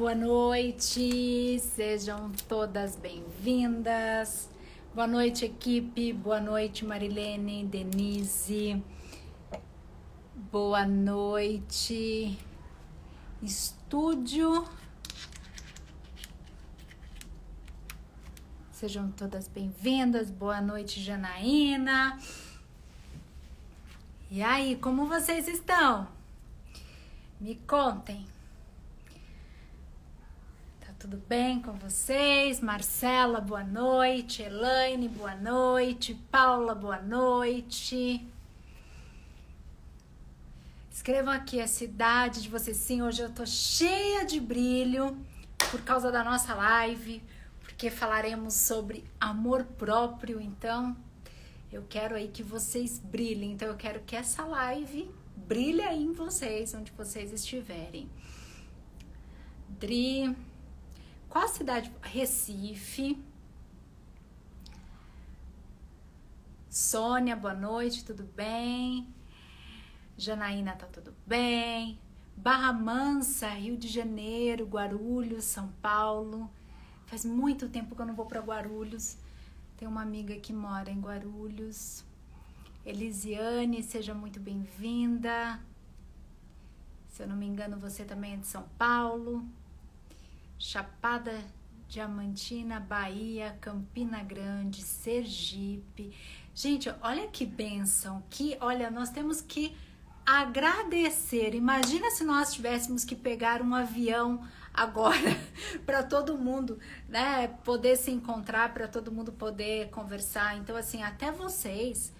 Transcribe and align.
Boa 0.00 0.14
noite, 0.14 1.58
sejam 1.58 2.32
todas 2.48 2.96
bem-vindas. 2.96 4.48
Boa 4.94 5.06
noite, 5.06 5.44
equipe, 5.44 6.10
boa 6.14 6.40
noite, 6.40 6.86
Marilene, 6.86 7.66
Denise. 7.66 8.82
Boa 10.50 10.86
noite, 10.86 12.38
estúdio. 13.42 14.66
Sejam 18.72 19.10
todas 19.10 19.48
bem-vindas. 19.48 20.30
Boa 20.30 20.62
noite, 20.62 20.98
Janaína. 20.98 22.18
E 24.30 24.42
aí, 24.42 24.76
como 24.76 25.04
vocês 25.04 25.46
estão? 25.46 26.08
Me 27.38 27.56
contem. 27.66 28.39
Tudo 31.00 31.16
bem 31.16 31.62
com 31.62 31.72
vocês? 31.72 32.60
Marcela, 32.60 33.40
boa 33.40 33.64
noite. 33.64 34.42
Elaine, 34.42 35.08
boa 35.08 35.34
noite. 35.34 36.12
Paula, 36.30 36.74
boa 36.74 37.00
noite. 37.00 38.22
Escrevam 40.92 41.32
aqui 41.32 41.58
a 41.58 41.66
cidade 41.66 42.42
de 42.42 42.50
vocês. 42.50 42.76
Sim, 42.76 43.00
hoje 43.00 43.22
eu 43.22 43.30
tô 43.30 43.46
cheia 43.46 44.26
de 44.26 44.38
brilho 44.38 45.16
por 45.70 45.80
causa 45.80 46.12
da 46.12 46.22
nossa 46.22 46.52
live, 46.52 47.22
porque 47.60 47.88
falaremos 47.88 48.52
sobre 48.52 49.02
amor 49.18 49.64
próprio. 49.64 50.38
Então, 50.38 50.94
eu 51.72 51.82
quero 51.88 52.14
aí 52.14 52.28
que 52.28 52.42
vocês 52.42 52.98
brilhem. 52.98 53.52
Então, 53.52 53.68
eu 53.68 53.76
quero 53.76 54.00
que 54.00 54.14
essa 54.14 54.44
live 54.44 55.10
brilhe 55.34 55.80
aí 55.80 56.02
em 56.02 56.12
vocês, 56.12 56.74
onde 56.74 56.92
vocês 56.92 57.32
estiverem. 57.32 58.06
Dri, 59.66 60.36
qual 61.30 61.44
a 61.44 61.48
cidade? 61.48 61.90
Recife. 62.02 63.16
Sônia, 66.68 67.36
boa 67.36 67.54
noite, 67.54 68.04
tudo 68.04 68.24
bem? 68.24 69.08
Janaína, 70.18 70.74
tá 70.74 70.86
tudo 70.86 71.14
bem? 71.24 71.98
Barra 72.36 72.72
Mansa, 72.72 73.48
Rio 73.48 73.76
de 73.76 73.86
Janeiro, 73.86 74.66
Guarulhos, 74.66 75.44
São 75.44 75.68
Paulo. 75.80 76.50
Faz 77.06 77.24
muito 77.24 77.68
tempo 77.68 77.94
que 77.94 78.02
eu 78.02 78.06
não 78.06 78.14
vou 78.14 78.26
para 78.26 78.40
Guarulhos. 78.40 79.16
Tem 79.76 79.86
uma 79.86 80.02
amiga 80.02 80.34
que 80.36 80.52
mora 80.52 80.90
em 80.90 81.00
Guarulhos. 81.00 82.04
Elisiane, 82.84 83.82
seja 83.82 84.14
muito 84.14 84.40
bem-vinda. 84.40 85.60
Se 87.08 87.22
eu 87.22 87.28
não 87.28 87.36
me 87.36 87.46
engano, 87.46 87.78
você 87.78 88.04
também 88.04 88.34
é 88.34 88.36
de 88.36 88.46
São 88.46 88.64
Paulo. 88.76 89.44
Chapada 90.60 91.42
Diamantina, 91.88 92.78
Bahia, 92.78 93.56
Campina 93.62 94.22
Grande, 94.22 94.82
Sergipe. 94.82 96.14
Gente, 96.54 96.94
olha 97.00 97.26
que 97.28 97.46
benção, 97.46 98.22
que 98.28 98.58
olha, 98.60 98.90
nós 98.90 99.08
temos 99.08 99.40
que 99.40 99.74
agradecer. 100.24 101.54
Imagina 101.54 102.10
se 102.10 102.24
nós 102.24 102.52
tivéssemos 102.52 103.06
que 103.06 103.16
pegar 103.16 103.62
um 103.62 103.74
avião 103.74 104.46
agora 104.74 105.16
para 105.86 106.02
todo 106.02 106.36
mundo, 106.36 106.78
né, 107.08 107.48
poder 107.64 107.96
se 107.96 108.10
encontrar, 108.10 108.74
para 108.74 108.86
todo 108.86 109.10
mundo 109.10 109.32
poder 109.32 109.88
conversar. 109.88 110.58
Então 110.58 110.76
assim, 110.76 111.02
até 111.02 111.32
vocês, 111.32 112.12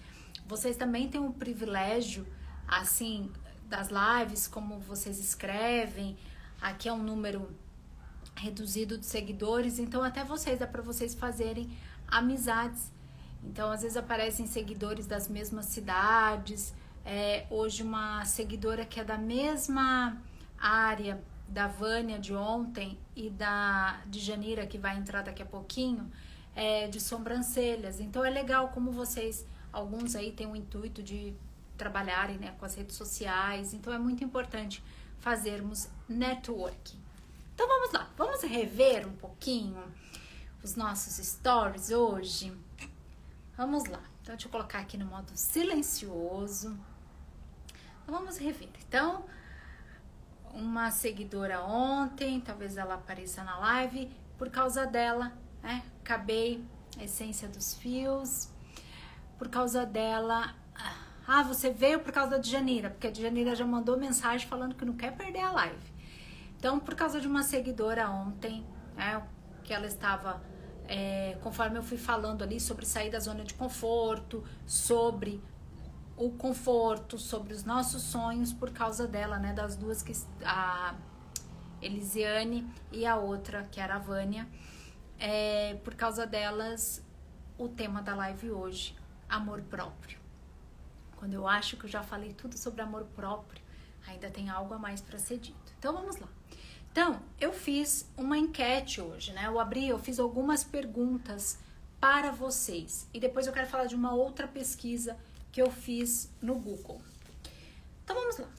vocês 0.47 0.75
também 0.75 1.07
têm 1.07 1.21
um 1.21 1.31
privilégio 1.31 2.25
assim 2.67 3.31
das 3.69 3.89
lives, 3.89 4.47
como 4.47 4.79
vocês 4.79 5.19
escrevem. 5.19 6.17
Aqui 6.59 6.89
é 6.89 6.93
um 6.93 7.03
número 7.03 7.47
reduzido 8.35 8.97
de 8.97 9.05
seguidores, 9.05 9.79
então 9.79 10.03
até 10.03 10.23
vocês 10.23 10.59
dá 10.59 10.67
para 10.67 10.81
vocês 10.81 11.13
fazerem 11.13 11.69
amizades. 12.07 12.91
Então 13.43 13.71
às 13.71 13.81
vezes 13.81 13.97
aparecem 13.97 14.45
seguidores 14.45 15.07
das 15.07 15.27
mesmas 15.27 15.65
cidades. 15.65 16.73
É, 17.03 17.45
hoje 17.49 17.81
uma 17.81 18.23
seguidora 18.25 18.85
que 18.85 18.99
é 18.99 19.03
da 19.03 19.17
mesma 19.17 20.21
área 20.59 21.21
da 21.47 21.67
Vânia 21.67 22.19
de 22.19 22.33
ontem 22.33 22.97
e 23.15 23.29
da 23.29 23.99
de 24.05 24.19
Janira 24.19 24.65
que 24.65 24.77
vai 24.77 24.97
entrar 24.97 25.21
daqui 25.21 25.41
a 25.41 25.45
pouquinho 25.45 26.09
é, 26.55 26.87
de 26.87 26.99
sobrancelhas. 26.99 27.99
Então 27.99 28.23
é 28.23 28.29
legal 28.29 28.69
como 28.69 28.91
vocês, 28.91 29.45
alguns 29.71 30.15
aí 30.15 30.31
têm 30.31 30.47
o 30.47 30.55
intuito 30.55 31.01
de 31.01 31.33
trabalharem 31.77 32.37
né, 32.37 32.53
com 32.59 32.65
as 32.65 32.75
redes 32.75 32.95
sociais. 32.95 33.73
Então 33.73 33.91
é 33.91 33.97
muito 33.97 34.23
importante 34.23 34.83
fazermos 35.19 35.89
networking. 36.07 37.00
Então 37.61 37.69
vamos 37.69 37.91
lá, 37.91 38.09
vamos 38.17 38.41
rever 38.41 39.07
um 39.07 39.13
pouquinho 39.13 39.83
os 40.63 40.75
nossos 40.75 41.23
stories 41.23 41.91
hoje. 41.91 42.51
Vamos 43.55 43.85
lá. 43.85 44.01
Então 44.19 44.33
deixa 44.33 44.47
eu 44.47 44.51
colocar 44.51 44.79
aqui 44.79 44.97
no 44.97 45.05
modo 45.05 45.29
silencioso. 45.35 46.75
Então 48.01 48.15
vamos 48.15 48.39
rever. 48.39 48.67
Então 48.87 49.25
uma 50.55 50.89
seguidora 50.89 51.61
ontem, 51.61 52.41
talvez 52.41 52.77
ela 52.77 52.95
apareça 52.95 53.43
na 53.43 53.59
live, 53.59 54.11
por 54.39 54.49
causa 54.49 54.87
dela, 54.87 55.31
né? 55.61 55.83
Acabei 55.99 56.65
a 56.97 57.03
essência 57.03 57.47
dos 57.47 57.75
fios, 57.75 58.49
por 59.37 59.49
causa 59.49 59.85
dela. 59.85 60.55
Ah, 61.27 61.43
você 61.43 61.69
veio 61.69 61.99
por 61.99 62.11
causa 62.11 62.39
da 62.39 62.41
Janira, 62.41 62.89
porque 62.89 63.05
a 63.05 63.13
Janira 63.13 63.55
já 63.55 63.67
mandou 63.67 63.99
mensagem 63.99 64.47
falando 64.47 64.73
que 64.73 64.83
não 64.83 64.95
quer 64.95 65.15
perder 65.15 65.41
a 65.41 65.51
live. 65.51 65.90
Então, 66.61 66.79
por 66.79 66.93
causa 66.93 67.19
de 67.19 67.27
uma 67.27 67.41
seguidora 67.41 68.07
ontem, 68.07 68.63
né, 68.95 69.19
que 69.63 69.73
ela 69.73 69.87
estava, 69.87 70.39
é, 70.87 71.35
conforme 71.41 71.79
eu 71.79 71.81
fui 71.81 71.97
falando 71.97 72.43
ali 72.43 72.59
sobre 72.59 72.85
sair 72.85 73.09
da 73.09 73.19
zona 73.19 73.43
de 73.43 73.55
conforto, 73.55 74.43
sobre 74.63 75.43
o 76.15 76.29
conforto, 76.29 77.17
sobre 77.17 77.51
os 77.51 77.63
nossos 77.63 78.03
sonhos 78.03 78.53
por 78.53 78.69
causa 78.69 79.07
dela, 79.07 79.39
né? 79.39 79.53
Das 79.53 79.75
duas 79.75 80.03
que 80.03 80.13
a 80.45 80.93
Elisiane 81.81 82.71
e 82.91 83.07
a 83.07 83.15
outra, 83.15 83.63
que 83.71 83.79
era 83.79 83.95
a 83.95 83.97
Vânia. 83.97 84.47
É, 85.17 85.79
por 85.83 85.95
causa 85.95 86.27
delas, 86.27 87.03
o 87.57 87.69
tema 87.69 88.03
da 88.03 88.13
live 88.13 88.51
hoje, 88.51 88.95
amor 89.27 89.63
próprio. 89.63 90.19
Quando 91.15 91.33
eu 91.33 91.47
acho 91.47 91.75
que 91.75 91.85
eu 91.85 91.89
já 91.89 92.03
falei 92.03 92.33
tudo 92.33 92.55
sobre 92.55 92.83
amor 92.83 93.05
próprio, 93.15 93.63
ainda 94.07 94.29
tem 94.29 94.47
algo 94.47 94.75
a 94.75 94.77
mais 94.77 95.01
para 95.01 95.17
ser 95.17 95.39
dito. 95.39 95.73
Então 95.79 95.91
vamos 95.91 96.17
lá. 96.17 96.27
Então, 96.91 97.21
eu 97.39 97.53
fiz 97.53 98.05
uma 98.17 98.37
enquete 98.37 98.99
hoje, 98.99 99.31
né? 99.31 99.47
Eu 99.47 99.59
abri, 99.59 99.87
eu 99.87 99.97
fiz 99.97 100.19
algumas 100.19 100.63
perguntas 100.63 101.57
para 102.01 102.31
vocês. 102.31 103.07
E 103.13 103.19
depois 103.19 103.47
eu 103.47 103.53
quero 103.53 103.67
falar 103.67 103.85
de 103.85 103.95
uma 103.95 104.13
outra 104.13 104.47
pesquisa 104.47 105.17
que 105.51 105.61
eu 105.61 105.71
fiz 105.71 106.29
no 106.41 106.55
Google. 106.55 107.01
Então 108.03 108.15
vamos 108.15 108.37
lá. 108.37 108.49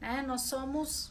Né? 0.00 0.22
Nós 0.22 0.42
somos 0.42 1.10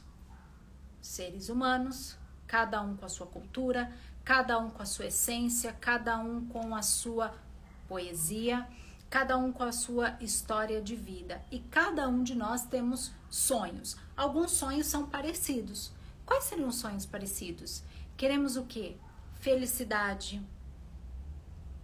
seres 1.01 1.49
humanos, 1.49 2.15
cada 2.47 2.81
um 2.81 2.95
com 2.95 3.05
a 3.05 3.09
sua 3.09 3.27
cultura, 3.27 3.91
cada 4.23 4.57
um 4.57 4.69
com 4.69 4.81
a 4.81 4.85
sua 4.85 5.07
essência, 5.07 5.75
cada 5.81 6.17
um 6.19 6.45
com 6.47 6.73
a 6.75 6.81
sua 6.81 7.33
poesia, 7.89 8.65
cada 9.09 9.37
um 9.37 9.51
com 9.51 9.63
a 9.63 9.71
sua 9.71 10.15
história 10.21 10.81
de 10.81 10.95
vida. 10.95 11.43
E 11.51 11.59
cada 11.59 12.07
um 12.07 12.23
de 12.23 12.35
nós 12.35 12.63
temos 12.63 13.11
sonhos. 13.29 13.97
Alguns 14.15 14.51
sonhos 14.51 14.87
são 14.87 15.05
parecidos. 15.09 15.91
Quais 16.25 16.45
seriam 16.45 16.69
os 16.69 16.75
sonhos 16.75 17.05
parecidos? 17.05 17.83
Queremos 18.15 18.55
o 18.57 18.63
quê? 18.65 18.95
Felicidade, 19.39 20.41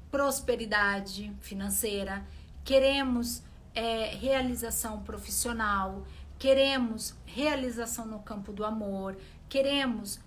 prosperidade 0.10 1.36
financeira, 1.42 2.26
queremos 2.64 3.44
é, 3.76 4.16
realização 4.16 5.04
profissional, 5.04 6.06
queremos 6.38 7.16
realização 7.26 8.06
no 8.06 8.20
campo 8.20 8.52
do 8.54 8.64
amor, 8.64 9.18
queremos 9.48 10.20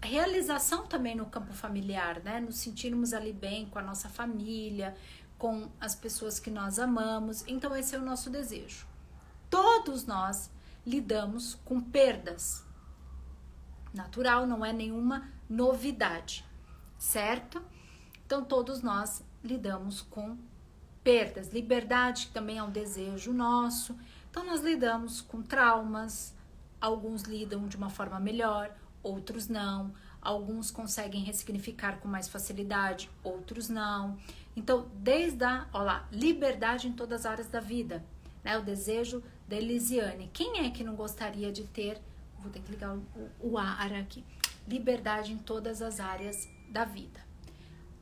realização 0.00 0.86
também 0.86 1.16
no 1.16 1.26
campo 1.26 1.52
familiar, 1.52 2.20
né? 2.22 2.40
Nos 2.40 2.58
sentirmos 2.58 3.12
ali 3.12 3.32
bem 3.32 3.66
com 3.66 3.78
a 3.78 3.82
nossa 3.82 4.08
família, 4.08 4.96
com 5.36 5.68
as 5.80 5.94
pessoas 5.94 6.38
que 6.38 6.50
nós 6.50 6.78
amamos. 6.78 7.44
Então, 7.46 7.74
esse 7.76 7.94
é 7.94 7.98
o 7.98 8.04
nosso 8.04 8.30
desejo. 8.30 8.86
Todos 9.50 10.04
nós 10.06 10.50
lidamos 10.86 11.54
com 11.64 11.80
perdas. 11.80 12.64
Natural, 13.92 14.46
não 14.46 14.64
é 14.64 14.72
nenhuma 14.72 15.28
novidade, 15.48 16.44
certo? 16.98 17.62
Então, 18.26 18.44
todos 18.44 18.82
nós 18.82 19.24
lidamos 19.42 20.02
com 20.02 20.36
perdas, 21.02 21.48
liberdade 21.48 22.26
que 22.26 22.32
também 22.32 22.58
é 22.58 22.62
um 22.62 22.70
desejo 22.70 23.32
nosso. 23.32 23.96
Então 24.30 24.44
nós 24.44 24.60
lidamos 24.60 25.20
com 25.20 25.40
traumas, 25.42 26.34
alguns 26.80 27.22
lidam 27.22 27.66
de 27.66 27.76
uma 27.76 27.88
forma 27.88 28.20
melhor, 28.20 28.70
outros 29.02 29.48
não. 29.48 29.92
Alguns 30.20 30.70
conseguem 30.70 31.22
ressignificar 31.22 31.98
com 32.00 32.08
mais 32.08 32.28
facilidade, 32.28 33.10
outros 33.22 33.68
não. 33.68 34.18
Então, 34.54 34.88
desde 34.94 35.44
a, 35.44 35.66
ó 35.72 35.82
lá, 35.82 36.06
liberdade 36.12 36.88
em 36.88 36.92
todas 36.92 37.20
as 37.20 37.26
áreas 37.26 37.48
da 37.48 37.60
vida, 37.60 38.04
né? 38.44 38.58
O 38.58 38.62
desejo 38.62 39.22
da 39.46 39.56
Elisiane. 39.56 40.28
Quem 40.32 40.66
é 40.66 40.70
que 40.70 40.84
não 40.84 40.94
gostaria 40.94 41.50
de 41.50 41.64
ter 41.64 42.00
vou 42.40 42.50
ter 42.50 42.60
que 42.60 42.70
ligar 42.70 42.94
o, 42.94 43.04
o 43.40 43.58
ar 43.58 43.92
aqui. 43.92 44.24
Liberdade 44.66 45.32
em 45.32 45.38
todas 45.38 45.82
as 45.82 46.00
áreas 46.00 46.48
da 46.70 46.84
vida. 46.84 47.20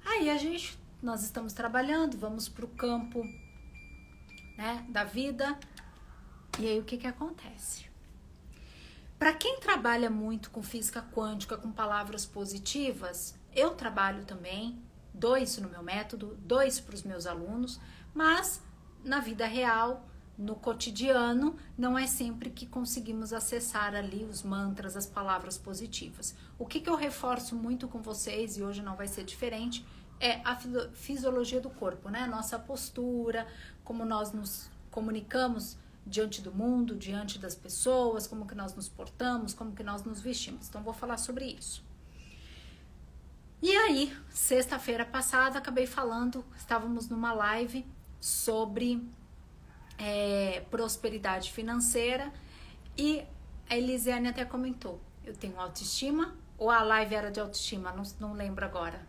Aí 0.04 0.30
a 0.30 0.36
gente, 0.36 0.78
nós 1.02 1.22
estamos 1.22 1.52
trabalhando, 1.52 2.16
vamos 2.16 2.48
para 2.48 2.64
o 2.64 2.68
campo 2.68 3.22
né, 4.56 4.84
da 4.88 5.04
vida. 5.04 5.58
E 6.58 6.66
aí 6.66 6.78
o 6.78 6.84
que 6.84 6.96
que 6.96 7.06
acontece? 7.06 7.86
Para 9.18 9.32
quem 9.32 9.58
trabalha 9.60 10.10
muito 10.10 10.50
com 10.50 10.62
física 10.62 11.02
quântica, 11.02 11.56
com 11.56 11.72
palavras 11.72 12.26
positivas, 12.26 13.34
eu 13.54 13.70
trabalho 13.70 14.24
também, 14.24 14.78
dou 15.12 15.36
isso 15.36 15.62
no 15.62 15.68
meu 15.68 15.82
método, 15.82 16.36
dou 16.42 16.62
isso 16.62 16.82
para 16.82 16.94
os 16.94 17.02
meus 17.02 17.26
alunos, 17.26 17.80
mas 18.14 18.62
na 19.02 19.20
vida 19.20 19.46
real, 19.46 20.06
no 20.38 20.54
cotidiano, 20.54 21.56
não 21.78 21.98
é 21.98 22.06
sempre 22.06 22.50
que 22.50 22.66
conseguimos 22.66 23.32
acessar 23.32 23.94
ali 23.94 24.24
os 24.24 24.42
mantras, 24.42 24.96
as 24.96 25.06
palavras 25.06 25.56
positivas. 25.56 26.34
O 26.58 26.66
que, 26.66 26.80
que 26.80 26.90
eu 26.90 26.96
reforço 26.96 27.56
muito 27.56 27.88
com 27.88 28.02
vocês, 28.02 28.56
e 28.56 28.62
hoje 28.62 28.82
não 28.82 28.96
vai 28.96 29.08
ser 29.08 29.24
diferente, 29.24 29.84
é 30.20 30.40
a 30.44 30.56
fisiologia 30.92 31.60
do 31.60 31.70
corpo, 31.70 32.08
né? 32.08 32.26
Nossa 32.26 32.58
postura, 32.58 33.46
como 33.84 34.04
nós 34.04 34.32
nos 34.32 34.70
comunicamos 34.90 35.76
diante 36.06 36.40
do 36.40 36.52
mundo, 36.52 36.94
diante 36.94 37.38
das 37.38 37.54
pessoas, 37.54 38.26
como 38.26 38.46
que 38.46 38.54
nós 38.54 38.74
nos 38.74 38.88
portamos, 38.88 39.52
como 39.52 39.72
que 39.72 39.82
nós 39.82 40.04
nos 40.04 40.20
vestimos. 40.20 40.68
Então 40.68 40.82
vou 40.82 40.94
falar 40.94 41.18
sobre 41.18 41.46
isso. 41.46 41.84
E 43.60 43.74
aí, 43.74 44.16
sexta-feira 44.30 45.04
passada, 45.04 45.58
acabei 45.58 45.86
falando, 45.86 46.44
estávamos 46.56 47.08
numa 47.08 47.32
live 47.32 47.84
sobre 48.20 49.02
é, 49.98 50.64
prosperidade 50.70 51.52
financeira 51.52 52.32
e 52.96 53.24
a 53.68 53.76
Elisiane 53.76 54.28
até 54.28 54.44
comentou: 54.44 55.00
eu 55.24 55.34
tenho 55.34 55.58
autoestima, 55.60 56.34
ou 56.58 56.70
a 56.70 56.82
live 56.82 57.14
era 57.14 57.30
de 57.30 57.40
autoestima, 57.40 57.92
não, 57.92 58.02
não 58.20 58.32
lembro 58.32 58.64
agora. 58.64 59.06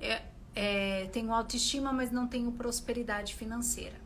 É, 0.00 0.22
é, 0.54 1.06
tenho 1.12 1.32
autoestima, 1.32 1.92
mas 1.92 2.10
não 2.10 2.26
tenho 2.26 2.50
prosperidade 2.52 3.34
financeira. 3.34 3.96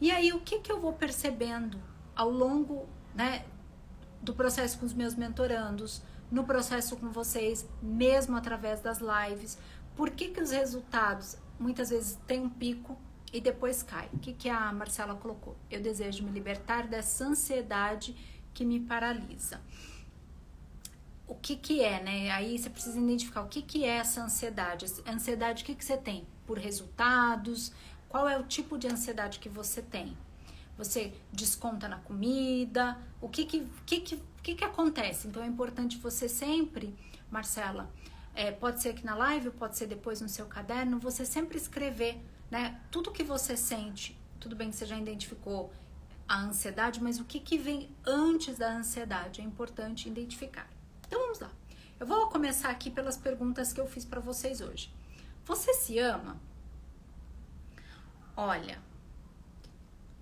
E 0.00 0.10
aí, 0.10 0.32
o 0.32 0.40
que, 0.40 0.58
que 0.58 0.70
eu 0.70 0.80
vou 0.80 0.92
percebendo 0.92 1.80
ao 2.14 2.28
longo 2.28 2.88
né, 3.14 3.44
do 4.20 4.34
processo 4.34 4.78
com 4.78 4.86
os 4.86 4.92
meus 4.92 5.14
mentorandos, 5.14 6.02
no 6.30 6.44
processo 6.44 6.96
com 6.96 7.10
vocês, 7.10 7.66
mesmo 7.80 8.36
através 8.36 8.80
das 8.80 8.98
lives? 9.00 9.58
Por 9.96 10.10
que, 10.10 10.28
que 10.28 10.40
os 10.40 10.50
resultados 10.50 11.36
muitas 11.58 11.90
vezes 11.90 12.18
têm 12.26 12.40
um 12.40 12.48
pico 12.48 12.98
e 13.32 13.40
depois 13.40 13.82
cai? 13.82 14.08
O 14.12 14.18
que, 14.18 14.32
que 14.32 14.48
a 14.48 14.72
Marcela 14.72 15.14
colocou? 15.14 15.56
Eu 15.70 15.80
desejo 15.80 16.22
me 16.24 16.30
libertar 16.30 16.86
dessa 16.86 17.24
ansiedade 17.24 18.14
que 18.52 18.64
me 18.64 18.80
paralisa. 18.80 19.60
O 21.26 21.34
que, 21.34 21.56
que 21.56 21.82
é, 21.82 22.02
né? 22.02 22.30
Aí 22.30 22.58
você 22.58 22.68
precisa 22.68 22.98
identificar 22.98 23.40
o 23.42 23.48
que, 23.48 23.62
que 23.62 23.84
é 23.84 23.96
essa 23.96 24.22
ansiedade. 24.22 24.84
Ansiedade, 25.06 25.62
o 25.62 25.66
que, 25.66 25.74
que 25.74 25.84
você 25.84 25.96
tem? 25.96 26.26
Por 26.46 26.58
resultados, 26.58 27.72
qual 28.08 28.28
é 28.28 28.38
o 28.38 28.42
tipo 28.42 28.76
de 28.76 28.86
ansiedade 28.86 29.38
que 29.38 29.48
você 29.48 29.80
tem? 29.80 30.14
Você 30.76 31.14
desconta 31.32 31.88
na 31.88 31.98
comida? 31.98 32.98
O 33.20 33.28
que 33.28 33.46
que, 33.46 33.66
que, 33.86 34.00
que, 34.00 34.22
que, 34.42 34.54
que 34.56 34.64
acontece? 34.64 35.26
Então 35.28 35.42
é 35.42 35.46
importante 35.46 35.96
você 35.96 36.28
sempre, 36.28 36.94
Marcela, 37.30 37.90
é, 38.34 38.50
pode 38.50 38.82
ser 38.82 38.90
aqui 38.90 39.04
na 39.04 39.14
live, 39.14 39.50
pode 39.50 39.76
ser 39.76 39.86
depois 39.86 40.20
no 40.20 40.28
seu 40.28 40.46
caderno, 40.46 40.98
você 40.98 41.24
sempre 41.24 41.56
escrever, 41.56 42.20
né? 42.52 42.78
Tudo 42.90 43.10
que 43.10 43.24
você 43.24 43.56
sente, 43.56 44.14
tudo 44.38 44.54
bem 44.54 44.68
que 44.68 44.76
você 44.76 44.84
já 44.84 44.98
identificou 44.98 45.72
a 46.28 46.38
ansiedade, 46.38 47.02
mas 47.02 47.18
o 47.18 47.24
que, 47.24 47.40
que 47.40 47.56
vem 47.56 47.88
antes 48.04 48.58
da 48.58 48.70
ansiedade 48.70 49.40
é 49.40 49.44
importante 49.44 50.06
identificar. 50.06 50.68
Então 51.06 51.18
vamos 51.18 51.40
lá. 51.40 51.50
Eu 51.98 52.06
vou 52.06 52.28
começar 52.28 52.68
aqui 52.68 52.90
pelas 52.90 53.16
perguntas 53.16 53.72
que 53.72 53.80
eu 53.80 53.86
fiz 53.86 54.04
para 54.04 54.20
vocês 54.20 54.60
hoje. 54.60 54.92
Você 55.46 55.72
se 55.72 55.98
ama? 55.98 56.38
Olha, 58.36 58.78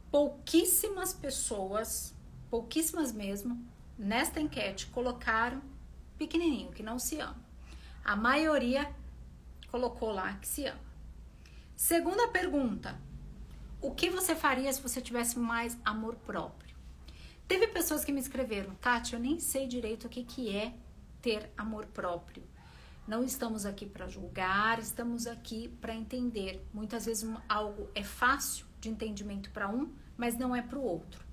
pouquíssimas 0.08 1.12
pessoas, 1.12 2.14
pouquíssimas 2.48 3.10
mesmo, 3.10 3.60
nesta 3.98 4.40
enquete 4.40 4.86
colocaram 4.86 5.60
pequenininho, 6.16 6.70
que 6.70 6.82
não 6.84 6.96
se 6.96 7.18
ama. 7.18 7.42
A 8.04 8.14
maioria 8.14 8.88
colocou 9.68 10.12
lá 10.12 10.34
que 10.34 10.46
se 10.46 10.64
ama. 10.66 10.89
Segunda 11.80 12.28
pergunta: 12.28 13.00
o 13.80 13.90
que 13.90 14.10
você 14.10 14.36
faria 14.36 14.70
se 14.70 14.82
você 14.82 15.00
tivesse 15.00 15.38
mais 15.38 15.78
amor 15.82 16.14
próprio? 16.14 16.76
Teve 17.48 17.68
pessoas 17.68 18.04
que 18.04 18.12
me 18.12 18.20
escreveram, 18.20 18.74
Tati, 18.74 19.14
eu 19.14 19.18
nem 19.18 19.40
sei 19.40 19.66
direito 19.66 20.06
o 20.06 20.10
que, 20.10 20.22
que 20.22 20.54
é 20.54 20.74
ter 21.22 21.50
amor 21.56 21.86
próprio. 21.86 22.42
Não 23.08 23.24
estamos 23.24 23.64
aqui 23.64 23.86
para 23.86 24.06
julgar, 24.06 24.78
estamos 24.78 25.26
aqui 25.26 25.68
para 25.80 25.94
entender. 25.94 26.62
Muitas 26.70 27.06
vezes 27.06 27.26
algo 27.48 27.88
é 27.94 28.04
fácil 28.04 28.66
de 28.78 28.90
entendimento 28.90 29.50
para 29.50 29.66
um, 29.66 29.90
mas 30.18 30.36
não 30.36 30.54
é 30.54 30.60
para 30.60 30.78
o 30.78 30.84
outro. 30.84 31.24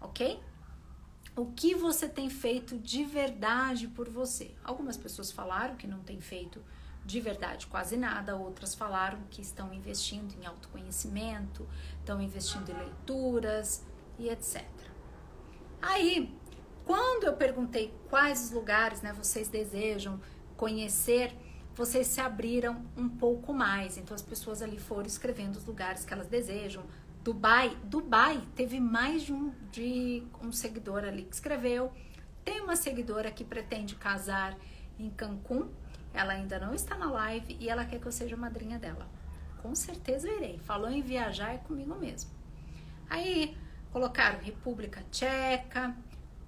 Ok? 0.00 0.40
O 1.34 1.46
que 1.46 1.74
você 1.74 2.08
tem 2.08 2.30
feito 2.30 2.78
de 2.78 3.02
verdade 3.02 3.88
por 3.88 4.08
você? 4.08 4.54
Algumas 4.62 4.96
pessoas 4.96 5.32
falaram 5.32 5.74
que 5.74 5.88
não 5.88 5.98
tem 5.98 6.20
feito 6.20 6.62
de 7.04 7.20
verdade 7.20 7.66
quase 7.66 7.96
nada, 7.96 8.36
outras 8.36 8.74
falaram 8.74 9.18
que 9.30 9.42
estão 9.42 9.72
investindo 9.72 10.34
em 10.40 10.46
autoconhecimento, 10.46 11.68
estão 11.98 12.20
investindo 12.20 12.70
em 12.70 12.74
leituras 12.74 13.84
e 14.18 14.28
etc. 14.28 14.64
Aí, 15.82 16.34
quando 16.84 17.24
eu 17.24 17.34
perguntei 17.34 17.94
quais 18.08 18.50
lugares 18.50 19.02
né, 19.02 19.12
vocês 19.12 19.48
desejam 19.48 20.20
conhecer, 20.56 21.36
vocês 21.74 22.06
se 22.06 22.20
abriram 22.20 22.84
um 22.96 23.08
pouco 23.08 23.52
mais. 23.52 23.98
Então 23.98 24.14
as 24.14 24.22
pessoas 24.22 24.62
ali 24.62 24.78
foram 24.78 25.06
escrevendo 25.06 25.56
os 25.56 25.64
lugares 25.64 26.04
que 26.04 26.12
elas 26.12 26.28
desejam. 26.28 26.84
Dubai, 27.22 27.76
Dubai 27.84 28.40
teve 28.54 28.78
mais 28.78 29.22
de 29.22 29.32
um, 29.32 29.52
de 29.70 30.22
um 30.42 30.52
seguidor 30.52 31.04
ali 31.04 31.24
que 31.24 31.34
escreveu. 31.34 31.90
Tem 32.44 32.60
uma 32.60 32.76
seguidora 32.76 33.30
que 33.30 33.44
pretende 33.44 33.94
casar 33.94 34.56
em 34.98 35.10
Cancún. 35.10 35.68
Ela 36.14 36.34
ainda 36.34 36.60
não 36.60 36.72
está 36.72 36.96
na 36.96 37.10
live 37.10 37.56
e 37.58 37.68
ela 37.68 37.84
quer 37.84 37.98
que 37.98 38.06
eu 38.06 38.12
seja 38.12 38.36
madrinha 38.36 38.78
dela. 38.78 39.08
Com 39.60 39.74
certeza 39.74 40.28
eu 40.28 40.36
irei. 40.36 40.58
Falou 40.58 40.88
em 40.88 41.02
viajar 41.02 41.52
é 41.52 41.58
comigo 41.58 41.94
mesmo. 41.96 42.30
Aí 43.10 43.56
colocaram 43.92 44.38
República 44.38 45.04
Tcheca, 45.10 45.94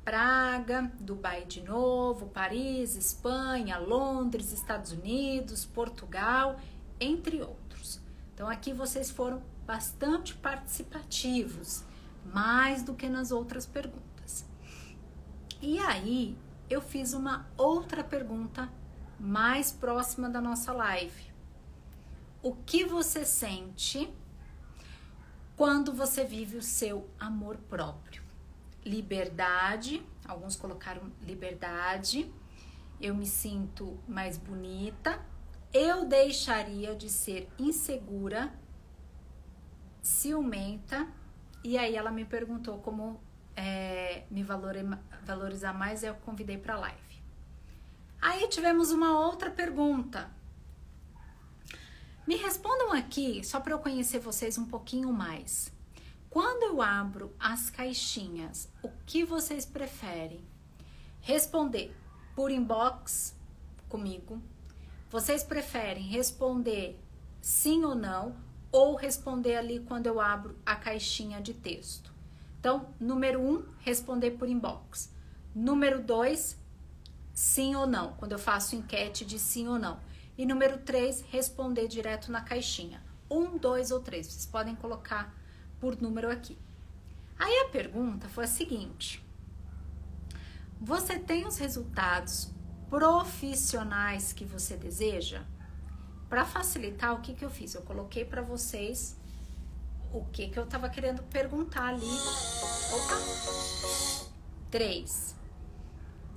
Praga, 0.04 0.92
Dubai 1.00 1.44
de 1.44 1.60
novo, 1.62 2.26
Paris, 2.26 2.94
Espanha, 2.94 3.76
Londres, 3.76 4.52
Estados 4.52 4.92
Unidos, 4.92 5.66
Portugal, 5.66 6.60
entre 7.00 7.42
outros. 7.42 8.00
Então 8.32 8.48
aqui 8.48 8.72
vocês 8.72 9.10
foram 9.10 9.42
bastante 9.66 10.34
participativos, 10.34 11.82
mais 12.32 12.84
do 12.84 12.94
que 12.94 13.08
nas 13.08 13.32
outras 13.32 13.66
perguntas. 13.66 14.46
E 15.60 15.80
aí 15.80 16.38
eu 16.70 16.80
fiz 16.80 17.12
uma 17.12 17.48
outra 17.56 18.04
pergunta 18.04 18.70
mais 19.18 19.72
próxima 19.72 20.28
da 20.28 20.40
nossa 20.40 20.72
live. 20.72 21.32
O 22.42 22.54
que 22.54 22.84
você 22.84 23.24
sente 23.24 24.12
quando 25.56 25.92
você 25.92 26.24
vive 26.24 26.56
o 26.56 26.62
seu 26.62 27.08
amor 27.18 27.56
próprio? 27.68 28.26
liberdade, 28.86 30.00
alguns 30.24 30.54
colocaram 30.54 31.10
liberdade, 31.20 32.32
eu 33.00 33.14
me 33.14 33.26
sinto 33.26 33.98
mais 34.06 34.38
bonita, 34.38 35.20
eu 35.74 36.06
deixaria 36.06 36.94
de 36.94 37.10
ser 37.10 37.48
insegura, 37.58 38.54
ciumenta, 40.00 41.08
e 41.64 41.76
aí 41.76 41.96
ela 41.96 42.12
me 42.12 42.24
perguntou 42.24 42.78
como 42.78 43.20
é, 43.56 44.22
me 44.30 44.44
valorizar 45.24 45.72
mais, 45.72 46.04
eu 46.04 46.14
convidei 46.14 46.56
para 46.56 46.78
live. 46.78 47.05
Aí 48.26 48.48
tivemos 48.48 48.90
uma 48.90 49.20
outra 49.20 49.52
pergunta. 49.52 50.28
Me 52.26 52.34
respondam 52.34 52.92
aqui, 52.92 53.44
só 53.44 53.60
para 53.60 53.72
eu 53.72 53.78
conhecer 53.78 54.18
vocês 54.18 54.58
um 54.58 54.66
pouquinho 54.66 55.12
mais. 55.12 55.72
Quando 56.28 56.64
eu 56.64 56.82
abro 56.82 57.32
as 57.38 57.70
caixinhas, 57.70 58.68
o 58.82 58.90
que 59.06 59.22
vocês 59.24 59.64
preferem? 59.64 60.44
Responder 61.20 61.96
por 62.34 62.50
inbox 62.50 63.32
comigo? 63.88 64.42
Vocês 65.08 65.44
preferem 65.44 66.08
responder 66.08 66.98
sim 67.40 67.84
ou 67.84 67.94
não 67.94 68.34
ou 68.72 68.96
responder 68.96 69.54
ali 69.54 69.78
quando 69.78 70.08
eu 70.08 70.20
abro 70.20 70.58
a 70.66 70.74
caixinha 70.74 71.40
de 71.40 71.54
texto? 71.54 72.12
Então, 72.58 72.92
número 72.98 73.40
um, 73.40 73.64
responder 73.78 74.32
por 74.32 74.48
inbox. 74.48 75.14
Número 75.54 76.02
dois, 76.02 76.58
sim 77.36 77.76
ou 77.76 77.86
não, 77.86 78.14
quando 78.14 78.32
eu 78.32 78.38
faço 78.38 78.74
enquete 78.74 79.22
de 79.22 79.38
sim 79.38 79.68
ou 79.68 79.78
não. 79.78 80.00
E 80.38 80.46
número 80.46 80.78
três, 80.78 81.20
responder 81.20 81.86
direto 81.86 82.32
na 82.32 82.40
caixinha. 82.40 83.02
Um, 83.30 83.58
dois 83.58 83.90
ou 83.90 84.00
três. 84.00 84.26
Vocês 84.26 84.46
podem 84.46 84.74
colocar 84.74 85.34
por 85.78 86.00
número 86.00 86.30
aqui. 86.30 86.58
Aí 87.38 87.66
a 87.66 87.68
pergunta 87.68 88.26
foi 88.30 88.44
a 88.44 88.48
seguinte: 88.48 89.22
Você 90.80 91.18
tem 91.18 91.46
os 91.46 91.58
resultados 91.58 92.50
profissionais 92.88 94.32
que 94.32 94.46
você 94.46 94.74
deseja? 94.74 95.44
Para 96.30 96.46
facilitar, 96.46 97.14
o 97.14 97.20
que, 97.20 97.34
que 97.34 97.44
eu 97.44 97.50
fiz? 97.50 97.74
Eu 97.74 97.82
coloquei 97.82 98.24
para 98.24 98.40
vocês 98.40 99.14
o 100.10 100.24
que, 100.24 100.48
que 100.48 100.58
eu 100.58 100.64
estava 100.64 100.88
querendo 100.88 101.22
perguntar 101.24 101.88
ali. 101.88 102.18
Opa! 102.92 103.16
Três. 104.70 105.36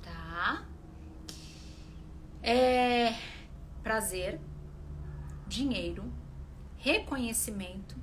Tá? 0.02 0.69
É 2.42 3.14
prazer, 3.84 4.40
dinheiro, 5.46 6.04
reconhecimento, 6.78 7.98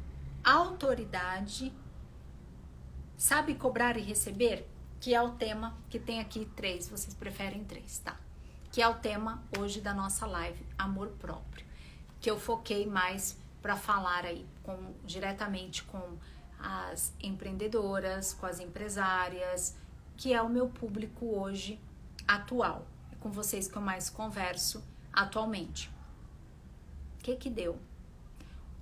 autoridade, 0.44 1.72
sabe 3.16 3.54
cobrar 3.54 3.96
e 3.96 4.02
receber? 4.02 4.68
Que 5.00 5.14
é 5.14 5.22
o 5.22 5.32
tema 5.32 5.76
que 5.88 5.98
tem 5.98 6.20
aqui 6.20 6.44
três, 6.54 6.88
vocês 6.88 7.14
preferem 7.14 7.64
três, 7.64 7.98
tá? 7.98 8.18
Que 8.70 8.82
é 8.82 8.88
o 8.88 8.94
tema 8.94 9.42
hoje 9.58 9.80
da 9.80 9.94
nossa 9.94 10.26
live, 10.26 10.66
amor 10.76 11.08
próprio. 11.18 11.64
Que 12.20 12.30
eu 12.30 12.38
foquei 12.38 12.86
mais 12.86 13.38
para 13.62 13.76
falar 13.76 14.26
aí 14.26 14.46
com, 14.62 14.94
diretamente 15.04 15.82
com 15.84 16.18
as 16.58 17.14
empreendedoras, 17.22 18.34
com 18.34 18.44
as 18.44 18.60
empresárias, 18.60 19.76
que 20.16 20.32
é 20.32 20.42
o 20.42 20.48
meu 20.48 20.68
público 20.68 21.26
hoje 21.26 21.80
atual. 22.26 22.86
Com 23.26 23.32
vocês 23.32 23.66
que 23.66 23.76
eu 23.76 23.82
mais 23.82 24.08
converso 24.08 24.84
atualmente. 25.12 25.90
O 27.18 27.24
que 27.24 27.34
que 27.34 27.50
deu? 27.50 27.76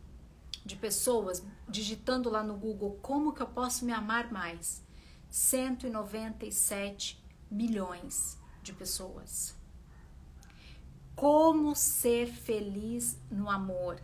de 0.66 0.78
pessoas 0.78 1.46
digitando 1.68 2.30
lá 2.30 2.42
no 2.42 2.56
Google 2.56 2.98
como 3.02 3.34
que 3.34 3.42
eu 3.42 3.48
posso 3.48 3.84
me 3.84 3.92
amar 3.92 4.32
mais? 4.32 4.82
197 5.30 7.22
milhões 7.52 8.40
de 8.64 8.72
pessoas. 8.72 9.58
Como 11.18 11.76
ser 11.76 12.28
feliz 12.28 13.20
no 13.30 13.50
amor? 13.50 14.02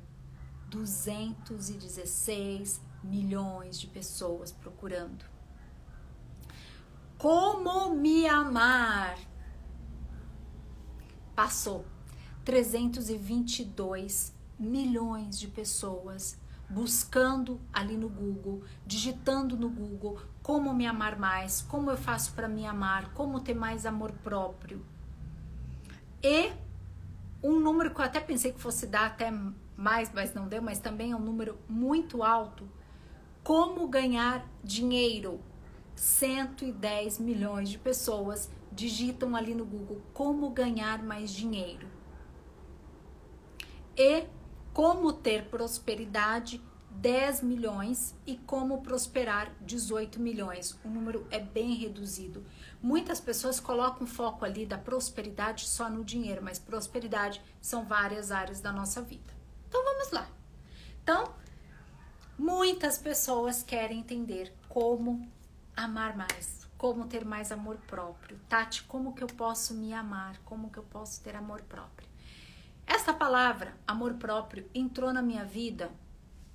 216 0.69 2.85
milhões 3.03 3.79
de 3.79 3.87
pessoas 3.87 4.51
procurando. 4.51 5.25
Como 7.17 7.95
me 7.95 8.27
amar? 8.27 9.17
Passou 11.35 11.85
322 12.45 14.33
milhões 14.59 15.39
de 15.39 15.47
pessoas 15.47 16.37
buscando 16.69 17.61
ali 17.71 17.95
no 17.95 18.09
Google, 18.09 18.63
digitando 18.85 19.55
no 19.55 19.69
Google 19.69 20.19
como 20.41 20.73
me 20.73 20.85
amar 20.85 21.17
mais, 21.17 21.61
como 21.61 21.89
eu 21.91 21.97
faço 21.97 22.33
para 22.33 22.47
me 22.47 22.65
amar, 22.65 23.13
como 23.13 23.39
ter 23.39 23.53
mais 23.53 23.85
amor 23.85 24.11
próprio. 24.23 24.85
E 26.21 26.51
um 27.43 27.59
número 27.59 27.93
que 27.93 28.01
eu 28.01 28.05
até 28.05 28.19
pensei 28.19 28.51
que 28.51 28.59
fosse 28.59 28.87
dar 28.87 29.07
até 29.07 29.31
mais, 29.75 30.11
mas 30.13 30.33
não 30.33 30.47
deu, 30.47 30.61
mas 30.61 30.79
também 30.79 31.11
é 31.11 31.15
um 31.15 31.21
número 31.21 31.57
muito 31.69 32.23
alto, 32.23 32.67
como 33.47 33.87
ganhar 33.87 34.45
dinheiro? 34.61 35.39
110 35.95 37.17
milhões 37.17 37.69
de 37.69 37.77
pessoas 37.77 38.51
digitam 38.73 39.37
ali 39.37 39.55
no 39.55 39.63
Google 39.63 40.01
como 40.13 40.49
ganhar 40.49 41.01
mais 41.01 41.31
dinheiro. 41.31 41.87
E 43.95 44.25
como 44.73 45.13
ter 45.13 45.45
prosperidade 45.45 46.61
10 46.91 47.41
milhões 47.41 48.13
e 48.25 48.35
como 48.35 48.81
prosperar 48.81 49.55
18 49.61 50.19
milhões. 50.19 50.77
O 50.83 50.89
número 50.89 51.25
é 51.31 51.39
bem 51.39 51.73
reduzido. 51.73 52.43
Muitas 52.81 53.21
pessoas 53.21 53.61
colocam 53.61 54.05
foco 54.05 54.43
ali 54.43 54.65
da 54.65 54.77
prosperidade 54.77 55.69
só 55.69 55.89
no 55.89 56.03
dinheiro, 56.03 56.43
mas 56.43 56.59
prosperidade 56.59 57.41
são 57.61 57.85
várias 57.85 58.29
áreas 58.29 58.59
da 58.59 58.73
nossa 58.73 59.01
vida. 59.01 59.33
Então 59.69 59.81
vamos 59.85 60.11
lá. 60.11 60.29
Então, 61.01 61.33
Muitas 62.37 62.99
pessoas 62.99 63.63
querem 63.63 63.99
entender 63.99 64.53
como 64.69 65.27
amar 65.75 66.15
mais, 66.15 66.67
como 66.77 67.07
ter 67.07 67.25
mais 67.25 67.51
amor 67.51 67.77
próprio. 67.87 68.39
Tati, 68.47 68.83
como 68.83 69.15
que 69.15 69.23
eu 69.23 69.27
posso 69.27 69.73
me 69.73 69.91
amar? 69.91 70.37
Como 70.45 70.69
que 70.69 70.77
eu 70.77 70.83
posso 70.83 71.19
ter 71.21 71.35
amor 71.35 71.63
próprio? 71.63 72.07
Essa 72.85 73.11
palavra, 73.11 73.75
amor 73.87 74.13
próprio, 74.13 74.69
entrou 74.73 75.11
na 75.11 75.21
minha 75.21 75.43
vida 75.43 75.91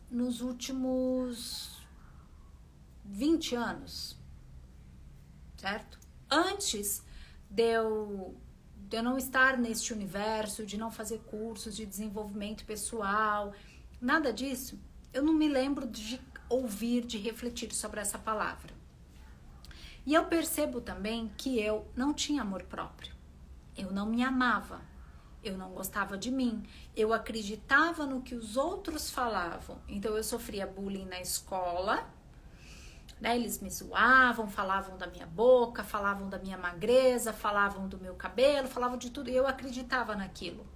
nos 0.09 0.41
últimos 0.41 1.83
20 3.05 3.57
anos, 3.57 4.17
certo? 5.57 5.99
Antes 6.31 7.03
de 7.51 7.73
eu, 7.73 8.37
de 8.77 8.99
eu 8.99 9.03
não 9.03 9.19
estar 9.19 9.59
neste 9.59 9.93
universo, 9.93 10.65
de 10.65 10.79
não 10.79 10.93
fazer 10.93 11.19
cursos 11.21 11.75
de 11.75 11.85
desenvolvimento 11.85 12.65
pessoal, 12.65 13.53
nada 14.01 14.33
disso, 14.33 14.79
eu 15.13 15.23
não 15.23 15.33
me 15.33 15.49
lembro 15.49 15.87
de 15.87 16.21
ouvir, 16.49 17.05
de 17.05 17.19
refletir 17.19 17.73
sobre 17.73 18.01
essa 18.01 18.19
palavra. 18.19 18.73
E 20.05 20.15
eu 20.15 20.25
percebo 20.25 20.81
também 20.81 21.31
que 21.37 21.61
eu 21.61 21.87
não 21.95 22.13
tinha 22.13 22.43
amor 22.43 22.65
próprio. 22.65 23.15
Eu 23.77 23.91
não 23.93 24.07
me 24.07 24.23
amava. 24.23 24.81
Eu 25.43 25.57
não 25.57 25.71
gostava 25.71 26.17
de 26.17 26.31
mim. 26.31 26.63
Eu 26.97 27.13
acreditava 27.13 28.07
no 28.07 28.21
que 28.23 28.35
os 28.35 28.57
outros 28.57 29.11
falavam. 29.11 29.79
Então 29.89 30.17
eu 30.17 30.25
sofria 30.25 30.67
bullying 30.67 31.05
na 31.05 31.21
escola. 31.21 32.09
Né? 33.21 33.37
Eles 33.37 33.61
me 33.61 33.71
zoavam, 33.71 34.49
falavam 34.49 34.97
da 34.97 35.07
minha 35.07 35.27
boca, 35.27 35.85
falavam 35.85 36.29
da 36.29 36.39
minha 36.39 36.59
magreza, 36.59 37.33
falavam 37.33 37.89
do 37.89 37.99
meu 37.99 38.15
cabelo, 38.15 38.67
falavam 38.67 38.99
de 38.99 39.11
tudo. 39.11 39.31
E 39.31 39.37
eu 39.37 39.47
acreditava 39.47 40.17
naquilo. 40.17 40.67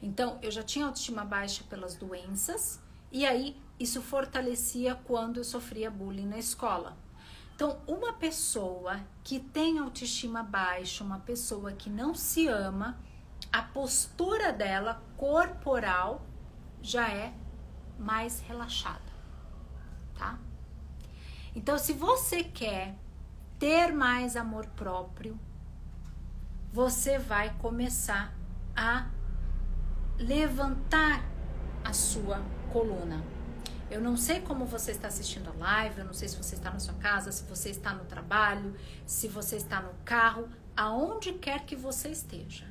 Então 0.00 0.38
eu 0.42 0.50
já 0.50 0.62
tinha 0.62 0.86
autoestima 0.86 1.24
baixa 1.24 1.64
pelas 1.68 1.96
doenças. 1.96 2.80
E 3.10 3.26
aí 3.26 3.60
isso 3.78 4.02
fortalecia 4.02 4.94
quando 4.94 5.38
eu 5.38 5.44
sofria 5.44 5.90
bullying 5.90 6.26
na 6.26 6.38
escola. 6.38 6.96
Então, 7.54 7.78
uma 7.86 8.12
pessoa 8.12 9.00
que 9.24 9.38
tem 9.38 9.78
autoestima 9.78 10.42
baixa, 10.42 11.04
uma 11.04 11.18
pessoa 11.18 11.72
que 11.72 11.90
não 11.90 12.14
se 12.14 12.46
ama, 12.46 12.98
a 13.52 13.62
postura 13.62 14.52
dela 14.52 15.02
corporal 15.16 16.26
já 16.80 17.08
é 17.08 17.34
mais 17.98 18.40
relaxada, 18.40 19.12
tá? 20.14 20.38
Então, 21.54 21.76
se 21.76 21.92
você 21.92 22.44
quer 22.44 22.96
ter 23.58 23.92
mais 23.92 24.36
amor 24.36 24.66
próprio, 24.68 25.38
você 26.72 27.18
vai 27.18 27.54
começar 27.58 28.32
a 28.74 29.10
levantar 30.16 31.22
a 31.84 31.92
sua 31.92 32.42
coluna. 32.72 33.22
Eu 33.90 34.00
não 34.00 34.16
sei 34.16 34.40
como 34.40 34.64
você 34.64 34.92
está 34.92 35.08
assistindo 35.08 35.50
a 35.50 35.52
live, 35.52 35.98
eu 35.98 36.04
não 36.04 36.12
sei 36.12 36.28
se 36.28 36.36
você 36.36 36.54
está 36.54 36.70
na 36.70 36.78
sua 36.78 36.94
casa, 36.94 37.32
se 37.32 37.42
você 37.44 37.70
está 37.70 37.92
no 37.92 38.04
trabalho, 38.04 38.76
se 39.04 39.26
você 39.26 39.56
está 39.56 39.80
no 39.80 39.92
carro, 40.04 40.48
aonde 40.76 41.32
quer 41.32 41.64
que 41.64 41.74
você 41.74 42.08
esteja. 42.10 42.66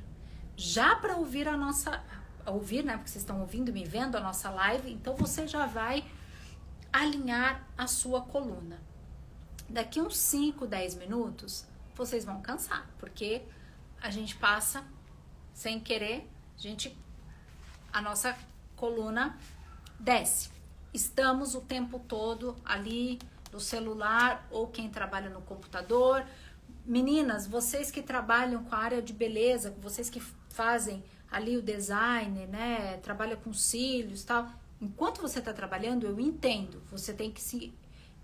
Já 0.56 0.96
para 0.96 1.16
ouvir 1.16 1.46
a 1.46 1.56
nossa 1.56 2.02
ouvir, 2.46 2.82
né? 2.82 2.96
Porque 2.96 3.10
vocês 3.10 3.22
estão 3.22 3.40
ouvindo, 3.40 3.72
me 3.72 3.84
vendo 3.84 4.16
a 4.16 4.20
nossa 4.20 4.50
live, 4.50 4.90
então 4.90 5.14
você 5.14 5.46
já 5.46 5.66
vai 5.66 6.04
alinhar 6.92 7.66
a 7.76 7.86
sua 7.86 8.22
coluna. 8.22 8.80
Daqui 9.68 10.00
uns 10.00 10.16
5, 10.16 10.66
10 10.66 10.96
minutos, 10.96 11.66
vocês 11.94 12.24
vão 12.24 12.40
cansar, 12.40 12.88
porque 12.98 13.42
a 14.00 14.10
gente 14.10 14.34
passa 14.36 14.82
sem 15.52 15.78
querer, 15.78 16.28
a 16.56 16.60
gente 16.60 16.96
a 17.92 18.00
nossa 18.00 18.36
coluna 18.74 19.36
desce. 20.00 20.50
Estamos 20.92 21.54
o 21.54 21.60
tempo 21.60 22.00
todo 22.00 22.56
ali 22.64 23.18
no 23.52 23.60
celular 23.60 24.46
ou 24.50 24.66
quem 24.66 24.88
trabalha 24.88 25.30
no 25.30 25.42
computador. 25.42 26.24
Meninas, 26.84 27.46
vocês 27.46 27.90
que 27.90 28.02
trabalham 28.02 28.64
com 28.64 28.74
a 28.74 28.78
área 28.78 29.02
de 29.02 29.12
beleza, 29.12 29.74
vocês 29.80 30.08
que 30.08 30.20
fazem 30.48 31.04
ali 31.30 31.56
o 31.56 31.62
design, 31.62 32.46
né, 32.46 32.96
trabalha 32.98 33.36
com 33.36 33.52
cílios, 33.52 34.24
tal. 34.24 34.48
Enquanto 34.80 35.20
você 35.20 35.38
está 35.38 35.52
trabalhando, 35.52 36.06
eu 36.06 36.18
entendo. 36.18 36.82
Você 36.90 37.12
tem 37.12 37.30
que 37.30 37.40
se 37.40 37.72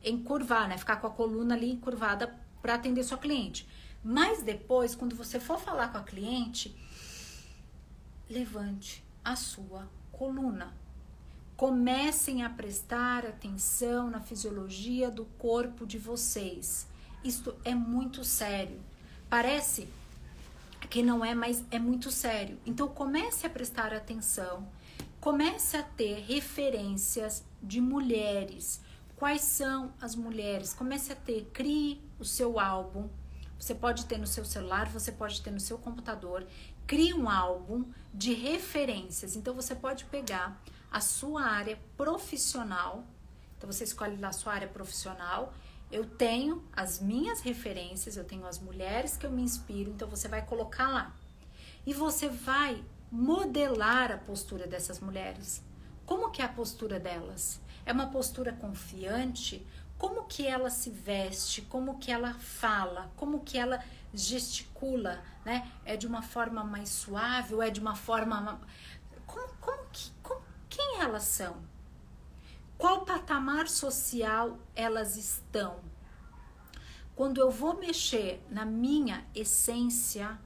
encurvar, 0.02 0.68
né, 0.68 0.78
ficar 0.78 0.96
com 0.96 1.06
a 1.06 1.10
coluna 1.10 1.54
ali 1.54 1.70
encurvada 1.70 2.34
para 2.60 2.74
atender 2.74 3.04
sua 3.04 3.18
cliente. 3.18 3.68
Mas 4.02 4.42
depois, 4.42 4.94
quando 4.94 5.14
você 5.14 5.38
for 5.38 5.60
falar 5.60 5.88
com 5.88 5.98
a 5.98 6.02
cliente, 6.02 6.74
levante 8.28 9.04
a 9.24 9.36
sua 9.36 9.88
coluna. 10.10 10.74
Comecem 11.56 12.44
a 12.44 12.50
prestar 12.50 13.24
atenção 13.24 14.10
na 14.10 14.20
fisiologia 14.20 15.10
do 15.10 15.24
corpo 15.38 15.86
de 15.86 15.96
vocês. 15.96 16.86
Isto 17.24 17.54
é 17.64 17.74
muito 17.74 18.22
sério. 18.24 18.78
Parece 19.30 19.88
que 20.90 21.02
não 21.02 21.24
é, 21.24 21.34
mas 21.34 21.64
é 21.70 21.78
muito 21.78 22.10
sério. 22.10 22.58
Então 22.66 22.86
comece 22.88 23.46
a 23.46 23.50
prestar 23.50 23.94
atenção. 23.94 24.68
Comece 25.18 25.78
a 25.78 25.82
ter 25.82 26.20
referências 26.26 27.42
de 27.62 27.80
mulheres. 27.80 28.82
Quais 29.16 29.40
são 29.40 29.94
as 29.98 30.14
mulheres? 30.14 30.74
Comece 30.74 31.12
a 31.12 31.16
ter, 31.16 31.48
crie 31.54 32.02
o 32.18 32.24
seu 32.24 32.60
álbum. 32.60 33.08
Você 33.58 33.74
pode 33.74 34.04
ter 34.04 34.18
no 34.18 34.26
seu 34.26 34.44
celular, 34.44 34.90
você 34.90 35.10
pode 35.10 35.40
ter 35.40 35.50
no 35.50 35.58
seu 35.60 35.78
computador 35.78 36.46
crie 36.86 37.12
um 37.12 37.28
álbum 37.28 37.84
de 38.14 38.32
referências. 38.32 39.36
Então 39.36 39.54
você 39.54 39.74
pode 39.74 40.04
pegar 40.04 40.60
a 40.90 41.00
sua 41.00 41.42
área 41.42 41.78
profissional. 41.96 43.04
Então 43.56 43.70
você 43.70 43.84
escolhe 43.84 44.16
lá 44.16 44.28
a 44.28 44.32
sua 44.32 44.54
área 44.54 44.68
profissional. 44.68 45.52
Eu 45.90 46.04
tenho 46.04 46.64
as 46.72 47.00
minhas 47.00 47.40
referências, 47.40 48.16
eu 48.16 48.24
tenho 48.24 48.46
as 48.46 48.58
mulheres 48.58 49.16
que 49.16 49.24
eu 49.24 49.30
me 49.30 49.42
inspiro, 49.42 49.90
então 49.90 50.08
você 50.08 50.28
vai 50.28 50.44
colocar 50.44 50.88
lá. 50.88 51.14
E 51.86 51.94
você 51.94 52.28
vai 52.28 52.84
modelar 53.10 54.10
a 54.10 54.18
postura 54.18 54.66
dessas 54.66 54.98
mulheres. 55.00 55.62
Como 56.04 56.30
que 56.30 56.42
é 56.42 56.44
a 56.44 56.48
postura 56.48 56.98
delas? 56.98 57.60
É 57.84 57.92
uma 57.92 58.08
postura 58.08 58.52
confiante? 58.52 59.66
Como 59.98 60.24
que 60.24 60.46
ela 60.46 60.70
se 60.70 60.90
veste? 60.90 61.62
Como 61.62 61.98
que 61.98 62.10
ela 62.10 62.34
fala? 62.34 63.10
Como 63.16 63.40
que 63.40 63.56
ela 63.56 63.82
gesticula, 64.12 65.22
né? 65.44 65.70
É 65.84 65.96
de 65.96 66.06
uma 66.06 66.22
forma 66.22 66.64
mais 66.64 66.88
suave 66.88 67.54
ou 67.54 67.62
é 67.62 67.70
de 67.70 67.80
uma 67.80 67.94
forma. 67.94 68.60
Como, 69.26 69.48
como 69.60 69.84
que, 69.92 70.10
elas 71.00 71.24
são? 71.24 71.56
Qual 72.78 73.04
patamar 73.04 73.68
social 73.68 74.58
elas 74.74 75.16
estão? 75.16 75.80
Quando 77.14 77.40
eu 77.40 77.50
vou 77.50 77.78
mexer 77.78 78.44
na 78.50 78.66
minha 78.66 79.26
essência, 79.34 80.38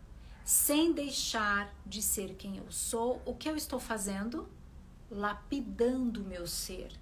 sem 0.45 0.93
deixar 0.93 1.75
de 1.85 2.01
ser 2.01 2.37
quem 2.37 2.59
eu 2.59 2.71
sou, 2.71 3.21
o 3.25 3.35
que 3.35 3.49
eu 3.49 3.57
estou 3.57 3.81
fazendo? 3.81 4.49
Lapidando 5.11 6.23
o 6.23 6.25
meu 6.25 6.47
ser. 6.47 6.93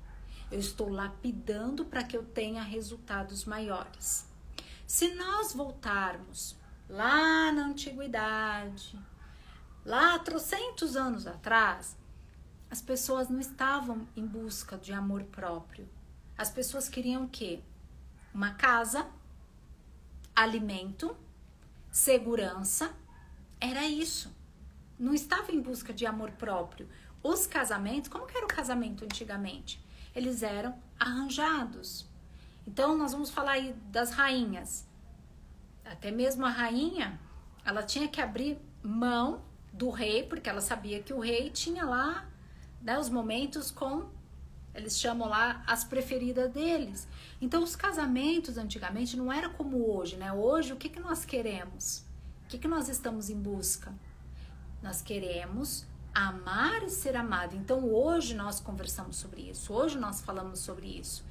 Eu 0.51 0.59
estou 0.59 0.89
lapidando 0.89 1.85
para 1.85 2.03
que 2.03 2.17
eu 2.17 2.25
tenha 2.25 2.63
resultados 2.63 3.45
maiores. 3.45 4.27
Se 4.87 5.13
nós 5.13 5.53
voltarmos 5.53 6.57
lá 6.89 7.53
na 7.53 7.67
antiguidade, 7.67 8.99
lá 9.85 10.19
trocentos 10.19 10.97
anos 10.97 11.27
atrás, 11.27 11.98
as 12.71 12.83
pessoas 12.83 13.29
não 13.29 13.41
estavam 13.41 14.07
em 14.15 14.27
busca 14.27 14.77
de 14.77 14.93
amor 14.93 15.25
próprio. 15.25 15.89
As 16.37 16.51
pessoas 16.51 16.89
queriam 16.89 17.25
o 17.25 17.29
quê? 17.29 17.61
Uma 18.33 18.55
casa, 18.55 19.07
alimento, 20.37 21.17
segurança. 21.91 22.95
Era 23.59 23.87
isso. 23.87 24.31
Não 24.99 25.15
estava 25.15 25.51
em 25.51 25.61
busca 25.61 25.93
de 25.93 26.05
amor 26.05 26.31
próprio. 26.33 26.89
Os 27.23 27.47
casamentos, 27.47 28.11
como 28.11 28.29
era 28.31 28.45
o 28.45 28.49
casamento 28.49 29.05
antigamente? 29.05 29.83
Eles 30.15 30.43
eram 30.43 30.79
arranjados. 31.01 32.07
Então, 32.67 32.97
nós 32.99 33.13
vamos 33.13 33.31
falar 33.31 33.53
aí 33.53 33.73
das 33.87 34.11
rainhas. 34.11 34.87
Até 35.85 36.11
mesmo 36.11 36.45
a 36.45 36.51
rainha, 36.51 37.19
ela 37.65 37.83
tinha 37.83 38.07
que 38.07 38.21
abrir 38.21 38.59
mão 38.83 39.43
do 39.73 39.89
rei, 39.89 40.23
porque 40.23 40.51
ela 40.51 40.61
sabia 40.61 41.03
que 41.03 41.15
o 41.15 41.19
rei 41.19 41.51
tinha 41.51 41.85
lá 41.85 42.28
né, 42.89 42.99
os 42.99 43.11
momentos 43.11 43.71
com, 43.71 44.07
eles 44.75 44.99
chamam 44.99 45.29
lá 45.29 45.63
as 45.67 45.85
preferidas 45.85 46.51
deles. 46.51 47.07
Então, 47.39 47.63
os 47.63 47.77
casamentos 47.77 48.57
antigamente 48.57 49.15
não 49.15 49.31
era 49.31 49.51
como 49.51 49.95
hoje, 49.95 50.17
né? 50.17 50.33
Hoje, 50.33 50.73
o 50.73 50.77
que, 50.77 50.89
que 50.89 50.99
nós 50.99 51.23
queremos? 51.23 52.03
O 52.47 52.49
que, 52.49 52.57
que 52.57 52.67
nós 52.67 52.89
estamos 52.89 53.29
em 53.29 53.39
busca? 53.39 53.93
Nós 54.83 55.03
queremos 55.03 55.85
amar 56.15 56.83
e 56.83 56.89
ser 56.89 57.15
amado. 57.15 57.55
Então, 57.55 57.85
hoje 57.93 58.35
nós 58.35 58.59
conversamos 58.59 59.17
sobre 59.17 59.43
isso, 59.43 59.71
hoje 59.75 59.99
nós 59.99 60.23
falamos 60.23 60.61
sobre 60.61 60.87
isso. 60.87 61.23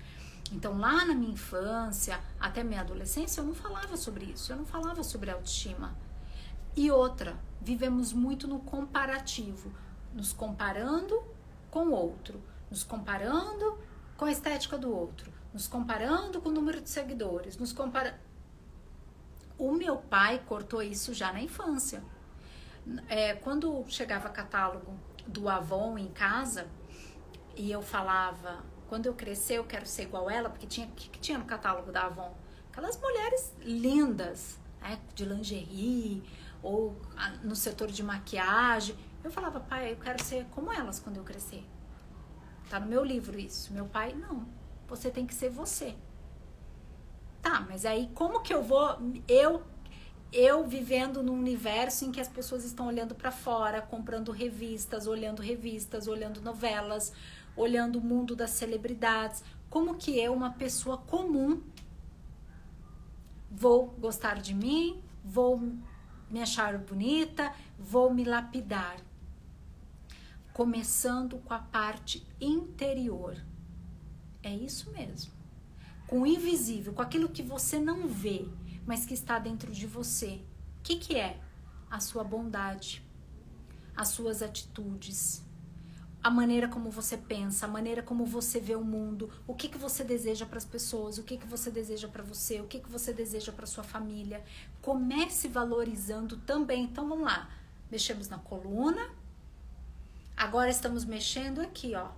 Então, 0.52 0.78
lá 0.78 1.06
na 1.06 1.16
minha 1.16 1.34
infância, 1.34 2.20
até 2.40 2.64
minha 2.64 2.82
adolescência, 2.82 3.42
eu 3.42 3.46
não 3.46 3.56
falava 3.56 3.98
sobre 3.98 4.26
isso, 4.26 4.54
eu 4.54 4.58
não 4.58 4.66
falava 4.66 5.04
sobre 5.04 5.32
autoestima. 5.32 5.98
E 6.76 6.92
outra, 6.92 7.36
vivemos 7.60 8.14
muito 8.14 8.48
no 8.48 8.60
comparativo, 8.60 9.74
nos 10.14 10.32
comparando 10.32 11.36
com 11.78 11.90
o 11.90 11.92
outro, 11.92 12.42
nos 12.72 12.84
comparando 12.84 13.78
com 14.18 14.26
a 14.26 14.32
estética 14.32 14.80
do 14.80 14.92
outro, 14.92 15.32
nos 15.54 15.68
comparando 15.68 16.42
com 16.42 16.50
o 16.50 16.52
número 16.52 16.82
de 16.82 16.90
seguidores, 16.90 17.56
nos 17.56 17.72
compara... 17.72 18.20
O 19.60 19.72
meu 19.72 19.98
pai 19.98 20.42
cortou 20.48 20.82
isso 20.82 21.14
já 21.14 21.32
na 21.32 21.40
infância. 21.40 22.04
É, 23.08 23.36
quando 23.36 23.86
chegava 23.88 24.28
catálogo 24.30 25.00
do 25.28 25.48
Avon 25.48 26.00
em 26.00 26.08
casa 26.08 26.68
e 27.56 27.72
eu 27.72 27.84
falava 27.84 28.64
quando 28.88 29.06
eu 29.06 29.14
crescer 29.14 29.60
eu 29.60 29.64
quero 29.64 29.86
ser 29.86 30.04
igual 30.04 30.30
ela, 30.32 30.50
porque 30.50 30.66
tinha 30.66 30.88
que, 30.88 31.10
que 31.10 31.20
tinha 31.20 31.38
no 31.38 31.46
catálogo 31.46 31.92
da 31.92 32.06
Avon? 32.06 32.36
Aquelas 32.72 33.00
mulheres 33.00 33.54
lindas, 33.62 34.58
né, 34.82 35.00
de 35.14 35.26
lingerie 35.26 36.24
ou 36.64 37.00
no 37.44 37.56
setor 37.56 37.92
de 37.92 38.02
maquiagem. 38.02 38.96
Eu 39.24 39.32
falava, 39.32 39.60
pai, 39.60 39.92
eu 39.92 39.98
quero 39.98 40.24
ser 40.24 40.46
como 40.52 40.72
elas 40.72 41.00
quando 41.00 41.18
eu 41.18 41.24
crescer. 41.24 41.66
Tá 42.70 42.80
no 42.80 42.88
meu 42.88 43.04
livro 43.04 43.40
isso. 43.40 43.74
Meu 43.74 43.86
pai, 43.86 44.14
não. 44.14 44.48
Você 44.88 45.10
tem 45.10 45.26
que 45.26 45.34
ser 45.34 45.50
você. 45.50 45.96
Tá, 47.42 47.62
mas 47.62 47.86
aí 47.86 48.10
como 48.14 48.42
que 48.42 48.54
eu 48.54 48.62
vou 48.64 48.98
eu 49.28 49.64
eu 50.32 50.68
vivendo 50.68 51.24
num 51.24 51.40
universo 51.40 52.04
em 52.04 52.12
que 52.12 52.20
as 52.20 52.28
pessoas 52.28 52.66
estão 52.66 52.88
olhando 52.88 53.16
para 53.16 53.32
fora, 53.32 53.82
comprando 53.82 54.32
revistas, 54.32 55.08
olhando 55.08 55.42
revistas, 55.42 56.08
olhando 56.08 56.42
novelas, 56.42 57.14
olhando 57.56 58.00
o 58.00 58.02
mundo 58.02 58.36
das 58.36 58.50
celebridades, 58.52 59.44
como 59.70 59.96
que 59.96 60.20
eu, 60.20 60.34
uma 60.34 60.52
pessoa 60.52 60.98
comum, 60.98 61.62
vou 63.50 63.88
gostar 64.00 64.42
de 64.42 64.54
mim, 64.54 65.02
vou 65.24 65.58
me 66.30 66.42
achar 66.42 66.78
bonita, 66.78 67.54
vou 67.80 68.14
me 68.14 68.24
lapidar. 68.24 68.98
Começando 70.58 71.38
com 71.38 71.54
a 71.54 71.60
parte 71.60 72.28
interior. 72.42 73.38
É 74.42 74.52
isso 74.52 74.90
mesmo. 74.90 75.32
Com 76.08 76.22
o 76.22 76.26
invisível, 76.26 76.94
com 76.94 77.02
aquilo 77.04 77.30
que 77.30 77.44
você 77.44 77.78
não 77.80 78.08
vê, 78.08 78.50
mas 78.84 79.06
que 79.06 79.14
está 79.14 79.38
dentro 79.38 79.72
de 79.72 79.86
você. 79.86 80.42
O 80.80 80.82
que, 80.82 80.96
que 80.96 81.16
é? 81.16 81.40
A 81.92 82.00
sua 82.00 82.24
bondade, 82.24 83.06
as 83.96 84.08
suas 84.08 84.42
atitudes, 84.42 85.46
a 86.24 86.32
maneira 86.32 86.68
como 86.68 86.90
você 86.90 87.18
pensa, 87.18 87.68
a 87.68 87.70
maneira 87.70 88.02
como 88.02 88.26
você 88.26 88.60
vê 88.60 88.76
o 88.76 88.84
mundo, 88.84 89.30
o 89.46 89.54
que, 89.54 89.70
que 89.70 89.78
você 89.78 90.04
deseja 90.04 90.48
para 90.48 90.58
as 90.58 90.66
pessoas, 90.66 91.20
o 91.20 91.24
que, 91.24 91.38
que 91.38 91.46
você 91.46 91.70
deseja 91.70 92.08
para 92.08 92.24
você, 92.24 92.62
o 92.62 92.66
que, 92.66 92.80
que 92.80 92.90
você 92.90 93.14
deseja 93.14 93.52
para 93.52 93.68
sua 93.68 93.84
família. 93.84 94.44
Comece 94.82 95.48
valorizando 95.48 96.36
também. 96.36 96.86
Então 96.86 97.08
vamos 97.08 97.26
lá. 97.26 97.48
Mexemos 97.92 98.28
na 98.28 98.40
coluna. 98.40 99.08
Agora 100.38 100.70
estamos 100.70 101.04
mexendo 101.04 101.62
aqui, 101.62 101.96
ó, 101.96 102.10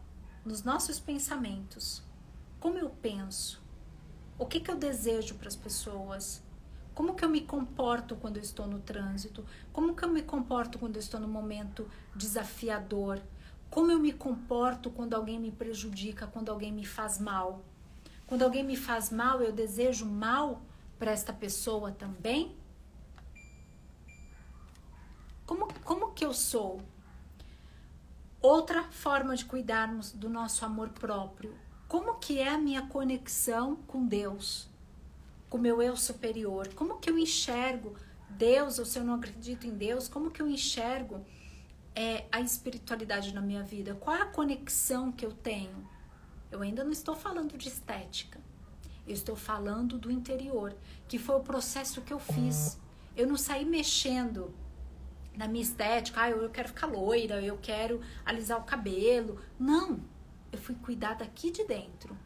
nos 0.43 0.62
nossos 0.62 0.99
pensamentos. 0.99 2.03
Como 2.60 2.77
eu 2.77 2.89
penso? 2.89 3.63
O 4.38 4.45
que, 4.45 4.60
que 4.60 4.69
eu 4.69 4.75
desejo 4.75 5.36
para 5.36 5.47
as 5.47 5.55
pessoas? 5.55 6.43
Como 6.93 7.15
que 7.15 7.23
eu 7.23 7.29
me 7.29 7.39
comporto 7.39 8.17
quando 8.17 8.36
eu 8.36 8.43
estou 8.43 8.67
no 8.67 8.82
trânsito? 8.82 9.45
Como 9.71 9.95
que 9.95 10.03
eu 10.03 10.10
me 10.10 10.21
comporto 10.21 10.77
quando 10.77 10.97
eu 10.97 10.99
estou 10.99 11.17
no 11.17 11.29
momento 11.29 11.89
desafiador? 12.13 13.21
Como 13.69 13.89
eu 13.89 13.99
me 13.99 14.12
comporto 14.12 14.89
quando 14.89 15.13
alguém 15.13 15.39
me 15.39 15.53
prejudica, 15.53 16.27
quando 16.27 16.49
alguém 16.49 16.73
me 16.73 16.86
faz 16.86 17.19
mal? 17.19 17.63
Quando 18.27 18.43
alguém 18.43 18.65
me 18.65 18.75
faz 18.75 19.10
mal, 19.10 19.41
eu 19.41 19.53
desejo 19.53 20.05
mal 20.05 20.62
para 20.99 21.12
esta 21.12 21.32
pessoa 21.32 21.93
também? 21.93 22.58
Como, 25.45 25.73
como 25.86 26.12
que 26.12 26.25
eu 26.25 26.34
sou? 26.34 26.82
Outra 28.41 28.84
forma 28.84 29.36
de 29.36 29.43
cuidarmos 29.43 30.13
do 30.13 30.30
nosso 30.30 30.63
amor 30.63 30.89
próprio. 30.89 31.54
Como 31.89 32.15
que 32.19 32.39
é 32.39 32.47
a 32.47 32.58
minha 32.58 32.84
conexão 32.84 33.75
com 33.75 34.06
Deus? 34.06 34.69
Com 35.49 35.58
o 35.58 35.62
meu 35.62 35.82
eu 35.82 35.97
superior? 35.97 36.73
Como 36.73 36.99
que 36.99 37.10
eu 37.10 37.17
enxergo 37.17 37.95
Deus, 38.30 38.80
ou 38.80 38.86
se 38.86 38.97
eu 38.97 39.04
não 39.04 39.15
acredito 39.15 39.67
em 39.67 39.75
Deus, 39.75 40.08
como 40.08 40.32
que 40.32 40.41
eu 40.41 40.47
enxergo 40.47 41.25
é, 41.93 42.25
a 42.32 42.39
espiritualidade 42.39 43.34
na 43.34 43.41
minha 43.41 43.62
vida? 43.62 43.95
Qual 43.95 44.15
é 44.15 44.21
a 44.21 44.28
conexão 44.28 45.12
que 45.12 45.25
eu 45.25 45.34
tenho? 45.34 45.86
Eu 46.49 46.62
ainda 46.62 46.84
não 46.84 46.91
estou 46.91 47.15
falando 47.15 47.58
de 47.58 47.67
estética. 47.67 48.39
Eu 49.06 49.13
estou 49.13 49.36
falando 49.36 49.97
do 49.97 50.10
interior, 50.10 50.73
que 51.10 51.19
foi 51.19 51.36
o 51.36 51.41
processo 51.41 52.02
que 52.02 52.13
eu 52.13 52.19
fiz. 52.19 52.80
Eu 53.17 53.28
não 53.28 53.36
saí 53.36 53.65
mexendo 53.65 54.54
na 55.39 55.47
minha 55.47 55.63
estética, 55.63 56.23
ah, 56.23 56.30
eu 56.30 56.49
quero 56.49 56.67
ficar 56.67 56.88
loira, 56.88 57.41
eu 57.41 57.58
quero 57.58 58.02
alisar 58.25 58.60
o 58.60 58.65
cabelo. 58.65 59.39
Não, 59.58 60.02
eu 60.52 60.60
fui 60.60 60.75
cuidar 60.75 61.13
daqui 61.13 61.49
de 61.49 61.63
dentro. 61.63 62.17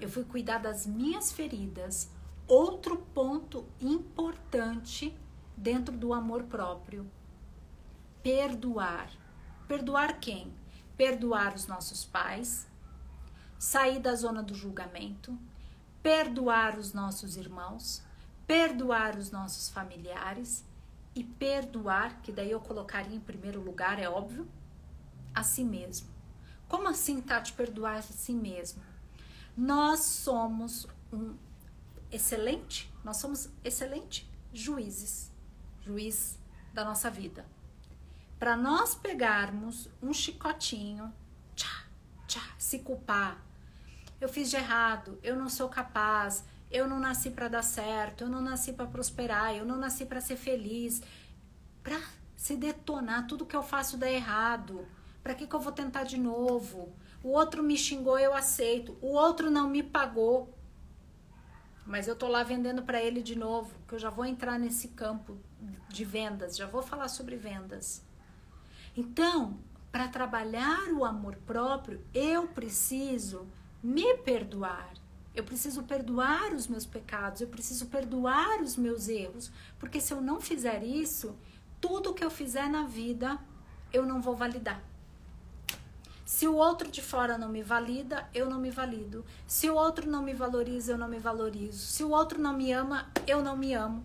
Eu 0.00 0.08
fui 0.08 0.24
cuidar 0.24 0.58
das 0.58 0.84
minhas 0.84 1.30
feridas. 1.30 2.10
Outro 2.48 2.96
ponto 3.14 3.64
importante 3.80 5.16
dentro 5.56 5.96
do 5.96 6.12
amor 6.12 6.42
próprio: 6.42 7.08
perdoar. 8.20 9.12
Perdoar 9.68 10.18
quem? 10.18 10.52
Perdoar 10.96 11.54
os 11.54 11.68
nossos 11.68 12.04
pais, 12.04 12.66
sair 13.56 14.00
da 14.00 14.16
zona 14.16 14.42
do 14.42 14.56
julgamento, 14.56 15.38
perdoar 16.02 16.76
os 16.76 16.92
nossos 16.92 17.36
irmãos, 17.36 18.02
perdoar 18.44 19.16
os 19.16 19.30
nossos 19.30 19.68
familiares 19.68 20.65
e 21.16 21.24
perdoar, 21.24 22.20
que 22.20 22.30
daí 22.30 22.50
eu 22.50 22.60
colocaria 22.60 23.16
em 23.16 23.20
primeiro 23.20 23.58
lugar, 23.62 23.98
é 23.98 24.06
óbvio, 24.06 24.46
a 25.34 25.42
si 25.42 25.64
mesmo. 25.64 26.08
Como 26.68 26.86
assim, 26.88 27.22
Tati, 27.22 27.54
perdoar 27.54 27.96
a 27.96 28.02
si 28.02 28.34
mesmo? 28.34 28.82
Nós 29.56 30.00
somos 30.00 30.86
um 31.10 31.34
excelente, 32.12 32.92
nós 33.02 33.16
somos 33.16 33.48
excelente 33.64 34.30
juízes, 34.52 35.32
juiz 35.80 36.38
da 36.74 36.84
nossa 36.84 37.10
vida. 37.10 37.46
Para 38.38 38.54
nós 38.54 38.94
pegarmos 38.94 39.88
um 40.02 40.12
chicotinho, 40.12 41.10
tchá, 41.54 41.86
tchá, 42.26 42.42
se 42.58 42.80
culpar, 42.80 43.42
eu 44.20 44.28
fiz 44.28 44.50
de 44.50 44.56
errado, 44.56 45.18
eu 45.22 45.34
não 45.34 45.48
sou 45.48 45.68
capaz, 45.70 46.44
eu 46.70 46.88
não 46.88 46.98
nasci 46.98 47.30
para 47.30 47.48
dar 47.48 47.62
certo, 47.62 48.24
eu 48.24 48.28
não 48.28 48.40
nasci 48.40 48.72
para 48.72 48.86
prosperar, 48.86 49.54
eu 49.54 49.64
não 49.64 49.76
nasci 49.76 50.04
para 50.04 50.20
ser 50.20 50.36
feliz, 50.36 51.02
para 51.82 52.00
se 52.36 52.56
detonar, 52.56 53.26
tudo 53.26 53.46
que 53.46 53.56
eu 53.56 53.62
faço 53.62 53.96
dá 53.96 54.10
errado. 54.10 54.86
Para 55.22 55.34
que, 55.34 55.46
que 55.46 55.54
eu 55.54 55.60
vou 55.60 55.72
tentar 55.72 56.04
de 56.04 56.18
novo? 56.18 56.92
O 57.22 57.30
outro 57.30 57.62
me 57.62 57.76
xingou, 57.76 58.18
eu 58.18 58.32
aceito. 58.32 58.96
O 59.00 59.08
outro 59.08 59.50
não 59.50 59.68
me 59.68 59.82
pagou. 59.82 60.54
Mas 61.84 62.06
eu 62.06 62.14
tô 62.14 62.28
lá 62.28 62.42
vendendo 62.42 62.82
para 62.82 63.02
ele 63.02 63.22
de 63.22 63.36
novo, 63.36 63.74
que 63.88 63.94
eu 63.94 63.98
já 63.98 64.10
vou 64.10 64.24
entrar 64.24 64.58
nesse 64.58 64.88
campo 64.88 65.38
de 65.88 66.04
vendas, 66.04 66.56
já 66.56 66.66
vou 66.66 66.82
falar 66.82 67.08
sobre 67.08 67.36
vendas. 67.36 68.04
Então, 68.96 69.58
para 69.90 70.08
trabalhar 70.08 70.88
o 70.92 71.04
amor 71.04 71.36
próprio, 71.46 72.04
eu 72.12 72.48
preciso 72.48 73.46
me 73.82 74.16
perdoar. 74.18 74.92
Eu 75.36 75.44
preciso 75.44 75.82
perdoar 75.82 76.52
os 76.54 76.66
meus 76.66 76.86
pecados, 76.86 77.42
eu 77.42 77.46
preciso 77.46 77.86
perdoar 77.86 78.60
os 78.62 78.76
meus 78.76 79.06
erros, 79.06 79.52
porque 79.78 80.00
se 80.00 80.12
eu 80.12 80.20
não 80.20 80.40
fizer 80.40 80.82
isso, 80.82 81.36
tudo 81.80 82.14
que 82.14 82.24
eu 82.24 82.30
fizer 82.30 82.68
na 82.68 82.84
vida 82.84 83.38
eu 83.92 84.04
não 84.04 84.20
vou 84.20 84.34
validar. 84.34 84.82
Se 86.24 86.48
o 86.48 86.54
outro 86.54 86.90
de 86.90 87.00
fora 87.00 87.38
não 87.38 87.48
me 87.48 87.62
valida, 87.62 88.28
eu 88.34 88.50
não 88.50 88.58
me 88.58 88.70
valido. 88.70 89.24
Se 89.46 89.70
o 89.70 89.74
outro 89.74 90.10
não 90.10 90.22
me 90.22 90.34
valoriza, 90.34 90.92
eu 90.92 90.98
não 90.98 91.06
me 91.06 91.20
valorizo. 91.20 91.78
Se 91.78 92.02
o 92.02 92.10
outro 92.10 92.40
não 92.40 92.52
me 92.52 92.72
ama, 92.72 93.06
eu 93.26 93.44
não 93.44 93.56
me 93.56 93.74
amo. 93.74 94.02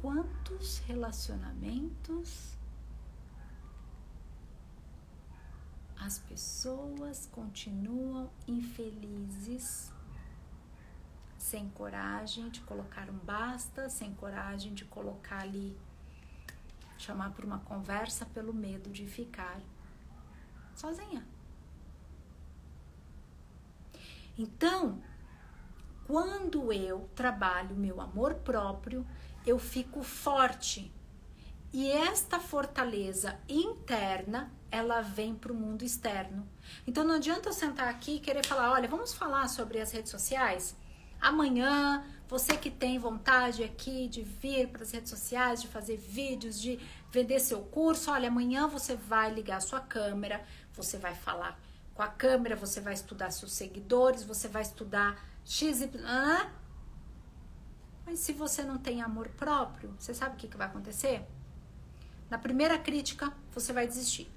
Quantos 0.00 0.78
relacionamentos 0.86 2.56
as 6.00 6.18
pessoas 6.18 7.26
continuam 7.32 8.30
infelizes, 8.46 9.92
sem 11.36 11.68
coragem 11.70 12.48
de 12.50 12.60
colocar 12.60 13.08
um 13.10 13.18
basta, 13.18 13.88
sem 13.88 14.14
coragem 14.14 14.74
de 14.74 14.84
colocar 14.84 15.42
ali, 15.42 15.76
chamar 16.96 17.32
por 17.32 17.44
uma 17.44 17.58
conversa 17.60 18.26
pelo 18.26 18.52
medo 18.52 18.90
de 18.90 19.06
ficar 19.06 19.60
sozinha. 20.74 21.26
Então, 24.36 25.02
quando 26.06 26.72
eu 26.72 27.08
trabalho 27.14 27.74
meu 27.74 28.00
amor 28.00 28.34
próprio, 28.36 29.06
eu 29.44 29.58
fico 29.58 30.02
forte. 30.02 30.92
E 31.72 31.90
esta 31.90 32.38
fortaleza 32.38 33.38
interna 33.48 34.50
ela 34.70 35.00
vem 35.00 35.34
para 35.34 35.52
o 35.52 35.54
mundo 35.54 35.82
externo. 35.82 36.46
Então 36.86 37.04
não 37.04 37.16
adianta 37.16 37.48
eu 37.48 37.52
sentar 37.52 37.88
aqui 37.88 38.16
e 38.16 38.20
querer 38.20 38.46
falar, 38.46 38.72
olha, 38.72 38.88
vamos 38.88 39.14
falar 39.14 39.48
sobre 39.48 39.80
as 39.80 39.92
redes 39.92 40.10
sociais? 40.10 40.76
Amanhã, 41.20 42.04
você 42.28 42.56
que 42.56 42.70
tem 42.70 42.98
vontade 42.98 43.64
aqui 43.64 44.06
de 44.06 44.22
vir 44.22 44.68
para 44.68 44.82
as 44.82 44.92
redes 44.92 45.10
sociais, 45.10 45.60
de 45.60 45.68
fazer 45.68 45.96
vídeos, 45.96 46.60
de 46.60 46.78
vender 47.10 47.40
seu 47.40 47.60
curso, 47.60 48.10
olha, 48.10 48.28
amanhã 48.28 48.68
você 48.68 48.94
vai 48.94 49.32
ligar 49.32 49.60
sua 49.60 49.80
câmera, 49.80 50.44
você 50.72 50.98
vai 50.98 51.14
falar 51.14 51.58
com 51.94 52.02
a 52.02 52.08
câmera, 52.08 52.54
você 52.54 52.80
vai 52.80 52.94
estudar 52.94 53.30
seus 53.30 53.52
seguidores, 53.52 54.22
você 54.22 54.46
vai 54.46 54.62
estudar 54.62 55.18
X, 55.44 55.80
Y. 55.80 56.50
Mas 58.06 58.20
se 58.20 58.32
você 58.32 58.62
não 58.62 58.78
tem 58.78 59.02
amor 59.02 59.28
próprio, 59.30 59.94
você 59.98 60.14
sabe 60.14 60.34
o 60.34 60.38
que, 60.38 60.46
que 60.46 60.56
vai 60.56 60.68
acontecer? 60.68 61.26
Na 62.30 62.38
primeira 62.38 62.78
crítica, 62.78 63.32
você 63.52 63.72
vai 63.72 63.86
desistir. 63.86 64.30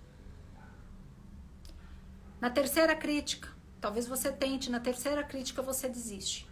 Na 2.42 2.50
terceira 2.50 2.96
crítica, 2.96 3.48
talvez 3.80 4.08
você 4.08 4.32
tente, 4.32 4.72
na 4.72 4.80
terceira 4.80 5.24
crítica 5.24 5.62
você 5.62 5.88
desiste. 5.88 6.50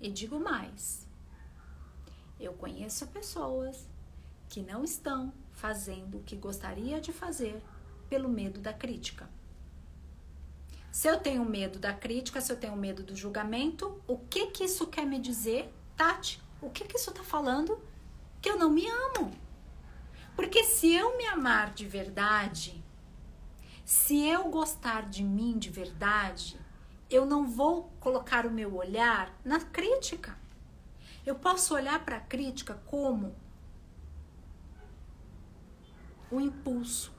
E 0.00 0.10
digo 0.10 0.40
mais: 0.40 1.06
eu 2.40 2.52
conheço 2.54 3.06
pessoas 3.06 3.88
que 4.48 4.60
não 4.60 4.82
estão 4.82 5.32
fazendo 5.52 6.18
o 6.18 6.22
que 6.24 6.34
gostaria 6.34 7.00
de 7.00 7.12
fazer 7.12 7.62
pelo 8.08 8.28
medo 8.28 8.60
da 8.60 8.72
crítica. 8.72 9.30
Se 10.90 11.06
eu 11.06 11.20
tenho 11.20 11.44
medo 11.44 11.78
da 11.78 11.92
crítica, 11.92 12.40
se 12.40 12.52
eu 12.52 12.56
tenho 12.56 12.76
medo 12.76 13.04
do 13.04 13.14
julgamento, 13.14 14.02
o 14.08 14.18
que 14.18 14.48
que 14.48 14.64
isso 14.64 14.88
quer 14.88 15.06
me 15.06 15.20
dizer, 15.20 15.72
Tati? 15.96 16.42
O 16.60 16.68
que 16.68 16.84
que 16.84 16.96
isso 16.96 17.12
tá 17.12 17.22
falando? 17.22 17.80
Que 18.42 18.50
eu 18.50 18.58
não 18.58 18.70
me 18.70 18.88
amo. 18.88 19.30
Porque 20.34 20.64
se 20.64 20.92
eu 20.92 21.16
me 21.16 21.26
amar 21.26 21.72
de 21.72 21.86
verdade, 21.86 22.83
se 23.84 24.26
eu 24.26 24.50
gostar 24.50 25.08
de 25.08 25.22
mim 25.22 25.58
de 25.58 25.68
verdade, 25.68 26.58
eu 27.10 27.26
não 27.26 27.46
vou 27.46 27.92
colocar 28.00 28.46
o 28.46 28.50
meu 28.50 28.74
olhar 28.74 29.32
na 29.44 29.60
crítica. 29.60 30.38
Eu 31.24 31.34
posso 31.34 31.74
olhar 31.74 32.04
para 32.04 32.16
a 32.16 32.20
crítica 32.20 32.74
como 32.86 33.34
um 36.32 36.40
impulso 36.40 37.12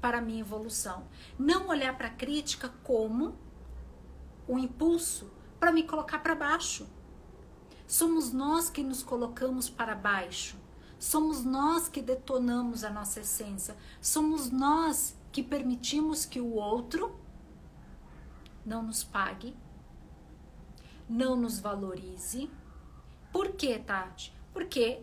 para 0.00 0.18
a 0.18 0.20
minha 0.20 0.40
evolução. 0.40 1.06
Não 1.38 1.68
olhar 1.68 1.96
para 1.96 2.08
a 2.08 2.14
crítica 2.14 2.68
como 2.84 3.36
um 4.48 4.58
impulso 4.58 5.30
para 5.58 5.72
me 5.72 5.82
colocar 5.82 6.18
para 6.18 6.34
baixo. 6.34 6.86
Somos 7.86 8.32
nós 8.32 8.70
que 8.70 8.82
nos 8.82 9.02
colocamos 9.02 9.68
para 9.68 9.94
baixo. 9.94 10.56
Somos 10.98 11.44
nós 11.44 11.88
que 11.88 12.02
detonamos 12.02 12.84
a 12.84 12.90
nossa 12.90 13.20
essência. 13.20 13.76
Somos 14.00 14.50
nós 14.50 15.16
que 15.32 15.42
permitimos 15.42 16.24
que 16.24 16.40
o 16.40 16.54
outro 16.54 17.18
não 18.64 18.82
nos 18.82 19.02
pague, 19.04 19.56
não 21.08 21.36
nos 21.36 21.58
valorize. 21.58 22.50
Por 23.32 23.52
quê, 23.52 23.78
Tati? 23.78 24.32
Porque 24.52 25.02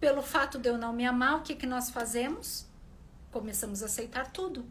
pelo 0.00 0.22
fato 0.22 0.58
de 0.58 0.68
eu 0.68 0.76
não 0.76 0.92
me 0.92 1.06
amar, 1.06 1.36
o 1.36 1.42
que, 1.42 1.54
que 1.54 1.66
nós 1.66 1.90
fazemos? 1.90 2.66
Começamos 3.30 3.82
a 3.82 3.86
aceitar 3.86 4.32
tudo. 4.32 4.66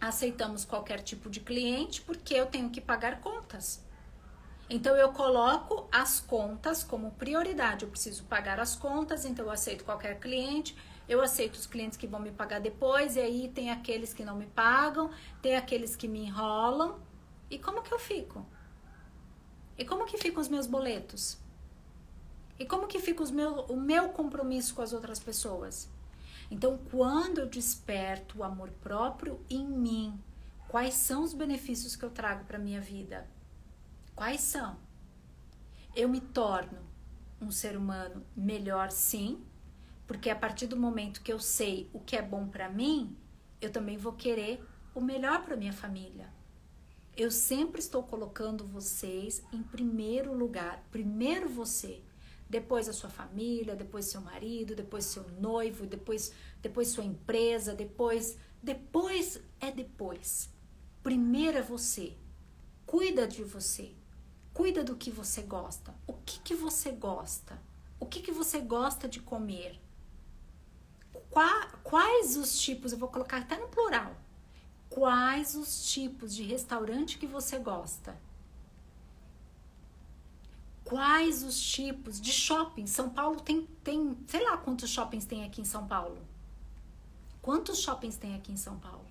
Aceitamos 0.00 0.64
qualquer 0.64 1.00
tipo 1.00 1.28
de 1.28 1.40
cliente 1.40 2.00
porque 2.00 2.34
eu 2.34 2.46
tenho 2.46 2.70
que 2.70 2.80
pagar 2.80 3.20
contas. 3.20 3.84
Então 4.70 4.94
eu 4.96 5.12
coloco 5.12 5.88
as 5.90 6.20
contas 6.20 6.84
como 6.84 7.10
prioridade. 7.12 7.84
Eu 7.84 7.90
preciso 7.90 8.24
pagar 8.24 8.60
as 8.60 8.76
contas, 8.76 9.24
então 9.24 9.46
eu 9.46 9.50
aceito 9.50 9.84
qualquer 9.84 10.18
cliente. 10.18 10.76
Eu 11.08 11.22
aceito 11.22 11.54
os 11.54 11.66
clientes 11.66 11.96
que 11.96 12.06
vão 12.06 12.20
me 12.20 12.30
pagar 12.30 12.60
depois, 12.60 13.16
e 13.16 13.20
aí 13.20 13.48
tem 13.48 13.70
aqueles 13.70 14.12
que 14.12 14.24
não 14.24 14.36
me 14.36 14.46
pagam, 14.46 15.10
tem 15.40 15.56
aqueles 15.56 15.96
que 15.96 16.06
me 16.06 16.26
enrolam. 16.26 17.00
E 17.50 17.58
como 17.58 17.82
que 17.82 17.92
eu 17.92 17.98
fico? 17.98 18.44
E 19.78 19.84
como 19.84 20.04
que 20.04 20.18
ficam 20.18 20.40
os 20.40 20.48
meus 20.48 20.66
boletos? 20.66 21.38
E 22.58 22.66
como 22.66 22.86
que 22.86 22.98
fica 22.98 23.24
meu, 23.30 23.60
o 23.66 23.76
meu 23.76 24.10
compromisso 24.10 24.74
com 24.74 24.82
as 24.82 24.92
outras 24.92 25.18
pessoas? 25.18 25.88
Então, 26.50 26.78
quando 26.90 27.38
eu 27.38 27.46
desperto 27.46 28.38
o 28.38 28.44
amor 28.44 28.70
próprio 28.82 29.40
em 29.48 29.64
mim, 29.64 30.18
quais 30.66 30.94
são 30.94 31.22
os 31.22 31.32
benefícios 31.32 31.94
que 31.94 32.04
eu 32.04 32.10
trago 32.10 32.44
para 32.44 32.58
minha 32.58 32.80
vida? 32.80 33.26
Quais 34.14 34.40
são? 34.40 34.76
Eu 35.94 36.08
me 36.08 36.20
torno 36.20 36.80
um 37.40 37.50
ser 37.50 37.76
humano 37.76 38.26
melhor, 38.36 38.90
sim, 38.90 39.40
porque 40.08 40.30
a 40.30 40.34
partir 40.34 40.66
do 40.66 40.76
momento 40.76 41.20
que 41.22 41.30
eu 41.30 41.38
sei 41.38 41.90
o 41.92 42.00
que 42.00 42.16
é 42.16 42.22
bom 42.22 42.48
para 42.48 42.70
mim, 42.70 43.14
eu 43.60 43.70
também 43.70 43.98
vou 43.98 44.14
querer 44.14 44.64
o 44.94 45.02
melhor 45.02 45.44
para 45.44 45.54
minha 45.54 45.72
família. 45.72 46.32
Eu 47.14 47.30
sempre 47.30 47.78
estou 47.78 48.02
colocando 48.02 48.66
vocês 48.66 49.42
em 49.52 49.62
primeiro 49.62 50.32
lugar, 50.32 50.82
primeiro 50.90 51.46
você, 51.46 52.02
depois 52.48 52.88
a 52.88 52.92
sua 52.94 53.10
família, 53.10 53.76
depois 53.76 54.06
seu 54.06 54.22
marido, 54.22 54.74
depois 54.74 55.04
seu 55.04 55.28
noivo, 55.38 55.86
depois 55.86 56.32
depois 56.62 56.88
sua 56.88 57.04
empresa, 57.04 57.74
depois 57.74 58.38
depois 58.62 59.38
é 59.60 59.70
depois. 59.70 60.48
Primeiro 61.02 61.58
é 61.58 61.62
você. 61.62 62.16
Cuida 62.86 63.28
de 63.28 63.44
você. 63.44 63.92
Cuida 64.54 64.82
do 64.82 64.96
que 64.96 65.10
você 65.10 65.42
gosta. 65.42 65.94
O 66.06 66.14
que, 66.14 66.40
que 66.40 66.54
você 66.54 66.92
gosta? 66.92 67.60
O 68.00 68.06
que, 68.06 68.20
que 68.20 68.32
você 68.32 68.58
gosta 68.60 69.06
de 69.06 69.20
comer? 69.20 69.78
Qua, 71.38 71.68
quais 71.84 72.36
os 72.36 72.60
tipos, 72.60 72.90
eu 72.90 72.98
vou 72.98 73.08
colocar 73.08 73.36
até 73.36 73.56
no 73.56 73.68
plural, 73.68 74.12
quais 74.90 75.54
os 75.54 75.88
tipos 75.88 76.34
de 76.34 76.42
restaurante 76.42 77.16
que 77.16 77.28
você 77.28 77.60
gosta? 77.60 78.20
Quais 80.82 81.44
os 81.44 81.56
tipos 81.60 82.20
de 82.20 82.32
shopping? 82.32 82.88
São 82.88 83.08
Paulo 83.10 83.40
tem, 83.40 83.64
tem, 83.84 84.18
sei 84.26 84.42
lá 84.42 84.56
quantos 84.56 84.90
shoppings 84.90 85.26
tem 85.26 85.44
aqui 85.44 85.60
em 85.60 85.64
São 85.64 85.86
Paulo. 85.86 86.18
Quantos 87.40 87.78
shoppings 87.78 88.16
tem 88.16 88.34
aqui 88.34 88.50
em 88.50 88.56
São 88.56 88.76
Paulo? 88.76 89.06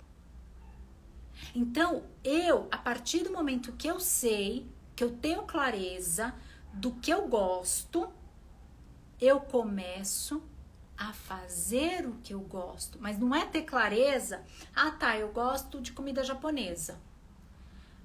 Então, 1.54 2.04
eu, 2.22 2.68
a 2.70 2.76
partir 2.76 3.24
do 3.24 3.32
momento 3.32 3.72
que 3.72 3.88
eu 3.88 3.98
sei 3.98 4.70
que 4.94 5.02
eu 5.02 5.16
tenho 5.16 5.44
clareza 5.44 6.34
do 6.74 6.92
que 6.92 7.10
eu 7.10 7.26
gosto, 7.26 8.06
eu 9.18 9.40
começo 9.40 10.42
a 10.98 11.12
fazer 11.12 12.06
o 12.06 12.14
que 12.24 12.34
eu 12.34 12.40
gosto. 12.40 12.98
Mas 13.00 13.18
não 13.18 13.34
é 13.34 13.46
ter 13.46 13.62
clareza, 13.62 14.44
ah 14.74 14.90
tá, 14.90 15.16
eu 15.16 15.28
gosto 15.28 15.80
de 15.80 15.92
comida 15.92 16.24
japonesa. 16.24 17.00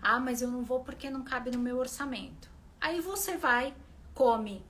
Ah, 0.02 0.20
mas 0.20 0.42
eu 0.42 0.52
não 0.52 0.64
vou 0.64 0.82
porque 0.82 1.10
não 1.10 1.24
cabe 1.24 1.50
no 1.50 1.60
meu 1.60 1.78
orçamento. 1.78 2.50
Aí 2.80 3.02
você 3.02 3.36
vai, 3.36 3.74
come 4.14 4.64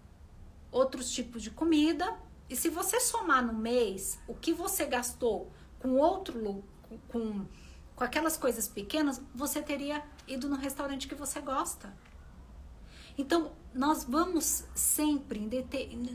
outros 0.72 1.12
tipos 1.12 1.44
de 1.44 1.52
comida, 1.52 2.18
e 2.50 2.56
se 2.56 2.70
você 2.70 3.00
somar 3.00 3.46
no 3.46 3.54
mês 3.54 4.20
o 4.28 4.34
que 4.34 4.54
você 4.54 4.86
gastou 4.86 5.52
com 5.80 5.98
outro 5.98 6.64
com, 7.08 7.46
com 7.96 8.04
aquelas 8.04 8.38
coisas 8.38 8.68
pequenas, 8.68 9.22
você 9.34 9.62
teria 9.62 10.04
ido 10.28 10.48
no 10.48 10.56
restaurante 10.56 11.08
que 11.08 11.16
você 11.16 11.42
gosta. 11.42 11.94
Então, 13.18 13.52
nós 13.74 14.04
vamos 14.04 14.66
sempre, 14.76 15.40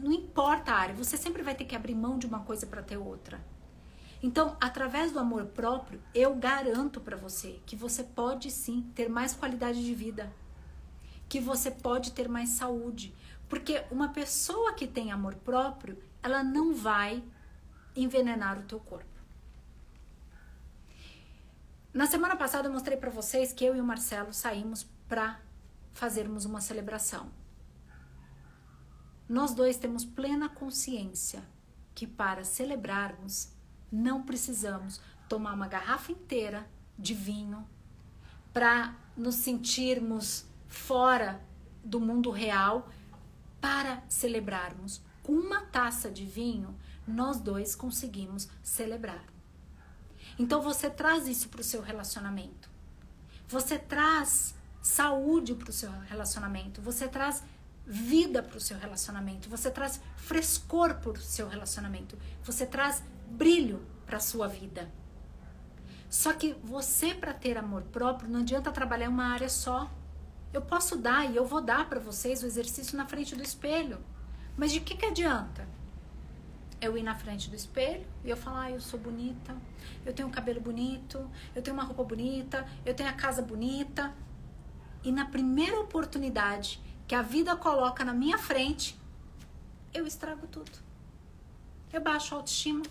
não 0.01 0.13
importa 0.13 0.73
a 0.73 0.77
área, 0.77 0.95
você 0.95 1.17
sempre 1.17 1.43
vai 1.43 1.55
ter 1.55 1.65
que 1.65 1.77
abrir 1.77 1.95
mão 1.95 2.19
de 2.19 2.27
uma 2.27 2.41
coisa 2.41 2.67
para 2.67 2.83
ter 2.83 2.97
outra. 2.97 3.45
Então, 4.23 4.57
através 4.61 5.13
do 5.13 5.19
amor 5.19 5.47
próprio, 5.47 6.03
eu 6.13 6.35
garanto 6.35 7.01
para 7.01 7.17
você 7.17 7.61
que 7.65 7.77
você 7.77 8.03
pode 8.03 8.51
sim 8.51 8.91
ter 8.95 9.09
mais 9.09 9.35
qualidade 9.35 9.85
de 9.85 9.95
vida, 9.95 10.33
que 11.29 11.41
você 11.41 11.71
pode 11.71 12.13
ter 12.13 12.29
mais 12.29 12.51
saúde, 12.51 13.15
porque 13.49 13.85
uma 13.91 14.09
pessoa 14.09 14.73
que 14.75 14.87
tem 14.87 15.13
amor 15.13 15.37
próprio, 15.37 16.03
ela 16.23 16.43
não 16.43 16.75
vai 16.75 17.23
envenenar 17.95 18.59
o 18.59 18.63
teu 18.63 18.81
corpo. 18.81 19.07
Na 21.93 22.07
semana 22.07 22.37
passada 22.37 22.69
eu 22.69 22.73
mostrei 22.73 22.97
para 22.97 23.11
vocês 23.11 23.53
que 23.53 23.65
eu 23.65 23.75
e 23.75 23.81
o 23.81 23.85
Marcelo 23.85 24.33
saímos 24.33 24.87
para 25.09 25.41
fazermos 25.99 26.45
uma 26.45 26.61
celebração. 26.61 27.29
Nós 29.29 29.53
dois 29.53 29.77
temos 29.77 30.05
plena 30.05 30.49
consciência 30.49 31.43
que 31.93 32.07
para 32.07 32.45
celebrarmos 32.45 33.53
não 33.91 34.23
precisamos 34.23 35.01
tomar 35.29 35.53
uma 35.55 35.67
garrafa 35.67 36.13
inteira 36.13 36.71
de 36.97 37.15
vinho 37.15 37.69
para 38.53 38.95
nos 39.17 39.35
sentirmos 39.35 40.47
fora 40.69 41.45
do 41.85 41.99
mundo 41.99 42.31
real 42.31 42.89
para 43.61 44.01
celebrarmos. 44.09 45.03
Com 45.25 45.33
uma 45.33 45.63
taça 45.63 46.09
de 46.09 46.25
vinho, 46.25 46.79
nós 47.07 47.41
dois 47.41 47.75
conseguimos 47.75 48.49
celebrar. 48.63 49.25
Então 50.39 50.63
você 50.63 50.89
traz 50.89 51.27
isso 51.27 51.49
para 51.49 51.61
o 51.61 51.65
seu 51.65 51.83
relacionamento. 51.83 52.71
Você 53.49 53.79
traz 53.79 54.55
saúde 54.83 55.55
para 55.55 55.71
o 55.71 55.73
seu 55.73 55.91
relacionamento, 56.09 56.81
você 56.81 57.09
traz 57.09 57.43
vida 57.87 58.43
para 58.43 58.59
o 58.59 58.61
seu 58.61 58.79
relacionamento, 58.79 59.49
você 59.49 59.71
traz 59.71 60.01
frescor 60.17 60.97
para 60.97 61.13
o 61.13 61.17
seu 61.17 61.49
relacionamento, 61.49 62.19
você 62.45 62.67
traz 62.67 63.03
brilho 63.31 63.83
para 64.07 64.19
a 64.19 64.21
sua 64.21 64.47
vida. 64.47 64.91
Só 66.11 66.33
que 66.33 66.55
você, 66.63 67.15
para 67.15 67.35
ter 67.35 67.57
amor 67.57 67.83
próprio, 67.83 68.31
não 68.31 68.41
adianta 68.41 68.73
trabalhar 68.73 69.09
uma 69.09 69.27
área 69.27 69.49
só. 69.49 69.91
Eu 70.53 70.63
posso 70.63 70.97
dar 70.97 71.31
e 71.31 71.37
eu 71.37 71.45
vou 71.45 71.61
dar 71.61 71.89
para 71.89 72.01
vocês 72.01 72.43
o 72.43 72.47
exercício 72.47 72.97
na 72.97 73.07
frente 73.07 73.35
do 73.35 73.43
espelho. 73.43 73.99
Mas 74.57 74.73
de 74.73 74.81
que, 74.81 74.97
que 74.97 75.07
adianta? 75.07 75.69
Eu 76.81 76.97
ir 76.97 77.03
na 77.03 77.15
frente 77.15 77.51
do 77.51 77.57
espelho 77.57 78.07
e 78.25 78.31
eu 78.31 78.37
falar, 78.37 78.65
ah, 78.65 78.71
eu 78.71 78.81
sou 78.81 78.99
bonita, 78.99 79.55
eu 80.07 80.13
tenho 80.15 80.29
um 80.29 80.31
cabelo 80.31 80.61
bonito, 80.61 81.29
eu 81.55 81.61
tenho 81.61 81.77
uma 81.77 81.85
roupa 81.85 82.05
bonita, 82.05 82.67
eu 82.87 82.95
tenho 82.95 83.09
a 83.09 83.13
casa 83.13 83.43
bonita, 83.43 84.15
e 85.09 85.11
na 85.11 85.25
primeira 85.25 85.81
oportunidade 85.81 86.79
que 87.07 87.15
a 87.15 87.23
vida 87.23 87.57
coloca 87.57 88.05
na 88.05 88.13
minha 88.13 88.37
frente, 88.37 88.95
eu 89.95 90.07
estrago 90.07 90.47
tudo. 90.47 90.71
Eu 91.91 92.03
baixo 92.03 92.35
a 92.35 92.37
autoestima. 92.37 92.85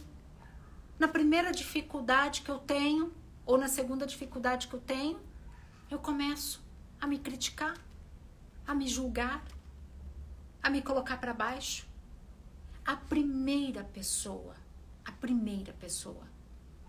Na 0.98 1.08
primeira 1.08 1.52
dificuldade 1.52 2.42
que 2.42 2.50
eu 2.50 2.58
tenho, 2.58 3.14
ou 3.46 3.56
na 3.56 3.68
segunda 3.68 4.08
dificuldade 4.08 4.68
que 4.68 4.74
eu 4.74 4.80
tenho, 4.80 5.20
eu 5.92 6.00
começo 6.00 6.60
a 7.00 7.06
me 7.06 7.20
criticar, 7.20 7.78
a 8.66 8.74
me 8.74 8.88
julgar, 8.88 9.46
a 10.64 10.72
me 10.72 10.82
colocar 10.82 11.18
para 11.18 11.36
baixo. 11.36 11.88
A 12.84 12.96
primeira 12.96 13.84
pessoa, 13.84 14.56
a 15.06 15.12
primeira 15.12 15.72
pessoa 15.74 16.28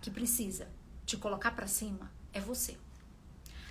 que 0.00 0.10
precisa 0.10 0.66
te 1.04 1.18
colocar 1.18 1.50
para 1.50 1.66
cima 1.66 2.10
é 2.32 2.40
você 2.40 2.78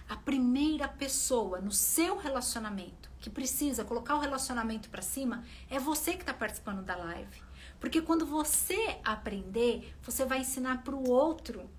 a 0.08 0.16
primeira 0.16 0.88
pessoa 0.88 1.60
no 1.60 1.72
seu 1.72 2.18
relacionamento 2.18 3.10
que 3.20 3.30
precisa 3.30 3.84
colocar 3.84 4.16
o 4.16 4.20
relacionamento 4.20 4.90
para 4.90 5.02
cima 5.02 5.44
é 5.70 5.80
você 5.80 6.14
que 6.14 6.22
está 6.22 6.34
participando 6.34 6.84
da 6.84 6.96
live. 6.96 7.42
Porque 7.80 8.02
quando 8.02 8.26
você 8.26 8.98
aprender, 9.04 9.96
você 10.02 10.26
vai 10.26 10.40
ensinar 10.40 10.84
para 10.84 10.96
o 10.96 11.10
outro. 11.10 11.70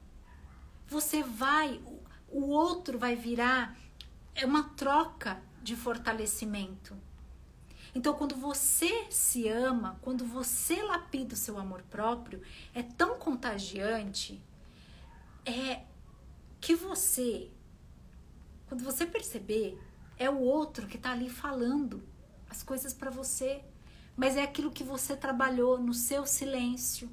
Você 0.86 1.22
vai, 1.22 1.80
o 2.28 2.48
outro 2.48 2.98
vai 2.98 3.16
virar 3.16 3.76
é 4.34 4.46
uma 4.46 4.62
troca 4.70 5.42
de 5.60 5.74
fortalecimento. 5.74 6.96
Então, 7.94 8.14
quando 8.14 8.36
você 8.36 9.06
se 9.10 9.48
ama, 9.48 9.98
quando 10.00 10.24
você 10.24 10.80
lapida 10.82 11.34
o 11.34 11.36
seu 11.36 11.58
amor 11.58 11.82
próprio, 11.90 12.40
é 12.72 12.82
tão 12.82 13.18
contagiante 13.18 14.40
é 15.44 15.82
que 16.60 16.76
você 16.76 17.50
quando 18.68 18.85
você 18.85 19.07
perceber, 19.07 19.78
é 20.18 20.28
o 20.28 20.38
outro 20.38 20.87
que 20.87 20.96
está 20.96 21.12
ali 21.12 21.31
falando 21.31 22.02
as 22.50 22.62
coisas 22.62 22.92
para 22.92 23.11
você, 23.11 23.62
mas 24.16 24.37
é 24.37 24.42
aquilo 24.42 24.70
que 24.70 24.85
você 24.85 25.16
trabalhou 25.16 25.78
no 25.78 25.94
seu 25.94 26.26
silêncio. 26.26 27.11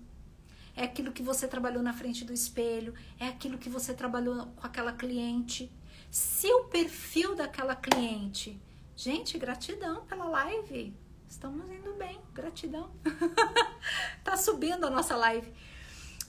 É 0.75 0.83
aquilo 0.83 1.13
que 1.13 1.23
você 1.23 1.47
trabalhou 1.47 1.81
na 1.81 1.93
frente 1.93 2.25
do 2.25 2.33
espelho, 2.33 2.93
é 3.17 3.27
aquilo 3.27 3.57
que 3.57 3.69
você 3.69 3.93
trabalhou 3.93 4.47
com 4.47 4.67
aquela 4.67 4.91
cliente. 4.91 5.71
Se 6.11 6.47
o 6.47 6.65
perfil 6.65 7.35
daquela 7.35 7.75
cliente, 7.75 8.61
gente, 8.95 9.37
gratidão 9.37 10.05
pela 10.05 10.25
live. 10.25 10.93
Estamos 11.29 11.69
indo 11.71 11.93
bem, 11.93 12.19
gratidão. 12.33 12.91
tá 14.23 14.35
subindo 14.35 14.85
a 14.85 14.89
nossa 14.89 15.15
live. 15.15 15.53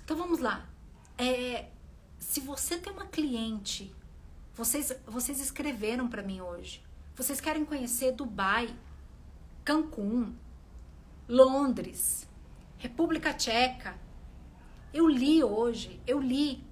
Então 0.04 0.16
vamos 0.16 0.38
lá. 0.38 0.68
É, 1.18 1.68
se 2.18 2.40
você 2.40 2.78
tem 2.78 2.92
uma 2.92 3.06
cliente 3.06 3.94
vocês, 4.56 4.90
vocês 5.06 5.38
escreveram 5.38 6.08
para 6.08 6.22
mim 6.22 6.40
hoje. 6.40 6.82
Vocês 7.14 7.40
querem 7.40 7.64
conhecer 7.64 8.12
Dubai, 8.12 8.74
Cancún, 9.62 10.34
Londres, 11.28 12.26
República 12.78 13.34
Tcheca. 13.34 13.98
Eu 14.94 15.08
li 15.08 15.44
hoje, 15.44 16.00
eu 16.06 16.18
li 16.18 16.64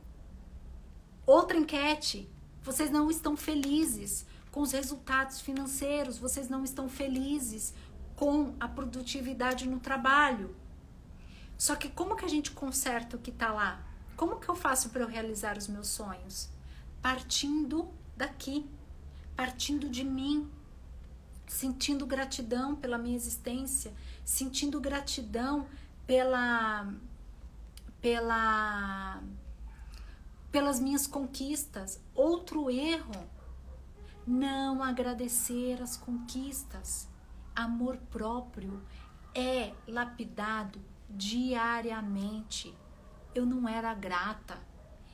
outra 1.27 1.59
enquete. 1.59 2.29
Vocês 2.63 2.91
não 2.91 3.11
estão 3.11 3.37
felizes 3.37 4.25
com 4.51 4.63
os 4.63 4.73
resultados 4.73 5.43
financeiros, 5.43 6.17
vocês 6.17 6.49
não 6.49 6.65
estão 6.65 6.89
felizes 6.89 7.75
com 8.17 8.55
a 8.59 8.67
produtividade 8.67 9.69
no 9.69 9.79
trabalho. 9.79 10.57
Só 11.59 11.77
que 11.77 11.91
como 11.91 12.17
que 12.17 12.25
a 12.25 12.29
gente 12.29 12.51
conserta 12.53 13.17
o 13.17 13.21
que 13.21 13.31
está 13.31 13.53
lá? 13.53 13.85
Como 14.17 14.41
que 14.41 14.49
eu 14.49 14.55
faço 14.55 14.89
para 14.89 15.03
eu 15.03 15.09
realizar 15.09 15.59
os 15.59 15.69
meus 15.69 15.89
sonhos? 15.89 16.54
Partindo 17.05 17.93
daqui, 18.17 18.67
partindo 19.37 19.91
de 19.91 20.03
mim, 20.03 20.51
sentindo 21.47 22.07
gratidão 22.07 22.75
pela 22.75 22.97
minha 22.97 23.15
existência, 23.15 23.93
sentindo 24.25 24.81
gratidão 24.81 25.67
pela 26.07 26.91
pela 28.01 29.23
pelas 30.51 30.81
minhas 30.81 31.07
conquistas. 31.07 32.01
Outro 32.15 32.71
erro, 32.71 33.29
não 34.27 34.83
agradecer 34.83 35.83
as 35.83 35.99
conquistas. 35.99 37.07
Amor 37.55 37.99
próprio 38.11 38.83
é 39.35 39.75
lapidado 39.87 40.81
diariamente. 41.11 42.75
Eu 43.35 43.45
não 43.45 43.69
era 43.69 43.93
grata, 43.93 44.59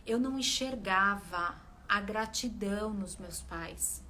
eu 0.06 0.20
não 0.20 0.38
enxergava 0.38 1.68
a 1.90 2.00
gratidão 2.00 2.94
nos 2.94 3.16
meus 3.16 3.42
pais. 3.42 4.00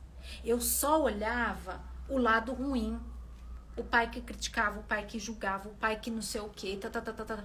Eu 0.45 0.61
só 0.61 1.03
olhava 1.03 1.81
o 2.11 2.19
lado 2.19 2.53
ruim. 2.53 3.01
O 3.75 3.83
pai 3.83 4.11
que 4.11 4.21
criticava, 4.21 4.81
o 4.81 4.83
pai 4.83 5.07
que 5.07 5.19
julgava, 5.19 5.71
o 5.71 5.75
pai 5.77 5.99
que 5.99 6.11
não 6.11 6.21
sei 6.21 6.43
o 6.43 6.51
tá, 6.79 6.91
tá, 6.91 7.01
tá, 7.01 7.25
tá. 7.25 7.43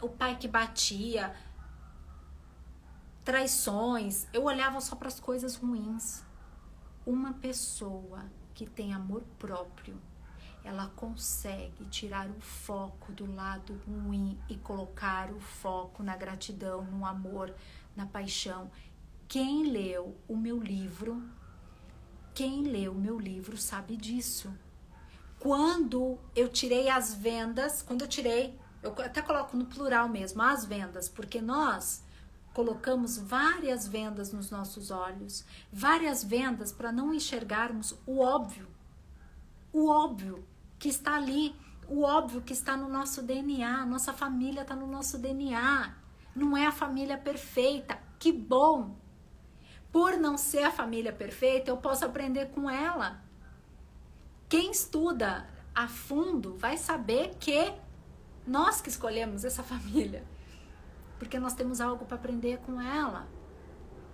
o 0.00 0.08
pai 0.08 0.38
que 0.38 0.48
batia, 0.48 1.36
traições. 3.22 4.26
Eu 4.32 4.44
olhava 4.44 4.80
só 4.80 4.96
para 4.96 5.08
as 5.08 5.20
coisas 5.20 5.56
ruins. 5.56 6.24
Uma 7.04 7.34
pessoa 7.34 8.24
que 8.54 8.64
tem 8.64 8.94
amor 8.94 9.22
próprio, 9.38 10.00
ela 10.64 10.90
consegue 10.96 11.84
tirar 11.86 12.30
o 12.30 12.40
foco 12.40 13.12
do 13.12 13.30
lado 13.34 13.78
ruim 13.86 14.38
e 14.48 14.56
colocar 14.56 15.30
o 15.30 15.40
foco 15.40 16.02
na 16.02 16.16
gratidão, 16.16 16.82
no 16.82 17.04
amor, 17.04 17.54
na 17.94 18.06
paixão. 18.06 18.70
Quem 19.30 19.70
leu 19.70 20.16
o 20.26 20.36
meu 20.36 20.60
livro 20.60 21.22
quem 22.40 22.62
lê 22.62 22.88
o 22.88 22.94
meu 22.94 23.18
livro 23.18 23.56
sabe 23.58 23.96
disso. 23.96 24.50
Quando 25.38 26.18
eu 26.34 26.48
tirei 26.48 26.88
as 26.88 27.12
vendas, 27.12 27.82
quando 27.82 28.00
eu 28.00 28.08
tirei, 28.08 28.58
eu 28.82 28.92
até 28.92 29.20
coloco 29.20 29.56
no 29.58 29.66
plural 29.66 30.08
mesmo, 30.08 30.40
as 30.40 30.64
vendas, 30.64 31.06
porque 31.06 31.38
nós 31.38 32.02
colocamos 32.54 33.18
várias 33.18 33.86
vendas 33.86 34.32
nos 34.32 34.50
nossos 34.50 34.90
olhos, 34.90 35.44
várias 35.70 36.24
vendas 36.24 36.72
para 36.72 36.90
não 36.90 37.12
enxergarmos 37.12 37.94
o 38.06 38.20
óbvio. 38.20 38.66
O 39.70 39.90
óbvio 39.90 40.42
que 40.78 40.88
está 40.88 41.16
ali, 41.16 41.54
o 41.88 42.04
óbvio 42.04 42.40
que 42.40 42.54
está 42.54 42.74
no 42.74 42.88
nosso 42.88 43.22
DNA, 43.22 43.84
nossa 43.84 44.14
família 44.14 44.62
está 44.62 44.74
no 44.74 44.86
nosso 44.86 45.18
DNA. 45.18 45.94
Não 46.34 46.56
é 46.56 46.66
a 46.66 46.72
família 46.72 47.18
perfeita. 47.18 47.98
Que 48.18 48.32
bom 48.32 48.96
por 49.92 50.16
não 50.16 50.36
ser 50.36 50.62
a 50.64 50.70
família 50.70 51.12
perfeita, 51.12 51.70
eu 51.70 51.76
posso 51.76 52.04
aprender 52.04 52.50
com 52.50 52.70
ela. 52.70 53.20
Quem 54.48 54.70
estuda 54.70 55.48
a 55.74 55.88
fundo 55.88 56.56
vai 56.56 56.76
saber 56.76 57.36
que 57.38 57.72
nós 58.46 58.80
que 58.80 58.88
escolhemos 58.88 59.44
essa 59.44 59.62
família, 59.62 60.24
porque 61.18 61.38
nós 61.38 61.54
temos 61.54 61.80
algo 61.80 62.04
para 62.04 62.16
aprender 62.16 62.58
com 62.58 62.80
ela. 62.80 63.28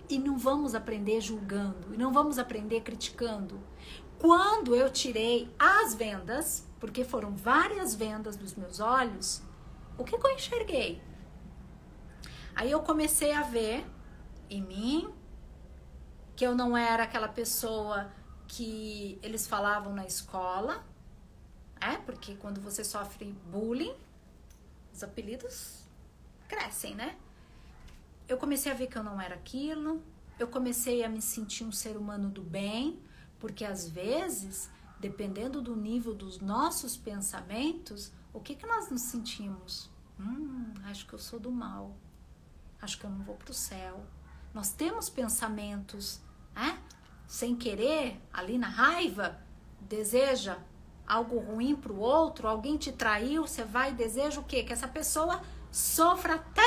E 0.09 0.17
não 0.17 0.37
vamos 0.37 0.73
aprender 0.73 1.19
julgando, 1.19 1.93
e 1.93 1.97
não 1.97 2.13
vamos 2.13 2.39
aprender 2.39 2.81
criticando. 2.81 3.59
Quando 4.17 4.73
eu 4.73 4.89
tirei 4.89 5.53
as 5.59 5.93
vendas, 5.93 6.65
porque 6.79 7.03
foram 7.03 7.35
várias 7.35 7.93
vendas 7.93 8.37
dos 8.37 8.55
meus 8.55 8.79
olhos, 8.79 9.43
o 9.97 10.03
que, 10.03 10.17
que 10.17 10.25
eu 10.25 10.31
enxerguei? 10.31 11.01
Aí 12.55 12.71
eu 12.71 12.79
comecei 12.81 13.33
a 13.33 13.43
ver 13.43 13.85
em 14.49 14.61
mim 14.61 15.13
que 16.37 16.45
eu 16.45 16.55
não 16.55 16.77
era 16.77 17.03
aquela 17.03 17.27
pessoa 17.27 18.11
que 18.47 19.17
eles 19.23 19.47
falavam 19.47 19.91
na 19.91 20.05
escola, 20.05 20.85
é? 21.81 21.97
Porque 21.97 22.35
quando 22.35 22.61
você 22.61 22.83
sofre 22.83 23.35
bullying, 23.51 23.95
os 24.93 25.01
apelidos 25.01 25.83
crescem, 26.47 26.93
né? 26.93 27.17
Eu 28.27 28.37
comecei 28.37 28.71
a 28.71 28.75
ver 28.75 28.85
que 28.85 28.95
eu 28.95 29.03
não 29.03 29.19
era 29.19 29.33
aquilo, 29.33 29.99
eu 30.37 30.47
comecei 30.47 31.03
a 31.03 31.09
me 31.09 31.23
sentir 31.23 31.63
um 31.63 31.71
ser 31.71 31.97
humano 31.97 32.29
do 32.29 32.43
bem, 32.43 33.01
porque 33.39 33.65
às 33.65 33.89
vezes, 33.89 34.69
dependendo 34.99 35.59
do 35.59 35.75
nível 35.75 36.13
dos 36.13 36.39
nossos 36.39 36.95
pensamentos, 36.95 38.11
o 38.31 38.39
que 38.39 38.53
que 38.53 38.67
nós 38.67 38.91
nos 38.91 39.01
sentimos? 39.01 39.89
Hum, 40.19 40.71
acho 40.83 41.07
que 41.07 41.13
eu 41.13 41.19
sou 41.19 41.39
do 41.39 41.51
mal. 41.51 41.97
Acho 42.79 42.99
que 42.99 43.05
eu 43.05 43.09
não 43.09 43.23
vou 43.23 43.35
pro 43.35 43.55
céu. 43.55 44.05
Nós 44.53 44.71
temos 44.71 45.09
pensamentos 45.09 46.21
né? 46.57 46.81
sem 47.27 47.55
querer, 47.55 48.19
ali 48.33 48.57
na 48.57 48.67
raiva, 48.67 49.37
deseja 49.81 50.57
algo 51.05 51.37
ruim 51.39 51.75
para 51.75 51.91
o 51.91 51.99
outro, 51.99 52.47
alguém 52.47 52.77
te 52.77 52.91
traiu, 52.91 53.45
você 53.45 53.63
vai 53.63 53.91
e 53.91 53.95
deseja 53.95 54.39
o 54.39 54.43
quê? 54.43 54.63
Que 54.63 54.73
essa 54.73 54.87
pessoa 54.87 55.41
sofra 55.71 56.35
até 56.35 56.61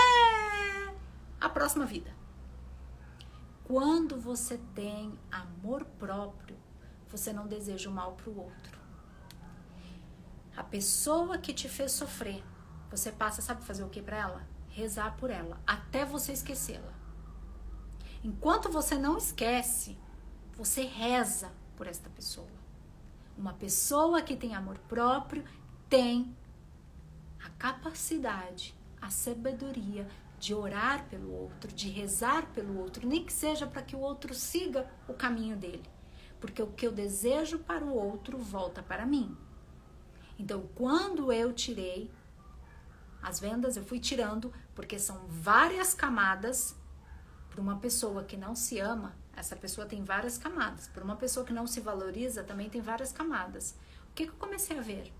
a 1.40 1.48
próxima 1.48 1.84
vida. 1.84 2.14
Quando 3.64 4.18
você 4.18 4.58
tem 4.74 5.18
amor 5.30 5.84
próprio, 5.98 6.56
você 7.08 7.32
não 7.32 7.46
deseja 7.46 7.88
o 7.90 7.92
mal 7.92 8.12
para 8.12 8.30
o 8.30 8.38
outro. 8.38 8.78
A 10.56 10.62
pessoa 10.62 11.38
que 11.38 11.52
te 11.52 11.68
fez 11.68 11.92
sofrer, 11.92 12.44
você 12.90 13.10
passa, 13.10 13.40
sabe 13.40 13.64
fazer 13.64 13.82
o 13.82 13.88
que 13.88 14.02
para 14.02 14.18
ela? 14.18 14.46
Rezar 14.68 15.16
por 15.16 15.30
ela, 15.30 15.60
até 15.66 16.04
você 16.04 16.32
esquecê-la. 16.32 16.99
Enquanto 18.22 18.70
você 18.70 18.96
não 18.96 19.16
esquece, 19.16 19.96
você 20.52 20.82
reza 20.82 21.50
por 21.76 21.86
esta 21.86 22.10
pessoa. 22.10 22.48
Uma 23.36 23.54
pessoa 23.54 24.20
que 24.20 24.36
tem 24.36 24.54
amor 24.54 24.78
próprio 24.80 25.42
tem 25.88 26.36
a 27.42 27.48
capacidade, 27.50 28.74
a 29.00 29.08
sabedoria 29.08 30.06
de 30.38 30.54
orar 30.54 31.06
pelo 31.08 31.32
outro, 31.32 31.72
de 31.72 31.88
rezar 31.88 32.46
pelo 32.52 32.78
outro, 32.78 33.06
nem 33.06 33.24
que 33.24 33.32
seja 33.32 33.66
para 33.66 33.82
que 33.82 33.96
o 33.96 34.00
outro 34.00 34.34
siga 34.34 34.90
o 35.08 35.14
caminho 35.14 35.56
dele. 35.56 35.88
Porque 36.38 36.62
o 36.62 36.66
que 36.66 36.86
eu 36.86 36.92
desejo 36.92 37.58
para 37.58 37.84
o 37.84 37.94
outro 37.94 38.38
volta 38.38 38.82
para 38.82 39.06
mim. 39.06 39.36
Então, 40.38 40.68
quando 40.74 41.32
eu 41.32 41.52
tirei 41.52 42.10
as 43.22 43.38
vendas, 43.38 43.76
eu 43.76 43.84
fui 43.84 44.00
tirando, 44.00 44.52
porque 44.74 44.98
são 44.98 45.26
várias 45.28 45.92
camadas 45.92 46.74
para 47.60 47.72
uma 47.74 47.76
pessoa 47.76 48.24
que 48.24 48.38
não 48.38 48.56
se 48.56 48.78
ama, 48.78 49.14
essa 49.36 49.54
pessoa 49.54 49.86
tem 49.86 50.02
várias 50.02 50.38
camadas. 50.38 50.88
Para 50.88 51.04
uma 51.04 51.16
pessoa 51.16 51.44
que 51.44 51.52
não 51.52 51.66
se 51.66 51.78
valoriza, 51.78 52.42
também 52.42 52.70
tem 52.70 52.80
várias 52.80 53.12
camadas. 53.12 53.76
O 54.10 54.14
que, 54.14 54.24
que 54.24 54.30
eu 54.30 54.36
comecei 54.36 54.78
a 54.78 54.80
ver? 54.80 55.12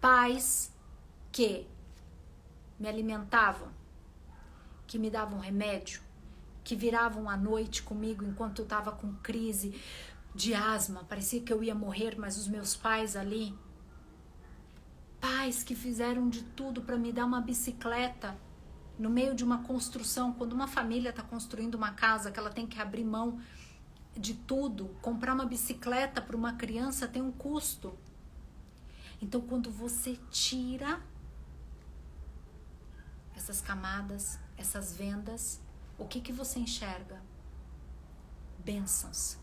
Pais 0.00 0.74
que 1.30 1.68
me 2.80 2.88
alimentavam, 2.88 3.68
que 4.88 4.98
me 4.98 5.08
davam 5.08 5.38
remédio, 5.38 6.02
que 6.64 6.74
viravam 6.74 7.30
à 7.30 7.36
noite 7.36 7.84
comigo 7.84 8.24
enquanto 8.24 8.58
eu 8.58 8.64
estava 8.64 8.90
com 8.90 9.14
crise 9.22 9.80
de 10.34 10.52
asma, 10.52 11.04
parecia 11.04 11.40
que 11.40 11.52
eu 11.52 11.62
ia 11.62 11.76
morrer, 11.76 12.18
mas 12.18 12.36
os 12.36 12.48
meus 12.48 12.74
pais 12.74 13.14
ali, 13.14 13.56
pais 15.20 15.62
que 15.62 15.76
fizeram 15.76 16.28
de 16.28 16.42
tudo 16.42 16.82
para 16.82 16.98
me 16.98 17.12
dar 17.12 17.24
uma 17.24 17.40
bicicleta 17.40 18.36
no 18.98 19.10
meio 19.10 19.34
de 19.34 19.44
uma 19.44 19.62
construção, 19.62 20.32
quando 20.32 20.52
uma 20.52 20.66
família 20.66 21.10
está 21.10 21.22
construindo 21.22 21.74
uma 21.74 21.92
casa, 21.92 22.30
que 22.30 22.38
ela 22.38 22.50
tem 22.50 22.66
que 22.66 22.80
abrir 22.80 23.04
mão 23.04 23.38
de 24.16 24.34
tudo, 24.34 24.96
comprar 25.02 25.34
uma 25.34 25.44
bicicleta 25.44 26.22
para 26.22 26.36
uma 26.36 26.54
criança 26.54 27.06
tem 27.06 27.20
um 27.20 27.30
custo. 27.30 27.96
Então, 29.20 29.40
quando 29.40 29.70
você 29.70 30.18
tira 30.30 31.00
essas 33.34 33.60
camadas, 33.60 34.38
essas 34.56 34.94
vendas, 34.94 35.60
o 35.98 36.06
que 36.06 36.20
que 36.20 36.32
você 36.32 36.58
enxerga? 36.58 37.20
Bênçãos. 38.58 39.38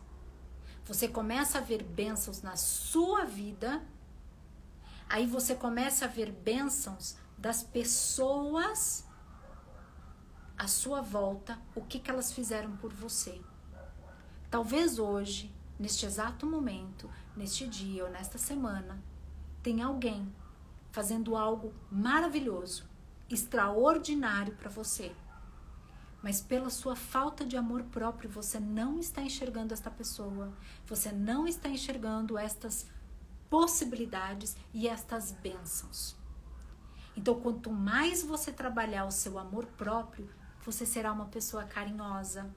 Você 0.85 1.07
começa 1.07 1.59
a 1.59 1.61
ver 1.61 1.83
bênçãos 1.83 2.41
na 2.41 2.55
sua 2.55 3.23
vida, 3.23 3.81
aí 5.07 5.25
você 5.25 5.55
começa 5.55 6.05
a 6.05 6.07
ver 6.07 6.31
bênçãos 6.31 7.15
das 7.37 7.63
pessoas 7.63 9.02
à 10.63 10.67
sua 10.67 11.01
volta 11.01 11.59
o 11.75 11.81
que, 11.81 11.99
que 11.99 12.09
elas 12.09 12.31
fizeram 12.31 12.77
por 12.77 12.93
você. 12.93 13.41
Talvez 14.49 14.97
hoje 14.97 15.53
neste 15.77 16.05
exato 16.05 16.45
momento, 16.45 17.09
neste 17.35 17.67
dia 17.67 18.05
ou 18.05 18.09
nesta 18.09 18.37
semana, 18.37 19.03
tem 19.61 19.81
alguém 19.81 20.33
fazendo 20.91 21.35
algo 21.35 21.73
maravilhoso, 21.91 22.85
extraordinário 23.29 24.55
para 24.55 24.69
você. 24.69 25.13
Mas 26.21 26.39
pela 26.39 26.69
sua 26.69 26.95
falta 26.95 27.43
de 27.43 27.57
amor 27.57 27.83
próprio, 27.83 28.29
você 28.29 28.57
não 28.57 28.97
está 28.97 29.21
enxergando 29.21 29.73
esta 29.73 29.91
pessoa, 29.91 30.53
você 30.85 31.11
não 31.11 31.45
está 31.45 31.67
enxergando 31.67 32.37
estas 32.37 32.87
possibilidades 33.49 34.55
e 34.73 34.87
estas 34.87 35.33
bênçãos. 35.33 36.15
Então, 37.17 37.37
quanto 37.41 37.69
mais 37.69 38.23
você 38.23 38.51
trabalhar 38.51 39.05
o 39.05 39.11
seu 39.11 39.37
amor 39.37 39.65
próprio, 39.65 40.29
você 40.65 40.85
será 40.85 41.11
uma 41.11 41.25
pessoa 41.25 41.63
carinhosa, 41.65 42.49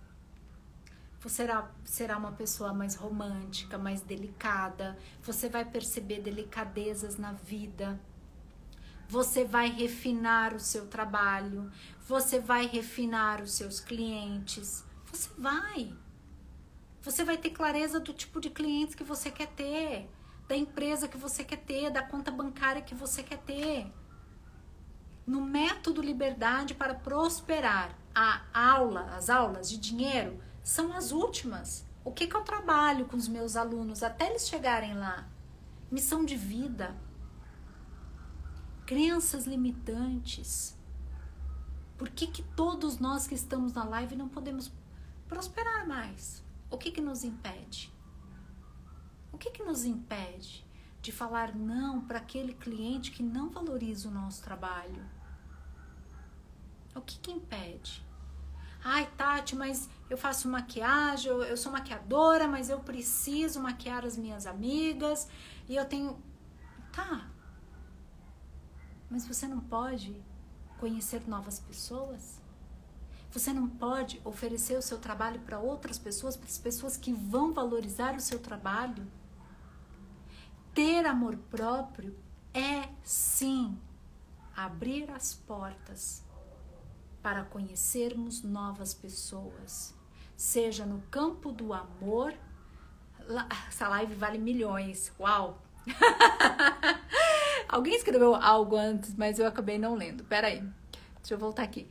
você 1.20 1.42
será, 1.42 1.70
será 1.84 2.16
uma 2.16 2.32
pessoa 2.32 2.72
mais 2.72 2.94
romântica, 2.94 3.76
mais 3.76 4.00
delicada, 4.00 4.96
você 5.22 5.48
vai 5.48 5.64
perceber 5.64 6.20
delicadezas 6.20 7.16
na 7.16 7.32
vida, 7.32 7.98
você 9.08 9.44
vai 9.44 9.70
refinar 9.70 10.54
o 10.54 10.60
seu 10.60 10.86
trabalho, 10.86 11.70
você 12.06 12.38
vai 12.38 12.66
refinar 12.66 13.42
os 13.42 13.52
seus 13.52 13.80
clientes, 13.80 14.84
você 15.06 15.28
vai. 15.36 15.92
Você 17.02 17.24
vai 17.24 17.36
ter 17.36 17.50
clareza 17.50 18.00
do 18.00 18.12
tipo 18.12 18.40
de 18.40 18.50
clientes 18.50 18.94
que 18.94 19.04
você 19.04 19.30
quer 19.30 19.48
ter, 19.48 20.10
da 20.48 20.56
empresa 20.56 21.08
que 21.08 21.16
você 21.16 21.44
quer 21.44 21.58
ter, 21.58 21.90
da 21.90 22.02
conta 22.02 22.30
bancária 22.30 22.82
que 22.82 22.94
você 22.94 23.22
quer 23.22 23.38
ter 23.38 23.92
no 25.26 25.40
método 25.40 26.00
Liberdade 26.00 26.74
para 26.74 26.94
Prosperar, 26.94 27.98
a 28.14 28.42
aula, 28.54 29.14
as 29.16 29.28
aulas 29.28 29.68
de 29.68 29.76
dinheiro 29.76 30.40
são 30.62 30.92
as 30.92 31.10
últimas. 31.10 31.84
O 32.04 32.12
que, 32.12 32.26
que 32.26 32.36
eu 32.36 32.42
trabalho 32.42 33.06
com 33.06 33.16
os 33.16 33.26
meus 33.26 33.56
alunos 33.56 34.02
até 34.02 34.30
eles 34.30 34.48
chegarem 34.48 34.94
lá? 34.94 35.28
Missão 35.90 36.24
de 36.24 36.36
vida, 36.36 36.96
crenças 38.86 39.46
limitantes. 39.46 40.78
Por 41.98 42.08
que, 42.08 42.28
que 42.28 42.42
todos 42.42 42.98
nós 42.98 43.26
que 43.26 43.34
estamos 43.34 43.72
na 43.72 43.84
live 43.84 44.14
não 44.14 44.28
podemos 44.28 44.72
prosperar 45.26 45.86
mais? 45.88 46.44
O 46.70 46.78
que, 46.78 46.92
que 46.92 47.00
nos 47.00 47.24
impede? 47.24 47.92
O 49.32 49.38
que, 49.38 49.50
que 49.50 49.64
nos 49.64 49.84
impede 49.84 50.64
de 51.02 51.10
falar 51.10 51.54
não 51.54 52.00
para 52.00 52.18
aquele 52.18 52.54
cliente 52.54 53.10
que 53.10 53.22
não 53.22 53.50
valoriza 53.50 54.08
o 54.08 54.12
nosso 54.12 54.42
trabalho? 54.42 55.15
O 56.96 57.02
que, 57.02 57.18
que 57.18 57.30
impede? 57.30 58.04
Ai, 58.82 59.06
Tati, 59.16 59.54
mas 59.54 59.88
eu 60.08 60.16
faço 60.16 60.48
maquiagem, 60.48 61.30
eu 61.30 61.56
sou 61.56 61.70
maquiadora, 61.70 62.48
mas 62.48 62.70
eu 62.70 62.80
preciso 62.80 63.60
maquiar 63.60 64.04
as 64.04 64.16
minhas 64.16 64.46
amigas 64.46 65.28
e 65.68 65.76
eu 65.76 65.84
tenho. 65.84 66.22
Tá. 66.92 67.28
Mas 69.10 69.26
você 69.26 69.46
não 69.46 69.60
pode 69.60 70.16
conhecer 70.78 71.26
novas 71.28 71.58
pessoas? 71.58 72.40
Você 73.30 73.52
não 73.52 73.68
pode 73.68 74.20
oferecer 74.24 74.78
o 74.78 74.82
seu 74.82 74.98
trabalho 74.98 75.40
para 75.40 75.58
outras 75.58 75.98
pessoas, 75.98 76.36
para 76.36 76.46
as 76.46 76.58
pessoas 76.58 76.96
que 76.96 77.12
vão 77.12 77.52
valorizar 77.52 78.14
o 78.14 78.20
seu 78.20 78.38
trabalho? 78.38 79.06
Ter 80.72 81.04
amor 81.06 81.36
próprio 81.50 82.16
é 82.54 82.88
sim 83.02 83.78
abrir 84.54 85.10
as 85.10 85.34
portas 85.34 86.25
para 87.26 87.42
conhecermos 87.42 88.44
novas 88.44 88.94
pessoas, 88.94 89.92
seja 90.36 90.86
no 90.86 91.00
campo 91.10 91.50
do 91.50 91.72
amor. 91.72 92.32
Essa 93.68 93.88
live 93.88 94.14
vale 94.14 94.38
milhões. 94.38 95.12
Uau! 95.18 95.60
Alguém 97.68 97.96
escreveu 97.96 98.32
algo 98.32 98.76
antes, 98.76 99.12
mas 99.16 99.40
eu 99.40 99.46
acabei 99.48 99.76
não 99.76 99.96
lendo. 99.96 100.22
Peraí, 100.22 100.62
deixa 101.16 101.34
eu 101.34 101.38
voltar 101.38 101.64
aqui. 101.64 101.88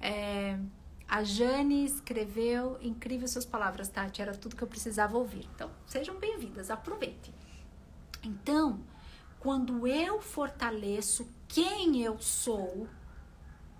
É, 0.00 0.58
a 1.06 1.22
Jane 1.22 1.84
escreveu 1.84 2.78
incríveis 2.80 3.32
suas 3.32 3.44
palavras, 3.44 3.90
Tati. 3.90 4.22
Era 4.22 4.34
tudo 4.34 4.56
que 4.56 4.64
eu 4.64 4.68
precisava 4.68 5.18
ouvir. 5.18 5.46
Então, 5.54 5.70
sejam 5.86 6.18
bem-vindas, 6.18 6.70
aproveitem. 6.70 7.34
Então, 8.24 8.80
quando 9.38 9.86
eu 9.86 10.22
fortaleço 10.22 11.28
quem 11.46 12.00
eu 12.02 12.18
sou, 12.18 12.88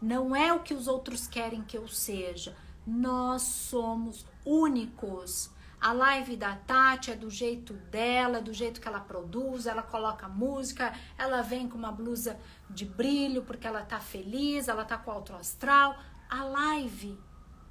não 0.00 0.34
é 0.34 0.52
o 0.52 0.60
que 0.60 0.74
os 0.74 0.86
outros 0.86 1.26
querem 1.26 1.62
que 1.62 1.76
eu 1.76 1.88
seja. 1.88 2.56
Nós 2.86 3.42
somos 3.42 4.24
únicos. 4.44 5.50
A 5.80 5.92
live 5.92 6.36
da 6.36 6.56
Tati 6.56 7.12
é 7.12 7.16
do 7.16 7.30
jeito 7.30 7.72
dela, 7.72 8.40
do 8.40 8.52
jeito 8.52 8.80
que 8.80 8.88
ela 8.88 8.98
produz, 8.98 9.66
ela 9.66 9.82
coloca 9.82 10.28
música, 10.28 10.92
ela 11.16 11.40
vem 11.40 11.68
com 11.68 11.78
uma 11.78 11.92
blusa 11.92 12.38
de 12.68 12.84
brilho 12.84 13.44
porque 13.44 13.66
ela 13.66 13.82
tá 13.82 14.00
feliz, 14.00 14.66
ela 14.66 14.84
tá 14.84 14.98
com 14.98 15.10
alto 15.10 15.32
astral. 15.34 15.96
A 16.28 16.42
live 16.44 17.18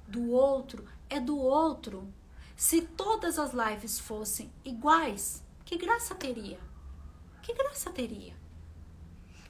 do 0.06 0.30
outro 0.30 0.86
é 1.10 1.20
do 1.20 1.38
outro. 1.38 2.12
Se 2.56 2.82
todas 2.82 3.38
as 3.38 3.52
lives 3.52 3.98
fossem 3.98 4.50
iguais, 4.64 5.44
que 5.64 5.76
graça 5.76 6.14
teria? 6.14 6.58
Que 7.42 7.52
graça 7.52 7.90
teria? 7.90 8.34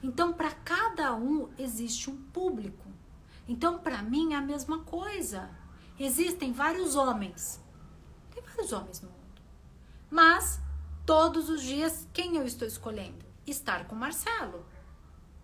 Então, 0.01 0.31
para 0.31 0.51
cada 0.51 1.13
um 1.15 1.49
existe 1.57 2.09
um 2.09 2.15
público. 2.15 2.87
Então, 3.47 3.79
para 3.79 4.01
mim 4.01 4.33
é 4.33 4.37
a 4.37 4.41
mesma 4.41 4.79
coisa. 4.79 5.49
Existem 5.99 6.53
vários 6.53 6.95
homens. 6.95 7.59
Tem 8.33 8.41
vários 8.43 8.71
homens 8.71 9.01
no 9.01 9.09
mundo. 9.09 9.19
Mas 10.09 10.61
todos 11.05 11.49
os 11.49 11.61
dias 11.61 12.07
quem 12.13 12.37
eu 12.37 12.45
estou 12.45 12.67
escolhendo? 12.67 13.25
Estar 13.45 13.85
com 13.87 13.95
Marcelo, 13.95 14.65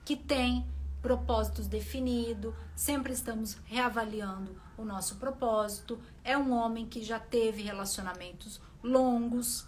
que 0.06 0.16
tem 0.16 0.66
propósitos 1.02 1.68
definidos, 1.68 2.54
sempre 2.76 3.14
estamos 3.14 3.58
reavaliando 3.66 4.60
o 4.78 4.84
nosso 4.84 5.18
propósito. 5.18 6.00
É 6.24 6.38
um 6.38 6.52
homem 6.52 6.88
que 6.88 7.04
já 7.04 7.20
teve 7.20 7.62
relacionamentos 7.62 8.60
longos, 8.84 9.68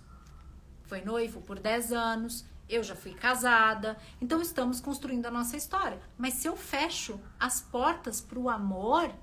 foi 0.83 1.01
noivo 1.01 1.41
por 1.41 1.59
10 1.59 1.91
anos, 1.91 2.45
eu 2.69 2.83
já 2.83 2.95
fui 2.95 3.13
casada, 3.13 3.97
então 4.21 4.41
estamos 4.41 4.79
construindo 4.79 5.25
a 5.25 5.31
nossa 5.31 5.55
história. 5.55 6.01
Mas 6.17 6.35
se 6.35 6.47
eu 6.47 6.55
fecho 6.55 7.19
as 7.39 7.61
portas 7.61 8.19
para 8.19 8.39
o 8.39 8.49
amor, 8.49 9.13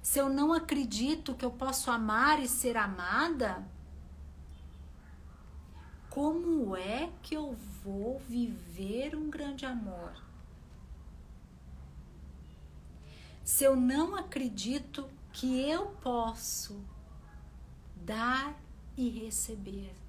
se 0.00 0.18
eu 0.18 0.28
não 0.28 0.52
acredito 0.52 1.34
que 1.34 1.44
eu 1.44 1.50
posso 1.50 1.90
amar 1.90 2.42
e 2.42 2.48
ser 2.48 2.76
amada, 2.76 3.64
como 6.08 6.76
é 6.76 7.10
que 7.22 7.34
eu 7.34 7.56
vou 7.82 8.18
viver 8.28 9.14
um 9.14 9.30
grande 9.30 9.64
amor? 9.66 10.12
Se 13.44 13.64
eu 13.64 13.76
não 13.76 14.14
acredito 14.14 15.08
que 15.32 15.68
eu 15.68 15.86
posso 16.02 16.82
dar 17.96 18.54
e 18.96 19.08
receber. 19.08 20.01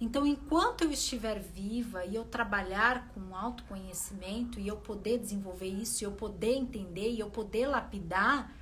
Então, 0.00 0.26
enquanto 0.26 0.82
eu 0.82 0.90
estiver 0.90 1.38
viva 1.38 2.04
e 2.04 2.14
eu 2.14 2.24
trabalhar 2.24 3.08
com 3.14 3.34
autoconhecimento 3.34 4.58
e 4.58 4.66
eu 4.66 4.76
poder 4.76 5.18
desenvolver 5.18 5.68
isso, 5.68 6.02
e 6.02 6.04
eu 6.04 6.12
poder 6.12 6.54
entender 6.54 7.12
e 7.12 7.20
eu 7.20 7.30
poder 7.30 7.68
lapidar, 7.68 8.52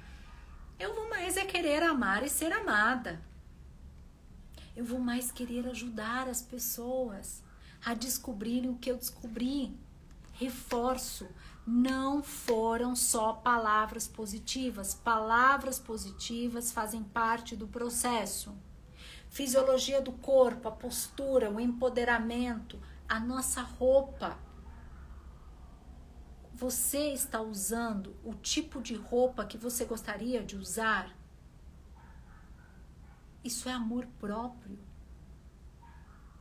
eu 0.78 0.94
vou 0.94 1.08
mais 1.08 1.36
é 1.36 1.44
querer 1.44 1.82
amar 1.82 2.22
e 2.22 2.28
ser 2.28 2.52
amada. 2.52 3.22
Eu 4.76 4.84
vou 4.84 4.98
mais 4.98 5.30
querer 5.30 5.66
ajudar 5.68 6.28
as 6.28 6.42
pessoas 6.42 7.42
a 7.84 7.94
descobrirem 7.94 8.70
o 8.70 8.76
que 8.76 8.90
eu 8.90 8.96
descobri. 8.96 9.74
Reforço, 10.34 11.28
não 11.66 12.22
foram 12.22 12.96
só 12.96 13.32
palavras 13.32 14.08
positivas. 14.08 14.94
Palavras 14.94 15.78
positivas 15.78 16.72
fazem 16.72 17.02
parte 17.02 17.54
do 17.54 17.66
processo 17.66 18.54
fisiologia 19.32 19.98
do 19.98 20.12
corpo, 20.12 20.68
a 20.68 20.72
postura, 20.72 21.50
o 21.50 21.58
empoderamento, 21.58 22.78
a 23.08 23.18
nossa 23.18 23.62
roupa. 23.62 24.38
Você 26.52 27.14
está 27.14 27.40
usando 27.40 28.14
o 28.22 28.34
tipo 28.34 28.82
de 28.82 28.94
roupa 28.94 29.46
que 29.46 29.56
você 29.56 29.86
gostaria 29.86 30.44
de 30.44 30.54
usar? 30.54 31.16
Isso 33.42 33.70
é 33.70 33.72
amor 33.72 34.06
próprio. 34.20 34.78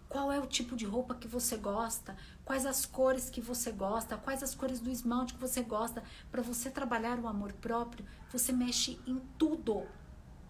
Qual 0.10 0.30
é 0.30 0.38
o 0.38 0.46
tipo 0.46 0.76
de 0.76 0.86
roupa 0.86 1.16
que 1.16 1.30
você 1.30 1.56
gosta? 1.56 2.18
Quais 2.44 2.66
as 2.66 2.86
cores 2.86 3.30
que 3.30 3.40
você 3.40 3.72
gosta? 3.72 4.18
Quais 4.18 4.44
as 4.44 4.54
cores 4.54 4.82
do 4.82 4.90
esmalte 4.90 5.36
que 5.36 5.40
você 5.40 5.64
gosta? 5.64 6.04
Para 6.30 6.42
você 6.42 6.70
trabalhar 6.70 7.18
o 7.20 7.28
amor 7.30 7.54
próprio, 7.54 8.06
você 8.30 8.52
mexe 8.52 9.00
em 9.08 9.18
tudo, 9.38 9.88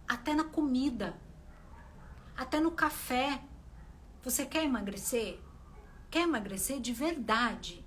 até 0.08 0.34
na 0.34 0.46
comida 0.46 1.16
até 2.42 2.60
no 2.60 2.72
café. 2.72 3.40
Você 4.24 4.46
quer 4.46 4.64
emagrecer? 4.64 5.40
Quer 6.10 6.24
emagrecer 6.24 6.80
de 6.80 6.92
verdade? 6.92 7.86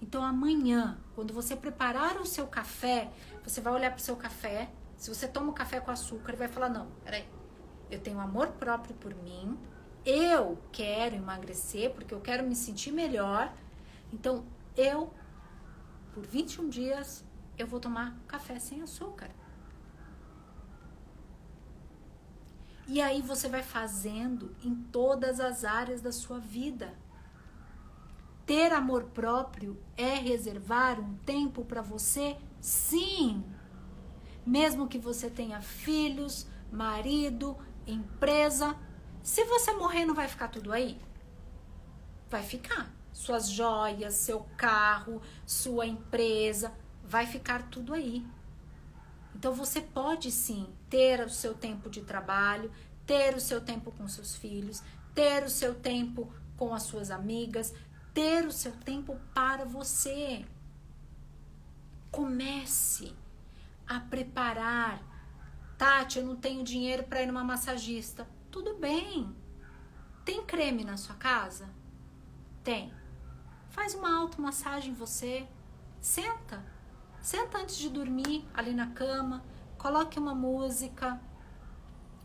Então 0.00 0.24
amanhã, 0.24 0.98
quando 1.14 1.34
você 1.34 1.54
preparar 1.54 2.16
o 2.16 2.26
seu 2.26 2.46
café, 2.46 3.12
você 3.42 3.60
vai 3.60 3.74
olhar 3.74 3.90
para 3.90 3.98
o 3.98 4.02
seu 4.02 4.16
café. 4.16 4.70
Se 4.96 5.14
você 5.14 5.28
toma 5.28 5.50
o 5.50 5.54
café 5.54 5.78
com 5.78 5.90
açúcar, 5.90 6.34
vai 6.36 6.48
falar: 6.48 6.70
não, 6.70 6.86
peraí, 7.04 7.28
eu 7.90 8.00
tenho 8.00 8.18
amor 8.18 8.48
próprio 8.52 8.94
por 8.94 9.14
mim, 9.14 9.58
eu 10.06 10.58
quero 10.72 11.14
emagrecer 11.14 11.92
porque 11.92 12.14
eu 12.14 12.20
quero 12.20 12.44
me 12.44 12.56
sentir 12.56 12.92
melhor. 12.92 13.52
Então, 14.10 14.44
eu, 14.74 15.12
por 16.14 16.24
21 16.24 16.68
dias, 16.70 17.24
eu 17.58 17.66
vou 17.66 17.78
tomar 17.78 18.16
café 18.26 18.58
sem 18.58 18.80
açúcar. 18.80 19.30
E 22.86 23.00
aí 23.00 23.22
você 23.22 23.48
vai 23.48 23.62
fazendo 23.62 24.54
em 24.62 24.74
todas 24.74 25.40
as 25.40 25.64
áreas 25.64 26.00
da 26.00 26.12
sua 26.12 26.38
vida. 26.38 26.94
Ter 28.44 28.72
amor 28.72 29.04
próprio 29.04 29.80
é 29.96 30.14
reservar 30.14 31.00
um 31.00 31.14
tempo 31.24 31.64
para 31.64 31.80
você? 31.80 32.36
Sim. 32.60 33.42
Mesmo 34.46 34.86
que 34.86 34.98
você 34.98 35.30
tenha 35.30 35.62
filhos, 35.62 36.46
marido, 36.70 37.56
empresa, 37.86 38.76
se 39.22 39.42
você 39.44 39.72
morrer 39.72 40.04
não 40.04 40.14
vai 40.14 40.28
ficar 40.28 40.48
tudo 40.48 40.70
aí? 40.70 41.00
Vai 42.28 42.42
ficar. 42.42 42.92
Suas 43.10 43.48
joias, 43.48 44.14
seu 44.14 44.46
carro, 44.56 45.22
sua 45.46 45.86
empresa, 45.86 46.70
vai 47.02 47.26
ficar 47.26 47.70
tudo 47.70 47.94
aí. 47.94 48.26
Então 49.34 49.54
você 49.54 49.80
pode 49.80 50.30
sim 50.30 50.68
ter 50.94 51.26
o 51.26 51.28
seu 51.28 51.54
tempo 51.54 51.90
de 51.90 52.02
trabalho, 52.02 52.70
ter 53.04 53.34
o 53.34 53.40
seu 53.40 53.60
tempo 53.60 53.90
com 53.90 54.06
seus 54.06 54.36
filhos, 54.36 54.80
ter 55.12 55.42
o 55.42 55.50
seu 55.50 55.74
tempo 55.74 56.32
com 56.56 56.72
as 56.72 56.84
suas 56.84 57.10
amigas, 57.10 57.74
ter 58.14 58.46
o 58.46 58.52
seu 58.52 58.70
tempo 58.70 59.18
para 59.34 59.64
você. 59.64 60.44
Comece 62.12 63.12
a 63.88 63.98
preparar. 63.98 65.02
Tati, 65.76 66.20
eu 66.20 66.24
não 66.24 66.36
tenho 66.36 66.62
dinheiro 66.62 67.02
para 67.02 67.22
ir 67.22 67.26
numa 67.26 67.42
massagista. 67.42 68.24
Tudo 68.48 68.76
bem. 68.76 69.34
Tem 70.24 70.46
creme 70.46 70.84
na 70.84 70.96
sua 70.96 71.16
casa? 71.16 71.68
Tem. 72.62 72.94
Faz 73.68 73.96
uma 73.96 74.16
automassagem 74.16 74.94
você. 74.94 75.44
Senta 76.00 76.64
Senta 77.24 77.56
antes 77.56 77.78
de 77.78 77.88
dormir 77.88 78.46
ali 78.52 78.74
na 78.74 78.88
cama, 78.88 79.42
coloque 79.84 80.18
uma 80.18 80.34
música, 80.34 81.20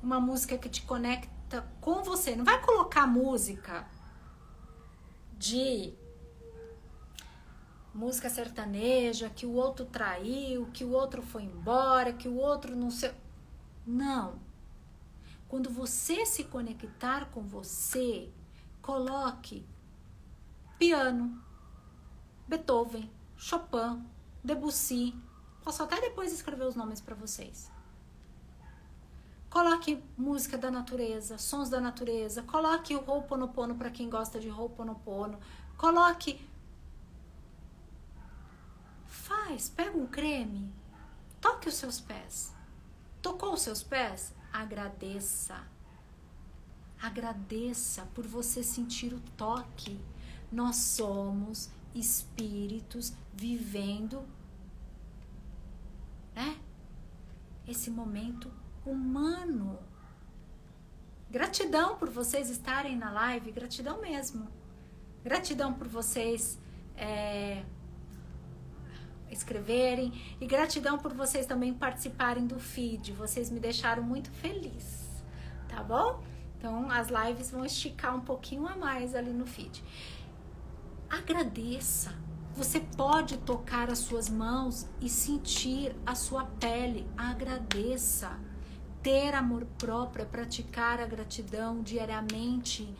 uma 0.02 0.18
música 0.18 0.58
que 0.58 0.70
te 0.70 0.82
conecta 0.84 1.70
com 1.82 2.02
você. 2.02 2.34
Não 2.34 2.46
vai 2.46 2.62
colocar 2.62 3.06
música 3.06 3.86
de 5.38 5.94
música 7.94 8.30
sertaneja, 8.30 9.30
que 9.30 9.46
o 9.46 9.52
outro 9.52 9.86
traiu, 9.86 10.68
que 10.68 10.86
o 10.86 10.92
outro 10.92 11.22
foi 11.22 11.44
embora, 11.44 12.14
que 12.14 12.30
o 12.30 12.38
outro 12.38 12.78
não 12.78 12.90
sei. 12.90 13.14
Não. 13.86 14.40
Quando 15.50 15.70
você 15.70 16.26
se 16.26 16.46
conectar 16.46 17.30
com 17.30 17.42
você, 17.42 18.32
coloque 18.82 19.68
piano, 20.78 21.44
Beethoven, 22.48 23.12
Chopin, 23.36 24.02
Debussy. 24.42 25.14
Posso 25.64 25.84
até 25.84 26.00
depois 26.02 26.32
escrever 26.32 26.66
os 26.66 26.76
nomes 26.76 27.02
para 27.02 27.16
vocês. 27.16 27.70
Coloque 29.50 30.04
música 30.16 30.58
da 30.58 30.70
natureza, 30.70 31.38
sons 31.38 31.70
da 31.70 31.82
natureza. 31.82 32.44
Coloque 32.44 32.96
o 32.96 33.04
Ho'oponopono 33.04 33.76
para 33.76 33.90
quem 33.90 34.10
gosta 34.10 34.40
de 34.40 34.50
Ho'oponopono. 34.50 35.40
Coloque. 35.76 36.40
Faz, 39.08 39.70
pega 39.70 39.98
um 39.98 40.06
creme. 40.06 40.72
Toque 41.42 41.68
os 41.68 41.76
seus 41.76 42.00
pés. 42.00 42.54
Tocou 43.22 43.54
os 43.54 43.62
seus 43.62 43.82
pés? 43.82 44.34
Agradeça. 44.54 45.64
Agradeça 47.02 48.08
por 48.14 48.28
você 48.28 48.62
sentir 48.62 49.14
o 49.14 49.20
toque. 49.36 50.00
Nós 50.52 50.76
somos 50.76 51.70
espíritos 51.96 53.14
vivendo 53.34 54.24
né? 56.40 56.58
esse 57.68 57.92
momento 57.92 58.50
humano. 58.86 59.78
Gratidão 61.30 61.98
por 61.98 62.10
vocês 62.10 62.50
estarem 62.50 62.96
na 62.98 63.12
live, 63.12 63.52
gratidão 63.52 64.02
mesmo. 64.02 64.48
Gratidão 65.22 65.74
por 65.74 65.88
vocês 65.88 66.58
é, 66.96 67.64
escreverem 69.30 70.14
e 70.40 70.48
gratidão 70.48 70.98
por 70.98 71.14
vocês 71.14 71.46
também 71.46 71.74
participarem 71.74 72.48
do 72.48 72.58
feed. 72.58 73.12
Vocês 73.12 73.52
me 73.52 73.60
deixaram 73.60 74.02
muito 74.02 74.32
feliz, 74.32 75.22
tá 75.68 75.84
bom? 75.84 76.24
Então 76.58 76.90
as 76.90 77.10
lives 77.10 77.52
vão 77.52 77.66
esticar 77.66 78.16
um 78.16 78.22
pouquinho 78.22 78.66
a 78.66 78.78
mais 78.78 79.14
ali 79.14 79.34
no 79.34 79.46
feed. 79.46 79.84
Agradeça. 81.10 82.29
Você 82.56 82.80
pode 82.80 83.38
tocar 83.38 83.90
as 83.90 84.00
suas 84.00 84.30
mãos 84.30 84.88
e 85.00 85.08
sentir 85.08 85.96
a 86.06 86.16
sua 86.16 86.46
pele. 86.46 87.08
Agradeça. 87.16 88.38
Ter 89.02 89.34
amor 89.34 89.66
próprio 89.78 90.24
é 90.24 90.26
praticar 90.26 91.00
a 91.00 91.06
gratidão 91.06 91.82
diariamente. 91.82 92.94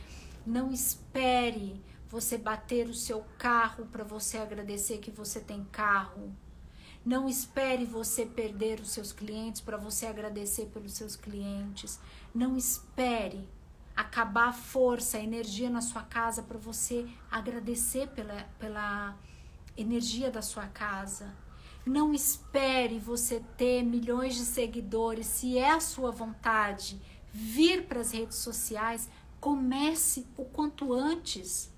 Não 0.46 0.72
espere 0.72 1.82
você 2.08 2.38
bater 2.38 2.88
o 2.88 2.94
seu 2.94 3.26
carro 3.38 3.86
para 3.86 4.04
você 4.04 4.38
agradecer 4.38 5.00
que 5.00 5.12
você 5.12 5.40
tem 5.40 5.66
carro. 5.66 6.34
Não 7.06 7.28
espere 7.28 7.86
você 7.86 8.26
perder 8.26 8.80
os 8.80 8.92
seus 8.92 9.12
clientes 9.12 9.62
para 9.62 9.78
você 9.78 10.06
agradecer 10.06 10.68
pelos 10.68 10.94
seus 10.94 11.16
clientes. 11.16 12.00
Não 12.34 12.56
espere 12.56 13.48
acabar 13.96 14.50
a 14.50 14.54
força, 14.54 15.18
a 15.18 15.24
energia 15.24 15.70
na 15.70 15.82
sua 15.82 16.04
casa 16.04 16.42
para 16.42 16.58
você 16.58 17.06
agradecer 17.30 18.08
pela, 18.08 18.44
pela 18.58 19.18
energia 19.82 20.30
da 20.30 20.42
sua 20.42 20.68
casa. 20.68 21.36
Não 21.86 22.14
espere 22.14 23.00
você 23.00 23.44
ter 23.58 23.84
milhões 23.84 24.36
de 24.36 24.46
seguidores, 24.46 25.26
se 25.26 25.58
é 25.58 25.72
a 25.72 25.80
sua 25.80 26.12
vontade 26.12 27.02
vir 27.32 27.88
para 27.88 28.02
as 28.02 28.12
redes 28.12 28.38
sociais, 28.38 29.10
comece 29.40 30.28
o 30.36 30.46
quanto 30.46 30.94
antes. 30.94 31.74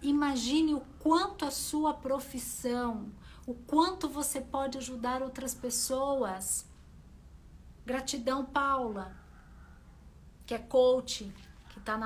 Imagine 0.00 0.74
o 0.74 0.80
quanto 0.98 1.44
a 1.44 1.50
sua 1.50 1.92
profissão, 1.94 3.12
o 3.46 3.54
quanto 3.54 4.08
você 4.08 4.40
pode 4.40 4.78
ajudar 4.78 5.22
outras 5.22 5.54
pessoas. 5.54 6.66
Gratidão, 7.84 8.44
Paula, 8.44 9.16
que 10.44 10.54
é 10.54 10.58
coach, 10.58 11.32
que 11.70 11.78
está 11.78 11.98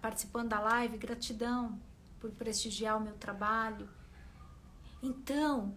participando 0.00 0.48
da 0.48 0.60
live, 0.60 0.98
gratidão 0.98 1.80
por 2.18 2.30
prestigiar 2.30 2.96
o 2.96 3.00
meu 3.00 3.14
trabalho. 3.14 3.88
Então, 5.02 5.74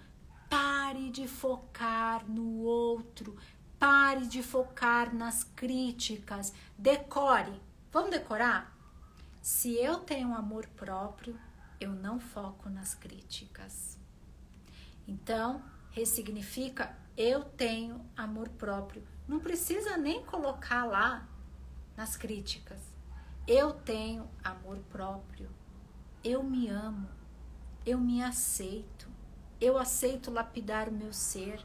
pare 0.50 1.10
de 1.10 1.28
focar 1.28 2.30
no 2.30 2.60
outro, 2.60 3.36
pare 3.80 4.28
de 4.28 4.44
focar 4.44 5.14
nas 5.14 5.44
críticas, 5.44 6.54
decore. 6.78 7.62
Vamos 7.92 8.12
decorar? 8.12 8.76
Se 9.42 9.76
eu 9.76 9.98
tenho 9.98 10.34
amor 10.34 10.68
próprio, 10.68 11.40
eu 11.80 11.92
não 11.92 12.20
foco 12.20 12.70
nas 12.70 12.94
críticas. 12.94 13.98
Então, 15.08 15.64
ressignifica 15.92 16.96
eu 17.18 17.46
tenho 17.46 18.06
amor 18.18 18.50
próprio. 18.50 19.02
Não 19.26 19.40
precisa 19.40 19.96
nem 19.96 20.24
colocar 20.26 20.84
lá 20.84 21.26
nas 21.96 22.18
críticas. 22.18 22.80
Eu 23.48 23.72
tenho 23.72 24.30
amor 24.44 24.80
próprio. 24.90 25.50
Eu 26.22 26.44
me 26.44 26.68
amo. 26.68 27.08
Eu 27.86 28.00
me 28.00 28.22
aceito. 28.22 28.95
Eu 29.66 29.80
aceito 29.80 30.30
lapidar 30.30 30.88
o 30.90 30.92
meu 30.92 31.12
ser. 31.12 31.60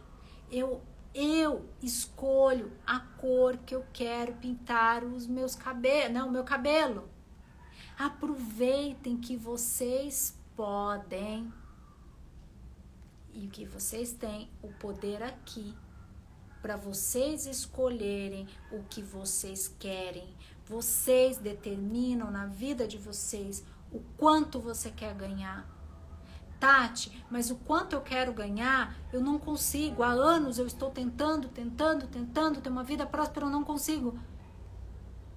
Eu 0.51 0.81
eu 1.13 1.69
escolho 1.83 2.73
a 2.87 3.01
cor 3.01 3.59
que 3.59 3.75
eu 3.75 3.85
quero 3.93 4.33
pintar 4.35 5.03
os 5.05 5.27
meus 5.27 5.57
cabelos, 5.57 6.13
não, 6.13 6.31
meu 6.31 6.45
cabelo. 6.45 7.11
Aproveitem 7.99 9.17
que 9.17 9.37
vocês 9.37 10.39
podem 10.57 11.53
e 13.35 13.49
que 13.49 13.67
vocês 13.67 14.13
têm 14.13 14.49
o 14.63 14.69
poder 14.69 15.21
aqui 15.23 15.75
para 16.63 16.77
vocês 16.77 17.47
escolherem 17.47 18.47
o 18.71 18.85
que 18.85 19.03
vocês 19.03 19.67
querem, 19.79 20.35
vocês 20.65 21.39
determinam 21.39 22.31
na 22.31 22.47
vida 22.47 22.87
de 22.87 22.97
vocês 22.97 23.65
o 23.93 24.01
quanto 24.17 24.61
você 24.61 24.91
quer 24.91 25.15
ganhar. 25.15 25.80
Tati, 26.61 27.25
mas 27.31 27.51
o 27.51 27.57
quanto 27.57 27.95
eu 27.95 28.03
quero 28.03 28.35
ganhar, 28.35 28.95
eu 29.11 29.23
não 29.23 29.39
consigo. 29.39 30.03
Há 30.03 30.11
anos 30.11 30.59
eu 30.59 30.67
estou 30.67 30.91
tentando, 30.91 31.49
tentando, 31.49 32.07
tentando 32.07 32.61
ter 32.61 32.69
uma 32.69 32.85
vida 32.85 33.07
próspera, 33.07 33.47
eu 33.47 33.51
não 33.51 33.65
consigo. 33.65 34.19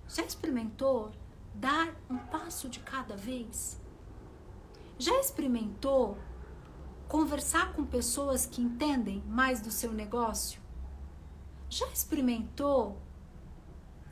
Já 0.09 0.23
experimentou 0.23 1.13
dar 1.55 1.95
um 2.09 2.17
passo 2.17 2.67
de 2.67 2.81
cada 2.81 3.15
vez? 3.15 3.79
Já 4.99 5.17
experimentou 5.19 6.17
conversar 7.07 7.73
com 7.73 7.85
pessoas 7.85 8.45
que 8.45 8.61
entendem 8.61 9.23
mais 9.25 9.61
do 9.61 9.71
seu 9.71 9.93
negócio? 9.93 10.61
Já 11.69 11.87
experimentou 11.87 13.01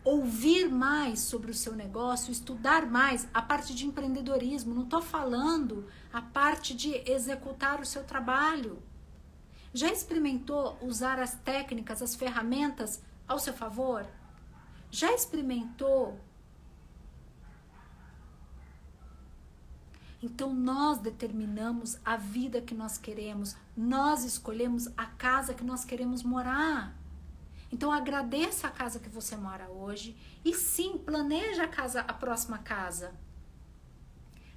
ouvir 0.03 0.69
mais 0.69 1.19
sobre 1.19 1.51
o 1.51 1.53
seu 1.53 1.75
negócio, 1.75 2.31
estudar 2.31 2.85
mais 2.85 3.27
a 3.33 3.41
parte 3.41 3.75
de 3.75 3.85
empreendedorismo. 3.85 4.73
Não 4.73 4.83
estou 4.83 5.01
falando 5.01 5.87
a 6.11 6.21
parte 6.21 6.73
de 6.73 6.93
executar 7.09 7.79
o 7.79 7.85
seu 7.85 8.03
trabalho. 8.03 8.81
Já 9.73 9.91
experimentou 9.91 10.77
usar 10.81 11.19
as 11.19 11.35
técnicas, 11.35 12.01
as 12.01 12.15
ferramentas 12.15 13.01
ao 13.27 13.39
seu 13.39 13.53
favor? 13.53 14.05
Já 14.89 15.13
experimentou? 15.13 16.19
Então 20.21 20.53
nós 20.53 20.99
determinamos 20.99 21.97
a 22.05 22.15
vida 22.15 22.61
que 22.61 22.75
nós 22.75 22.97
queremos, 22.97 23.55
nós 23.75 24.23
escolhemos 24.23 24.87
a 24.95 25.05
casa 25.05 25.53
que 25.53 25.63
nós 25.63 25.83
queremos 25.83 26.21
morar. 26.21 26.95
Então 27.71 27.91
agradeça 27.91 28.67
a 28.67 28.71
casa 28.71 28.99
que 28.99 29.09
você 29.09 29.35
mora 29.35 29.69
hoje 29.69 30.15
e 30.43 30.53
sim, 30.53 30.97
planeja 30.97 31.63
a 31.63 31.67
casa, 31.67 32.01
a 32.01 32.13
próxima 32.13 32.59
casa. 32.59 33.15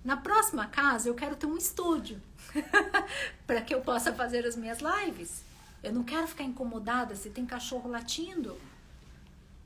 Na 0.04 0.16
próxima 0.16 0.66
casa 0.66 1.08
eu 1.08 1.14
quero 1.14 1.34
ter 1.34 1.46
um 1.46 1.56
estúdio 1.56 2.20
para 3.46 3.62
que 3.62 3.74
eu 3.74 3.80
possa 3.80 4.12
fazer 4.12 4.46
as 4.46 4.54
minhas 4.54 4.78
lives. 4.80 5.42
Eu 5.82 5.92
não 5.92 6.04
quero 6.04 6.26
ficar 6.26 6.44
incomodada 6.44 7.16
se 7.16 7.30
tem 7.30 7.46
cachorro 7.46 7.90
latindo. 7.90 8.60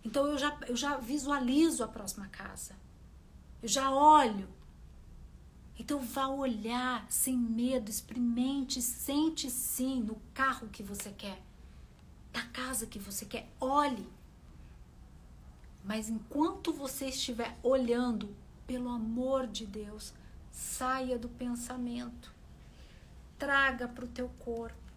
Então 0.04 0.26
eu 0.26 0.38
já, 0.38 0.56
eu 0.68 0.76
já 0.76 0.96
visualizo 0.96 1.82
a 1.82 1.88
próxima 1.88 2.28
casa. 2.28 2.76
Eu 3.60 3.68
já 3.68 3.90
olho. 3.90 4.48
Então 5.76 6.00
vá 6.00 6.28
olhar 6.28 7.04
sem 7.10 7.36
medo, 7.36 7.90
experimente, 7.90 8.80
sente 8.80 9.50
sim 9.50 10.02
no 10.02 10.20
carro 10.32 10.68
que 10.68 10.82
você 10.82 11.10
quer 11.10 11.42
da 12.32 12.42
casa 12.42 12.86
que 12.86 12.98
você 12.98 13.24
quer. 13.24 13.48
Olhe. 13.60 14.06
Mas 15.84 16.08
enquanto 16.08 16.72
você 16.72 17.06
estiver 17.06 17.58
olhando, 17.62 18.34
pelo 18.66 18.90
amor 18.90 19.46
de 19.46 19.66
Deus, 19.66 20.12
saia 20.58 21.16
do 21.16 21.28
pensamento. 21.28 22.34
Traga 23.38 23.86
para 23.86 24.04
o 24.04 24.08
teu 24.08 24.28
corpo, 24.40 24.92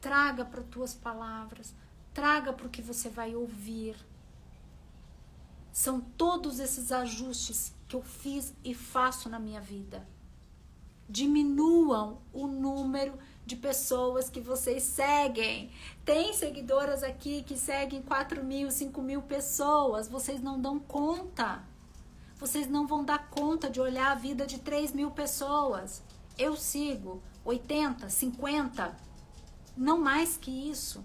traga 0.00 0.44
para 0.44 0.62
tuas 0.62 0.94
palavras, 0.94 1.74
traga 2.14 2.52
para 2.52 2.68
o 2.68 2.70
que 2.70 2.80
você 2.80 3.08
vai 3.08 3.34
ouvir. 3.34 3.96
São 5.72 6.00
todos 6.00 6.60
esses 6.60 6.92
ajustes 6.92 7.74
que 7.88 7.96
eu 7.96 8.02
fiz 8.02 8.54
e 8.62 8.72
faço 8.72 9.28
na 9.28 9.40
minha 9.40 9.60
vida. 9.60 10.06
Diminuam 11.08 12.18
o 12.32 12.46
número 12.46 13.18
de 13.44 13.56
pessoas 13.56 14.30
que 14.30 14.40
vocês 14.40 14.84
seguem. 14.84 15.72
Tem 16.04 16.32
seguidoras 16.32 17.02
aqui 17.02 17.42
que 17.42 17.56
seguem 17.56 18.00
4 18.00 18.44
mil, 18.44 18.70
5 18.70 19.02
mil 19.02 19.22
pessoas. 19.22 20.06
Vocês 20.06 20.40
não 20.40 20.60
dão 20.60 20.78
conta. 20.78 21.68
Vocês 22.40 22.66
não 22.66 22.86
vão 22.86 23.04
dar 23.04 23.28
conta 23.28 23.68
de 23.68 23.80
olhar 23.80 24.10
a 24.10 24.14
vida 24.14 24.46
de 24.46 24.58
3 24.58 24.92
mil 24.92 25.10
pessoas. 25.10 26.02
Eu 26.38 26.56
sigo 26.56 27.22
80, 27.44 28.08
50, 28.08 28.96
não 29.76 30.00
mais 30.00 30.36
que 30.36 30.50
isso. 30.50 31.04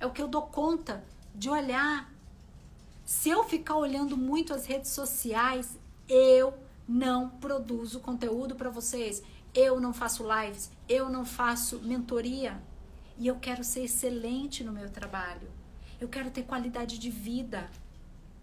É 0.00 0.06
o 0.06 0.10
que 0.10 0.22
eu 0.22 0.28
dou 0.28 0.42
conta 0.42 1.04
de 1.34 1.50
olhar. 1.50 2.10
Se 3.04 3.28
eu 3.28 3.44
ficar 3.44 3.76
olhando 3.76 4.16
muito 4.16 4.54
as 4.54 4.66
redes 4.66 4.90
sociais, 4.90 5.78
eu 6.08 6.54
não 6.88 7.28
produzo 7.28 8.00
conteúdo 8.00 8.56
para 8.56 8.70
vocês 8.70 9.22
eu 9.56 9.80
não 9.80 9.94
faço 9.94 10.22
lives, 10.22 10.70
eu 10.86 11.08
não 11.08 11.24
faço 11.24 11.78
mentoria 11.78 12.60
e 13.16 13.26
eu 13.26 13.36
quero 13.36 13.64
ser 13.64 13.84
excelente 13.84 14.62
no 14.62 14.70
meu 14.70 14.90
trabalho. 14.90 15.48
Eu 15.98 16.08
quero 16.08 16.30
ter 16.30 16.42
qualidade 16.42 16.98
de 16.98 17.10
vida. 17.10 17.70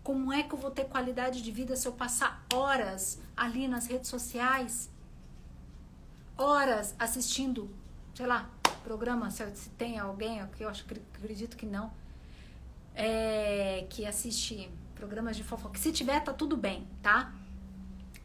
Como 0.04 0.34
é 0.34 0.44
que 0.44 0.54
eu 0.54 0.60
vou 0.60 0.70
ter 0.70 0.86
qualidade 0.86 1.42
de 1.42 1.52
vida 1.52 1.76
se 1.76 1.88
eu 1.88 1.94
passar 1.94 2.46
horas 2.54 3.22
ali 3.38 3.68
nas 3.68 3.88
redes 3.88 4.10
sociais? 4.10 4.92
Horas 6.38 6.94
assistindo, 7.00 7.74
sei 8.14 8.26
lá, 8.26 8.50
programa, 8.84 9.32
se 9.32 9.70
tem 9.78 9.98
alguém, 9.98 10.46
que 10.58 10.64
eu 10.64 10.70
acho, 10.70 10.86
acredito 11.16 11.56
que 11.56 11.66
não, 11.66 11.92
é, 12.94 13.88
que 13.90 14.06
assiste 14.06 14.70
programas 14.94 15.38
de 15.38 15.44
fofoca. 15.44 15.80
Se 15.80 15.92
tiver, 15.92 16.20
tá 16.22 16.34
tudo 16.34 16.58
bem, 16.58 16.88
tá? 17.02 17.34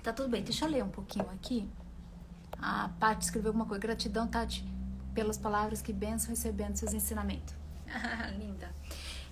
Tá 0.03 0.12
tudo 0.12 0.29
bem. 0.29 0.43
Deixa 0.43 0.64
eu 0.64 0.70
ler 0.70 0.83
um 0.83 0.91
pouquinho 0.91 1.29
aqui. 1.31 1.68
A 2.61 2.89
Paty 3.01 3.24
escreveu 3.24 3.51
alguma 3.51 3.66
coisa. 3.66 3.81
Gratidão, 3.81 4.26
Tati, 4.26 4.64
pelas 5.14 5.39
palavras 5.39 5.81
que 5.81 5.93
benção 5.93 6.31
recebendo 6.31 6.76
seus 6.76 6.93
ensinamentos. 6.93 7.55
Linda. 8.39 8.72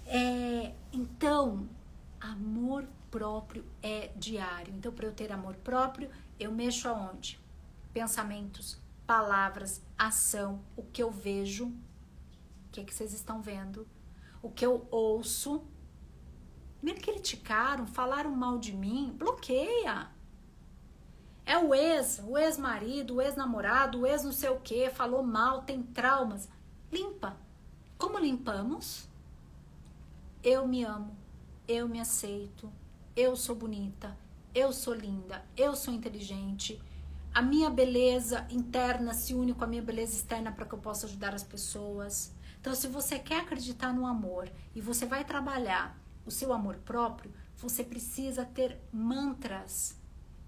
É, 0.07 0.73
então, 0.93 1.69
amor 2.21 2.87
próprio 3.11 3.65
é 3.83 4.09
diário. 4.17 4.75
Então, 4.75 4.93
para 4.93 5.07
eu 5.07 5.13
ter 5.13 5.33
amor 5.33 5.57
próprio, 5.57 6.11
eu 6.39 6.53
mexo 6.53 6.89
aonde? 6.89 7.41
Pensamentos, 7.93 8.81
palavras, 9.07 9.83
ação, 9.97 10.61
o 10.77 10.83
que 10.83 11.03
eu 11.03 11.11
vejo, 11.11 11.67
o 11.67 12.71
que, 12.73 12.81
é 12.81 12.85
que 12.85 12.95
vocês 12.95 13.13
estão 13.13 13.41
vendo, 13.41 13.87
o 14.43 14.51
que 14.51 14.67
eu 14.67 14.87
ouço. 14.91 15.65
Me 16.83 16.95
criticaram, 16.95 17.87
falaram 17.87 18.31
mal 18.31 18.59
de 18.59 18.73
mim, 18.73 19.15
bloqueia. 19.17 20.09
É 21.45 21.57
o 21.57 21.75
ex, 21.75 22.21
o 22.25 22.37
ex-marido, 22.37 23.15
o 23.15 23.23
ex-namorado, 23.23 24.01
o 24.01 24.07
ex 24.07 24.25
não 24.25 24.33
sei 24.33 24.51
o 24.51 24.61
que, 24.61 24.91
falou 24.91 25.23
mal, 25.23 25.63
tem 25.63 25.83
traumas. 25.83 26.49
Limpa. 26.93 27.37
Como 27.97 28.19
limpamos? 28.19 29.09
Eu 30.43 30.67
me 30.67 30.85
amo, 30.85 31.17
eu 31.69 31.89
me 31.89 32.01
aceito, 32.01 32.73
eu 33.15 33.37
sou 33.37 33.55
bonita, 33.55 34.17
eu 34.55 34.73
sou 34.73 34.95
linda, 34.95 35.45
eu 35.57 35.75
sou 35.75 35.93
inteligente. 35.93 36.81
A 37.35 37.43
minha 37.43 37.69
beleza 37.69 38.47
interna 38.51 39.13
se 39.13 39.35
une 39.35 39.53
com 39.53 39.65
a 39.65 39.67
minha 39.67 39.83
beleza 39.83 40.17
externa 40.17 40.53
para 40.53 40.65
que 40.65 40.75
eu 40.75 40.79
possa 40.79 41.07
ajudar 41.07 41.35
as 41.35 41.43
pessoas. 41.43 42.33
Então, 42.61 42.75
se 42.75 42.89
você 42.89 43.19
quer 43.19 43.41
acreditar 43.41 43.93
no 43.93 44.07
amor 44.07 44.51
e 44.75 44.81
você 44.81 45.05
vai 45.07 45.25
trabalhar 45.25 45.99
o 46.25 46.31
seu 46.31 46.53
amor 46.53 46.77
próprio, 46.77 47.33
você 47.57 47.85
precisa 47.85 48.45
ter 48.45 48.81
mantras 48.93 49.97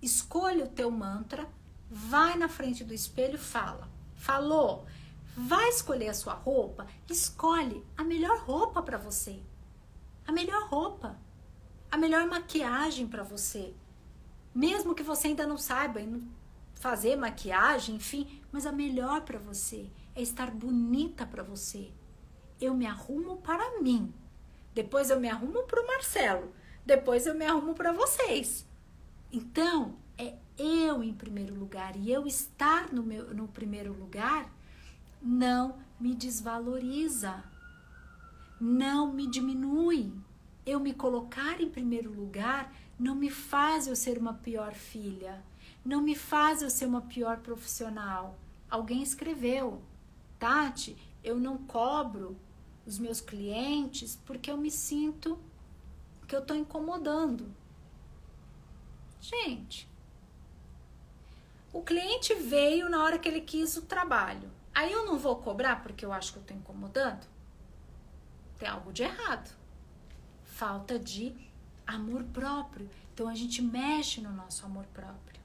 escolhe 0.00 0.62
o 0.62 0.68
teu 0.68 0.90
mantra, 0.90 1.48
vai 1.90 2.36
na 2.36 2.48
frente 2.48 2.84
do 2.84 2.94
espelho, 2.94 3.38
fala. 3.38 3.88
Falou? 4.16 4.86
Vai 5.36 5.68
escolher 5.68 6.08
a 6.08 6.14
sua 6.14 6.34
roupa, 6.34 6.86
escolhe 7.08 7.84
a 7.96 8.02
melhor 8.02 8.40
roupa 8.40 8.82
para 8.82 8.98
você. 8.98 9.40
A 10.28 10.32
melhor 10.32 10.68
roupa, 10.68 11.18
a 11.90 11.96
melhor 11.96 12.26
maquiagem 12.26 13.08
para 13.08 13.22
você. 13.22 13.72
Mesmo 14.54 14.94
que 14.94 15.02
você 15.02 15.28
ainda 15.28 15.46
não 15.46 15.56
saiba 15.56 16.02
fazer 16.74 17.16
maquiagem, 17.16 17.96
enfim, 17.96 18.42
mas 18.52 18.66
a 18.66 18.70
melhor 18.70 19.22
para 19.22 19.38
você 19.38 19.90
é 20.14 20.20
estar 20.20 20.50
bonita 20.50 21.24
para 21.24 21.42
você. 21.42 21.90
Eu 22.60 22.74
me 22.74 22.84
arrumo 22.84 23.38
para 23.38 23.80
mim. 23.80 24.12
Depois 24.74 25.08
eu 25.08 25.18
me 25.18 25.30
arrumo 25.30 25.62
para 25.62 25.82
o 25.82 25.86
Marcelo. 25.86 26.52
Depois 26.84 27.26
eu 27.26 27.34
me 27.34 27.46
arrumo 27.46 27.72
para 27.72 27.90
vocês. 27.90 28.68
Então, 29.32 29.96
é 30.18 30.34
eu 30.58 31.02
em 31.02 31.14
primeiro 31.14 31.54
lugar 31.54 31.96
e 31.96 32.12
eu 32.12 32.26
estar 32.26 32.92
no, 32.92 33.02
meu, 33.02 33.32
no 33.32 33.48
primeiro 33.48 33.94
lugar 33.94 34.52
não 35.22 35.78
me 35.98 36.14
desvaloriza, 36.14 37.42
não 38.60 39.12
me 39.12 39.26
diminui. 39.26 40.12
Eu 40.66 40.80
me 40.80 40.92
colocar 40.92 41.60
em 41.60 41.68
primeiro 41.68 42.12
lugar 42.12 42.72
não 42.98 43.14
me 43.14 43.30
faz 43.30 43.86
eu 43.86 43.94
ser 43.94 44.18
uma 44.18 44.34
pior 44.34 44.74
filha, 44.74 45.44
não 45.84 46.02
me 46.02 46.16
faz 46.16 46.62
eu 46.62 46.68
ser 46.68 46.86
uma 46.86 47.02
pior 47.02 47.38
profissional. 47.38 48.36
Alguém 48.68 49.02
escreveu, 49.02 49.80
Tati, 50.38 50.96
eu 51.22 51.38
não 51.38 51.58
cobro 51.58 52.36
os 52.84 52.98
meus 52.98 53.20
clientes 53.20 54.18
porque 54.26 54.50
eu 54.50 54.56
me 54.56 54.70
sinto 54.70 55.38
que 56.26 56.34
eu 56.34 56.40
estou 56.40 56.56
incomodando. 56.56 57.46
Gente, 59.20 59.88
o 61.72 61.82
cliente 61.82 62.34
veio 62.34 62.88
na 62.88 63.02
hora 63.02 63.18
que 63.18 63.28
ele 63.28 63.40
quis 63.40 63.76
o 63.76 63.82
trabalho. 63.82 64.50
Aí 64.74 64.92
eu 64.92 65.06
não 65.06 65.18
vou 65.18 65.36
cobrar 65.36 65.82
porque 65.82 66.04
eu 66.04 66.12
acho 66.12 66.32
que 66.32 66.38
eu 66.38 66.42
estou 66.42 66.56
incomodando? 66.56 67.26
Tem 68.58 68.68
algo 68.68 68.92
de 68.92 69.02
errado. 69.02 69.56
Falta 70.44 70.98
de 70.98 71.34
amor 71.86 72.24
próprio. 72.24 72.88
Então 73.14 73.28
a 73.28 73.34
gente 73.34 73.62
mexe 73.62 74.20
no 74.20 74.32
nosso 74.32 74.66
amor 74.66 74.84
próprio. 74.86 75.38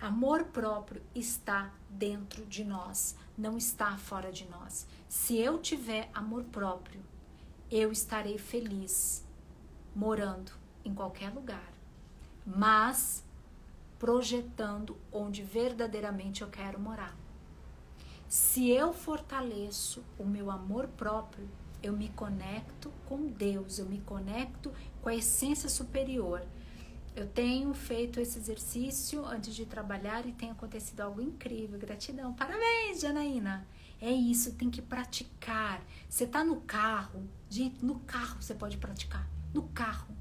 Amor 0.00 0.44
próprio 0.44 1.02
está 1.14 1.72
dentro 1.88 2.46
de 2.46 2.64
nós, 2.64 3.16
não 3.36 3.58
está 3.58 3.98
fora 3.98 4.32
de 4.32 4.46
nós. 4.48 4.86
Se 5.08 5.36
eu 5.36 5.58
tiver 5.58 6.08
amor 6.14 6.44
próprio, 6.44 7.02
eu 7.70 7.92
estarei 7.92 8.38
feliz 8.38 9.26
morando 9.94 10.52
em 10.84 10.94
qualquer 10.94 11.30
lugar 11.30 11.70
mas 12.44 13.24
projetando 13.98 14.96
onde 15.12 15.42
verdadeiramente 15.42 16.42
eu 16.42 16.48
quero 16.48 16.80
morar. 16.80 17.16
Se 18.28 18.70
eu 18.70 18.92
fortaleço 18.92 20.04
o 20.18 20.24
meu 20.24 20.50
amor 20.50 20.86
próprio, 20.88 21.48
Eu 21.82 21.92
me 21.94 22.08
conecto 22.10 22.92
com 23.06 23.26
Deus, 23.26 23.78
eu 23.78 23.86
me 23.86 24.00
conecto 24.00 24.72
com 25.00 25.08
a 25.08 25.14
essência 25.14 25.68
superior. 25.68 26.46
Eu 27.16 27.26
tenho 27.26 27.72
feito 27.74 28.20
esse 28.20 28.38
exercício 28.38 29.24
antes 29.24 29.54
de 29.54 29.66
trabalhar 29.66 30.26
e 30.26 30.32
tem 30.32 30.50
acontecido 30.50 31.00
algo 31.00 31.20
incrível. 31.20 31.78
Gratidão. 31.78 32.32
Parabéns, 32.34 33.00
Janaína. 33.00 33.66
É 34.00 34.10
isso, 34.10 34.54
tem 34.54 34.70
que 34.70 34.80
praticar. 34.80 35.82
Você 36.08 36.26
tá 36.26 36.44
no 36.44 36.60
carro, 36.62 37.28
gente, 37.48 37.84
no 37.84 38.00
carro 38.00 38.40
você 38.40 38.54
pode 38.54 38.78
praticar. 38.78 39.28
No 39.52 39.64
carro. 39.68 40.16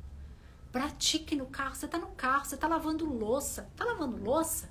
Pratique 0.72 1.36
no 1.36 1.45
carro. 1.45 1.76
Você 1.76 1.88
tá 1.88 1.97
no 1.97 2.07
carro, 2.07 2.45
você 2.45 2.57
tá 2.57 2.68
lavando 2.68 3.05
louça. 3.05 3.70
Tá 3.76 3.86
lavando 3.86 4.22
louça? 4.22 4.70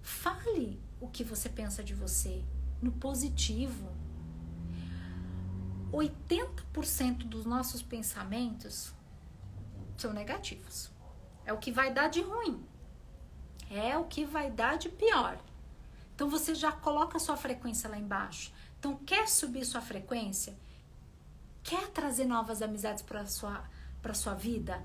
Fale 0.00 0.80
o 1.00 1.08
que 1.08 1.22
você 1.22 1.48
pensa 1.48 1.82
de 1.82 1.94
você 1.94 2.44
no 2.80 2.92
positivo. 2.92 3.99
80% 5.92 7.24
dos 7.24 7.44
nossos 7.44 7.82
pensamentos 7.82 8.94
são 9.96 10.12
negativos. 10.12 10.90
É 11.44 11.52
o 11.52 11.58
que 11.58 11.72
vai 11.72 11.92
dar 11.92 12.08
de 12.08 12.20
ruim. 12.20 12.64
É 13.70 13.96
o 13.96 14.04
que 14.04 14.24
vai 14.24 14.50
dar 14.50 14.78
de 14.78 14.88
pior. 14.88 15.38
Então 16.14 16.28
você 16.28 16.54
já 16.54 16.72
coloca 16.72 17.18
sua 17.18 17.36
frequência 17.36 17.88
lá 17.88 17.98
embaixo. 17.98 18.52
Então 18.78 18.96
quer 18.96 19.28
subir 19.28 19.64
sua 19.64 19.80
frequência? 19.80 20.56
Quer 21.62 21.88
trazer 21.88 22.24
novas 22.24 22.62
amizades 22.62 23.02
para 23.02 23.26
sua 23.26 23.64
para 24.00 24.14
sua 24.14 24.34
vida? 24.34 24.82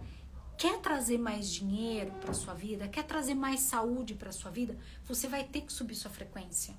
Quer 0.57 0.79
trazer 0.79 1.17
mais 1.17 1.49
dinheiro 1.49 2.11
para 2.21 2.33
sua 2.33 2.53
vida? 2.53 2.87
Quer 2.87 3.03
trazer 3.03 3.33
mais 3.33 3.61
saúde 3.61 4.15
para 4.15 4.31
sua 4.31 4.51
vida? 4.51 4.77
Você 5.05 5.27
vai 5.27 5.43
ter 5.43 5.61
que 5.61 5.73
subir 5.73 5.95
sua 5.95 6.11
frequência. 6.11 6.75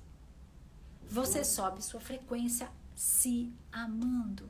Você 1.09 1.43
sobe 1.43 1.83
sua 1.83 1.99
frequência 2.01 2.69
se 2.97 3.53
amando, 3.71 4.49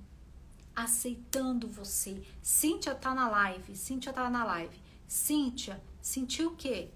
aceitando 0.74 1.68
você. 1.68 2.24
Cíntia 2.41 2.95
tá 2.95 3.14
na 3.14 3.28
live, 3.28 3.76
Cíntia 3.76 4.14
tá 4.14 4.30
na 4.30 4.45
live. 4.45 4.82
Cíntia, 5.06 5.84
sentiu 6.02 6.52
o 6.52 6.56
quê? 6.56 6.89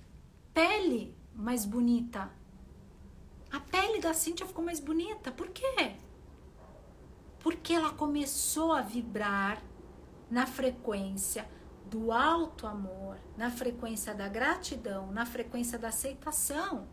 Pele 0.53 1.13
mais 1.35 1.65
bonita. 1.65 2.31
A 3.51 3.59
pele 3.59 3.99
da 3.99 4.13
Cíntia 4.13 4.45
ficou 4.45 4.63
mais 4.63 4.79
bonita. 4.79 5.29
Por 5.29 5.49
quê? 5.49 5.97
Porque 7.39 7.73
ela 7.73 7.91
começou 7.91 8.71
a 8.71 8.81
vibrar 8.81 9.61
na 10.29 10.47
frequência 10.47 11.49
do 11.85 12.13
alto 12.13 12.65
amor, 12.65 13.17
na 13.35 13.51
frequência 13.51 14.15
da 14.15 14.29
gratidão, 14.29 15.11
na 15.11 15.25
frequência 15.25 15.77
da 15.77 15.89
aceitação. 15.89 16.87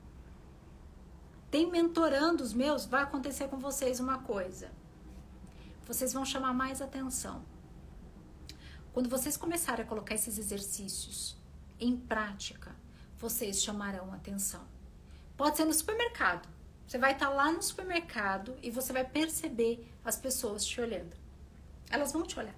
Tem 1.50 1.70
mentorandos 1.70 2.52
meus, 2.52 2.84
vai 2.84 3.02
acontecer 3.02 3.48
com 3.48 3.58
vocês 3.58 4.00
uma 4.00 4.18
coisa. 4.18 4.70
Vocês 5.86 6.12
vão 6.12 6.24
chamar 6.24 6.52
mais 6.52 6.82
atenção. 6.82 7.42
Quando 8.92 9.08
vocês 9.08 9.36
começarem 9.36 9.84
a 9.84 9.88
colocar 9.88 10.14
esses 10.14 10.36
exercícios 10.36 11.36
em 11.80 11.96
prática, 11.96 12.76
vocês 13.16 13.62
chamarão 13.62 14.12
atenção. 14.12 14.60
Pode 15.38 15.56
ser 15.56 15.64
no 15.64 15.72
supermercado. 15.72 16.46
Você 16.86 16.98
vai 16.98 17.12
estar 17.12 17.30
lá 17.30 17.50
no 17.50 17.62
supermercado 17.62 18.56
e 18.62 18.70
você 18.70 18.92
vai 18.92 19.04
perceber 19.04 19.90
as 20.04 20.16
pessoas 20.16 20.66
te 20.66 20.80
olhando. 20.80 21.16
Elas 21.90 22.12
vão 22.12 22.24
te 22.24 22.38
olhar. 22.38 22.56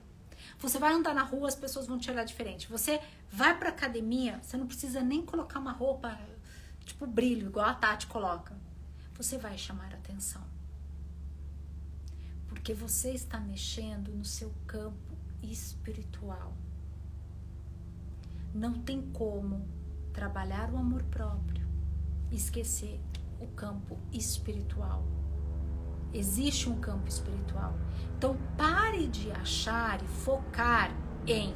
Você 0.58 0.78
vai 0.78 0.92
andar 0.92 1.14
na 1.14 1.22
rua, 1.22 1.46
as 1.46 1.54
pessoas 1.54 1.86
vão 1.86 1.98
te 1.98 2.10
olhar 2.10 2.24
diferente. 2.24 2.68
Você 2.68 3.00
vai 3.30 3.56
para 3.56 3.68
academia, 3.68 4.40
você 4.42 4.56
não 4.56 4.66
precisa 4.66 5.00
nem 5.00 5.24
colocar 5.24 5.60
uma 5.60 5.72
roupa 5.72 6.18
tipo 6.84 7.06
brilho, 7.06 7.48
igual 7.48 7.66
a 7.66 7.74
Tati 7.74 8.08
coloca. 8.08 8.69
Você 9.20 9.36
vai 9.36 9.58
chamar 9.58 9.92
atenção. 9.92 10.40
Porque 12.48 12.72
você 12.72 13.10
está 13.10 13.38
mexendo 13.38 14.10
no 14.14 14.24
seu 14.24 14.50
campo 14.66 15.14
espiritual. 15.42 16.54
Não 18.54 18.80
tem 18.80 19.02
como 19.12 19.68
trabalhar 20.14 20.72
o 20.72 20.78
amor 20.78 21.02
próprio 21.02 21.68
e 22.30 22.36
esquecer 22.36 22.98
o 23.38 23.46
campo 23.48 23.98
espiritual. 24.10 25.04
Existe 26.14 26.70
um 26.70 26.80
campo 26.80 27.06
espiritual. 27.06 27.74
Então 28.16 28.38
pare 28.56 29.06
de 29.06 29.30
achar 29.32 30.02
e 30.02 30.06
focar 30.06 30.96
em 31.26 31.54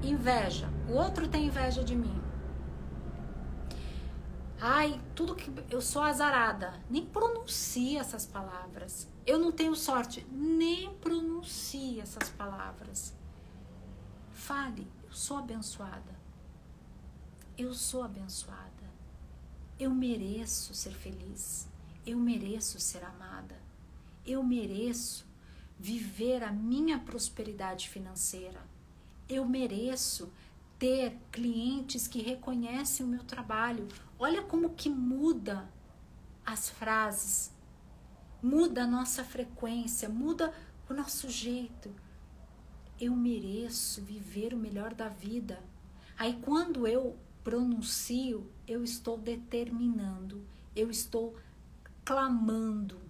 inveja. 0.00 0.68
O 0.88 0.92
outro 0.92 1.26
tem 1.26 1.46
inveja 1.46 1.82
de 1.82 1.96
mim. 1.96 2.23
Ai, 4.60 5.00
tudo 5.14 5.34
que 5.34 5.50
eu 5.70 5.80
sou 5.80 6.02
azarada. 6.02 6.80
Nem 6.88 7.04
pronuncie 7.04 7.96
essas 7.96 8.26
palavras. 8.26 9.08
Eu 9.26 9.38
não 9.38 9.52
tenho 9.52 9.74
sorte. 9.74 10.26
Nem 10.30 10.94
pronuncie 10.94 12.00
essas 12.00 12.28
palavras. 12.30 13.14
Fale, 14.32 14.86
eu 15.04 15.12
sou 15.12 15.38
abençoada. 15.38 16.14
Eu 17.56 17.74
sou 17.74 18.02
abençoada. 18.02 18.62
Eu 19.78 19.90
mereço 19.90 20.74
ser 20.74 20.92
feliz. 20.92 21.68
Eu 22.06 22.18
mereço 22.18 22.78
ser 22.78 23.04
amada 23.04 23.64
eu 24.26 24.42
mereço 24.42 25.26
viver 25.78 26.42
a 26.42 26.50
minha 26.50 26.98
prosperidade 26.98 27.88
financeira. 27.88 28.60
Eu 29.28 29.44
mereço 29.44 30.32
ter 30.78 31.16
clientes 31.30 32.08
que 32.08 32.22
reconhecem 32.22 33.04
o 33.04 33.08
meu 33.08 33.22
trabalho. 33.24 33.86
Olha 34.18 34.42
como 34.42 34.70
que 34.70 34.88
muda 34.88 35.68
as 36.44 36.68
frases, 36.68 37.52
muda 38.42 38.84
a 38.84 38.86
nossa 38.86 39.24
frequência, 39.24 40.08
muda 40.08 40.52
o 40.88 40.94
nosso 40.94 41.28
jeito. 41.28 41.94
Eu 43.00 43.14
mereço 43.14 44.02
viver 44.02 44.54
o 44.54 44.58
melhor 44.58 44.94
da 44.94 45.08
vida. 45.08 45.62
Aí 46.16 46.38
quando 46.42 46.86
eu 46.86 47.16
pronuncio, 47.42 48.50
eu 48.66 48.84
estou 48.84 49.18
determinando, 49.18 50.46
eu 50.74 50.90
estou 50.90 51.36
clamando 52.04 53.04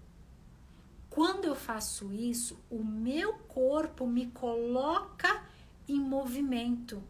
quando 1.15 1.45
eu 1.45 1.55
faço 1.55 2.13
isso, 2.13 2.59
o 2.69 2.83
meu 2.83 3.35
corpo 3.35 4.05
me 4.05 4.33
coloca 4.33 5.45
em 5.87 6.01
movimento. 6.01 7.01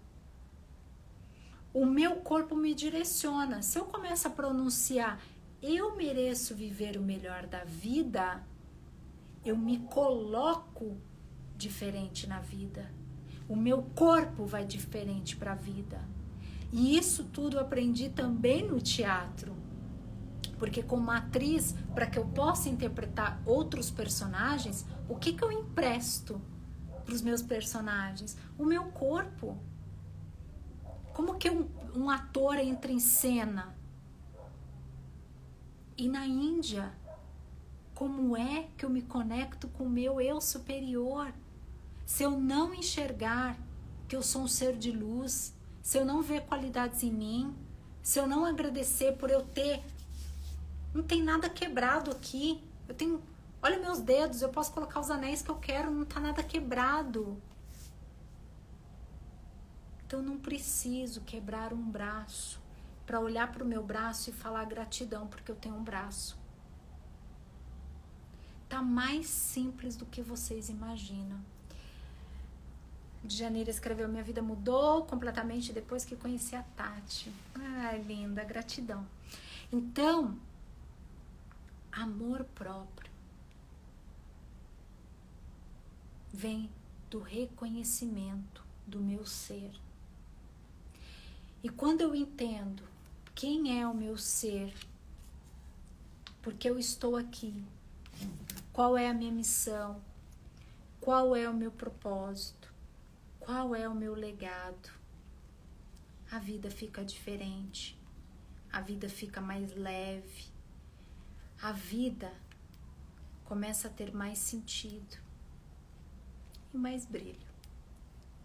O 1.75 1.85
meu 1.85 2.17
corpo 2.17 2.57
me 2.57 2.75
direciona. 2.75 3.61
Se 3.61 3.79
eu 3.79 3.85
começo 3.85 4.27
a 4.27 4.31
pronunciar 4.31 5.21
eu 5.67 5.97
mereço 5.97 6.55
viver 6.55 6.99
o 6.99 7.03
melhor 7.03 7.47
da 7.47 7.65
vida, 7.65 8.45
eu 9.43 9.57
me 9.57 9.79
coloco 9.79 10.95
diferente 11.57 12.27
na 12.27 12.41
vida. 12.41 12.93
O 13.49 13.57
meu 13.57 13.83
corpo 13.95 14.45
vai 14.45 14.67
diferente 14.67 15.35
para 15.37 15.53
a 15.53 15.55
vida. 15.57 16.07
E 16.71 16.99
isso 16.99 17.25
tudo 17.25 17.59
aprendi 17.59 18.11
também 18.11 18.69
no 18.69 18.79
teatro. 18.79 19.57
Porque 20.59 20.83
como 20.83 21.11
atriz, 21.11 21.75
para 21.95 22.07
que 22.07 22.19
eu 22.19 22.27
possa 22.27 22.69
interpretar 22.69 23.41
outros 23.47 23.91
personagens, 23.91 24.85
o 25.09 25.17
que, 25.17 25.33
que 25.33 25.43
eu 25.43 25.51
empresto 25.51 26.43
para 27.07 27.15
os 27.15 27.23
meus 27.23 27.41
personagens? 27.41 28.37
O 28.59 28.67
meu 28.67 28.85
corpo. 28.91 29.59
Como 31.15 31.39
que 31.39 31.49
um, 31.49 31.67
um 31.95 32.11
ator 32.11 32.59
entra 32.59 32.93
em 32.93 33.01
cena? 33.01 33.75
E 35.97 36.07
na 36.07 36.27
Índia, 36.27 36.93
como 37.95 38.37
é 38.37 38.69
que 38.77 38.85
eu 38.85 38.91
me 38.91 39.01
conecto 39.01 39.69
com 39.69 39.85
o 39.85 39.91
meu 39.91 40.21
eu 40.21 40.39
superior? 40.43 41.33
Se 42.05 42.23
eu 42.23 42.33
não 42.33 42.75
enxergar 42.75 43.57
que 44.07 44.15
eu 44.15 44.23
sou 44.23 44.43
um 44.43 44.49
ser 44.49 44.77
de 44.77 44.91
luz, 44.91 45.55
se 45.81 45.97
eu 45.97 46.05
não 46.05 46.21
ver 46.21 46.43
qualidades 46.43 47.03
em 47.03 47.11
mim, 47.11 47.57
se 48.03 48.19
eu 48.19 48.27
não 48.27 48.45
agradecer 48.45 49.17
por 49.17 49.31
eu 49.31 49.41
ter 49.41 49.83
não 50.95 51.03
tem 51.03 51.23
nada 51.23 51.51
quebrado 51.51 52.11
aqui. 52.13 52.63
Eu 52.89 52.95
tenho. 52.95 53.21
Olha 53.61 53.79
meus 53.81 54.01
dedos, 54.01 54.41
eu 54.41 54.51
posso 54.51 54.73
colocar 54.73 55.01
os 55.01 55.11
anéis 55.11 55.43
que 55.43 55.51
eu 55.51 55.57
quero, 55.57 55.91
não 55.91 56.05
tá 56.05 56.21
nada 56.21 56.43
quebrado. 56.43 57.43
Então 60.15 60.23
eu 60.23 60.31
não 60.31 60.39
preciso 60.39 61.23
quebrar 61.23 61.73
um 61.73 61.91
braço 61.91 62.61
para 63.05 63.19
olhar 63.19 63.51
para 63.51 63.65
o 63.65 63.67
meu 63.67 63.83
braço 63.83 64.31
e 64.31 64.33
falar 64.33 64.65
gratidão 64.65 65.27
porque 65.27 65.51
eu 65.51 65.57
tenho 65.57 65.75
um 65.75 65.83
braço. 65.83 66.39
Tá 68.69 68.81
mais 68.81 69.27
simples 69.27 69.97
do 69.97 70.07
que 70.07 70.23
vocês 70.23 70.69
imaginam. 70.69 71.41
De 73.25 73.37
janeiro 73.37 73.69
escreveu: 73.69 74.09
Minha 74.09 74.23
vida 74.23 74.41
mudou 74.41 75.05
completamente 75.05 75.73
depois 75.73 76.05
que 76.05 76.15
conheci 76.15 76.55
a 76.55 76.63
Tati. 76.63 77.33
Ai, 77.57 78.01
linda, 78.01 78.45
gratidão. 78.45 79.05
Então, 79.73 80.39
amor 81.91 82.45
próprio 82.55 83.11
vem 86.33 86.71
do 87.11 87.19
reconhecimento 87.19 88.65
do 88.87 89.01
meu 89.01 89.27
ser. 89.27 89.73
E 91.65 91.71
quando 91.71 92.03
eu 92.03 92.15
entendo 92.15 92.83
quem 93.35 93.81
é 93.81 93.89
o 93.89 93.95
meu 93.95 94.19
ser, 94.19 94.75
porque 96.43 96.69
eu 96.69 96.79
estou 96.79 97.17
aqui, 97.17 97.65
qual 98.71 98.99
é 98.99 99.09
a 99.09 99.15
minha 99.15 99.33
missão, 99.33 99.99
qual 101.01 101.35
é 101.35 101.49
o 101.49 101.55
meu 101.55 101.73
propósito, 101.73 102.71
qual 103.41 103.75
é 103.75 103.89
o 103.89 103.95
meu 103.95 104.15
legado, 104.15 104.91
a 106.31 106.39
vida 106.39 106.71
fica 106.71 107.03
diferente, 107.03 107.99
a 108.71 108.83
vida 108.83 109.09
fica 109.09 109.41
mais 109.41 109.75
leve, 109.75 110.45
a 111.63 111.73
vida 111.73 112.31
começa 113.47 113.89
a 113.89 113.91
ter 113.91 114.15
mais 114.15 114.39
sentido 114.39 115.17
e 116.75 116.77
mais 116.77 117.07
brilho. 117.07 117.49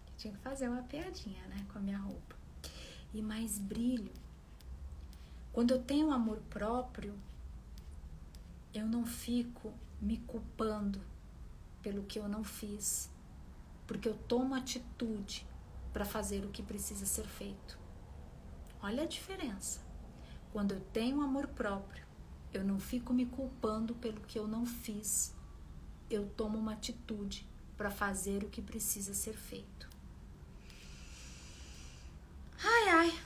Eu 0.08 0.14
tinha 0.18 0.34
que 0.34 0.40
fazer 0.40 0.70
uma 0.70 0.84
piadinha, 0.84 1.46
né, 1.48 1.66
com 1.70 1.80
a 1.80 1.82
minha 1.82 1.98
roupa. 1.98 2.39
E 3.14 3.22
mais 3.22 3.58
brilho. 3.58 4.12
Quando 5.52 5.72
eu 5.72 5.82
tenho 5.82 6.12
amor 6.12 6.38
próprio, 6.50 7.14
eu 8.74 8.86
não 8.86 9.06
fico 9.06 9.74
me 10.00 10.18
culpando 10.18 11.02
pelo 11.82 12.04
que 12.04 12.20
eu 12.20 12.30
não 12.30 12.44
fiz, 12.44 13.10
porque 13.88 14.08
eu 14.08 14.16
tomo 14.16 14.54
atitude 14.54 15.48
para 15.92 16.06
fazer 16.06 16.46
o 16.46 16.50
que 16.50 16.62
precisa 16.62 17.06
ser 17.06 17.26
feito. 17.26 17.80
Olha 18.82 19.04
a 19.04 19.08
diferença. 19.08 19.82
Quando 20.52 20.74
eu 20.74 20.80
tenho 20.94 21.22
amor 21.22 21.48
próprio, 21.48 22.06
eu 22.54 22.64
não 22.64 22.80
fico 22.80 23.14
me 23.14 23.26
culpando 23.26 23.94
pelo 23.96 24.22
que 24.22 24.38
eu 24.38 24.48
não 24.48 24.66
fiz. 24.66 25.36
Eu 26.10 26.28
tomo 26.30 26.58
uma 26.58 26.74
atitude 26.74 27.48
para 27.78 27.92
fazer 27.92 28.44
o 28.44 28.50
que 28.50 28.62
precisa 28.62 29.14
ser 29.14 29.34
feito. 29.34 29.90
Ai, 32.64 32.90
ai. 32.90 33.20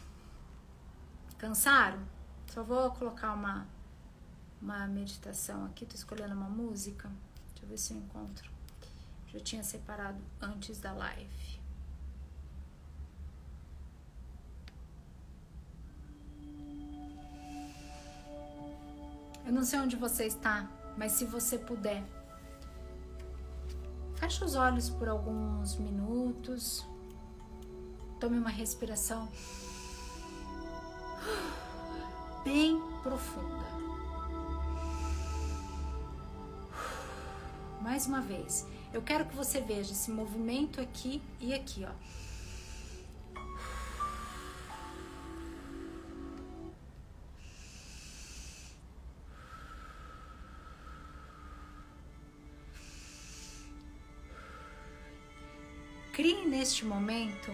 Cansaram? 1.44 2.00
Só 2.48 2.64
vou 2.64 2.90
colocar 2.92 3.34
uma, 3.34 3.68
uma 4.62 4.88
meditação 4.88 5.66
aqui. 5.66 5.86
Tô 5.86 5.94
escolhendo 5.94 6.34
uma 6.34 6.48
música. 6.48 7.12
Deixa 7.50 7.66
eu 7.66 7.68
ver 7.68 7.78
se 7.78 7.94
eu 7.94 7.98
encontro. 7.98 8.50
Já 9.28 9.42
tinha 9.42 9.62
separado 9.62 10.24
antes 10.42 10.80
da 10.80 10.94
live. 10.94 11.60
Eu 19.46 19.52
não 19.52 19.66
sei 19.66 19.80
onde 19.80 19.98
você 19.98 20.26
está, 20.26 20.66
mas 20.98 21.12
se 21.12 21.26
você 21.26 21.58
puder, 21.58 22.06
feche 24.16 24.46
os 24.46 24.56
olhos 24.56 24.90
por 24.90 25.10
alguns 25.10 25.76
minutos. 25.76 26.88
Tome 28.18 28.38
uma 28.40 28.50
respiração 28.50 29.30
bem 32.44 32.82
profunda. 33.02 33.64
Mais 37.82 38.06
uma 38.06 38.22
vez, 38.22 38.66
eu 38.94 39.02
quero 39.02 39.26
que 39.26 39.36
você 39.36 39.60
veja 39.60 39.92
esse 39.92 40.12
movimento 40.12 40.80
aqui 40.80 41.22
e 41.40 41.54
aqui, 41.54 41.86
ó. 41.86 41.92
Crie 56.14 56.46
neste 56.48 56.86
momento 56.86 57.52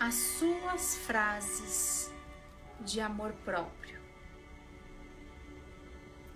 as 0.00 0.14
suas 0.14 0.96
frases 0.96 2.12
de 2.82 3.00
amor 3.00 3.32
próprio. 3.44 4.00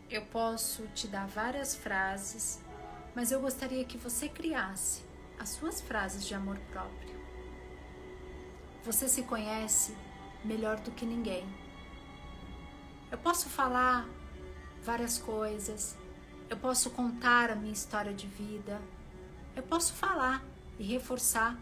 Eu 0.09 0.23
posso 0.27 0.87
te 0.89 1.09
dar 1.09 1.27
várias 1.27 1.75
frases, 1.75 2.61
mas 3.15 3.33
eu 3.33 3.41
gostaria 3.41 3.85
que 3.85 3.99
você 3.99 4.29
criasse 4.29 5.03
as 5.39 5.51
suas 5.51 5.81
frases 5.81 6.25
de 6.25 6.35
amor 6.35 6.59
próprio. 6.71 7.17
Você 8.85 9.09
se 9.09 9.25
conhece 9.25 9.97
melhor 10.45 10.79
do 10.81 10.93
que 10.93 11.05
ninguém. 11.05 11.45
Eu 13.11 13.19
posso 13.19 13.49
falar 13.49 14.09
várias 14.83 15.19
coisas, 15.19 15.97
eu 16.49 16.57
posso 16.57 16.91
contar 16.91 17.51
a 17.51 17.57
minha 17.57 17.73
história 17.73 18.15
de 18.15 18.29
vida, 18.29 18.81
eu 19.57 19.63
posso 19.63 19.93
falar 19.95 20.45
e 20.79 20.85
reforçar 20.85 21.59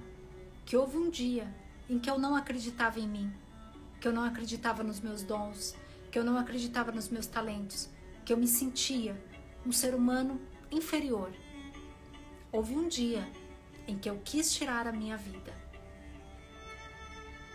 que 0.67 0.77
houve 0.77 0.99
um 0.99 1.09
dia 1.09 1.53
em 1.89 1.99
que 1.99 2.11
eu 2.11 2.19
não 2.19 2.35
acreditava 2.35 3.01
em 3.01 3.09
mim, 3.09 3.33
que 4.05 4.09
eu 4.09 4.13
não 4.13 4.25
acreditava 4.25 4.85
nos 4.85 5.01
meus 5.01 5.23
dons, 5.23 5.75
que 6.13 6.19
eu 6.19 6.23
não 6.23 6.37
acreditava 6.37 6.93
nos 6.93 7.09
meus 7.09 7.27
talentos, 7.27 7.89
que 8.23 8.35
eu 8.35 8.37
me 8.37 8.47
sentia 8.47 9.19
um 9.65 9.73
ser 9.73 9.95
humano 9.95 10.39
inferior. 10.71 11.33
Houve 12.53 12.75
um 12.75 12.87
dia 12.87 13.27
em 13.89 13.97
que 13.97 14.11
eu 14.11 14.21
quis 14.23 14.53
tirar 14.53 14.87
a 14.87 14.93
minha 14.93 15.17
vida. 15.17 15.55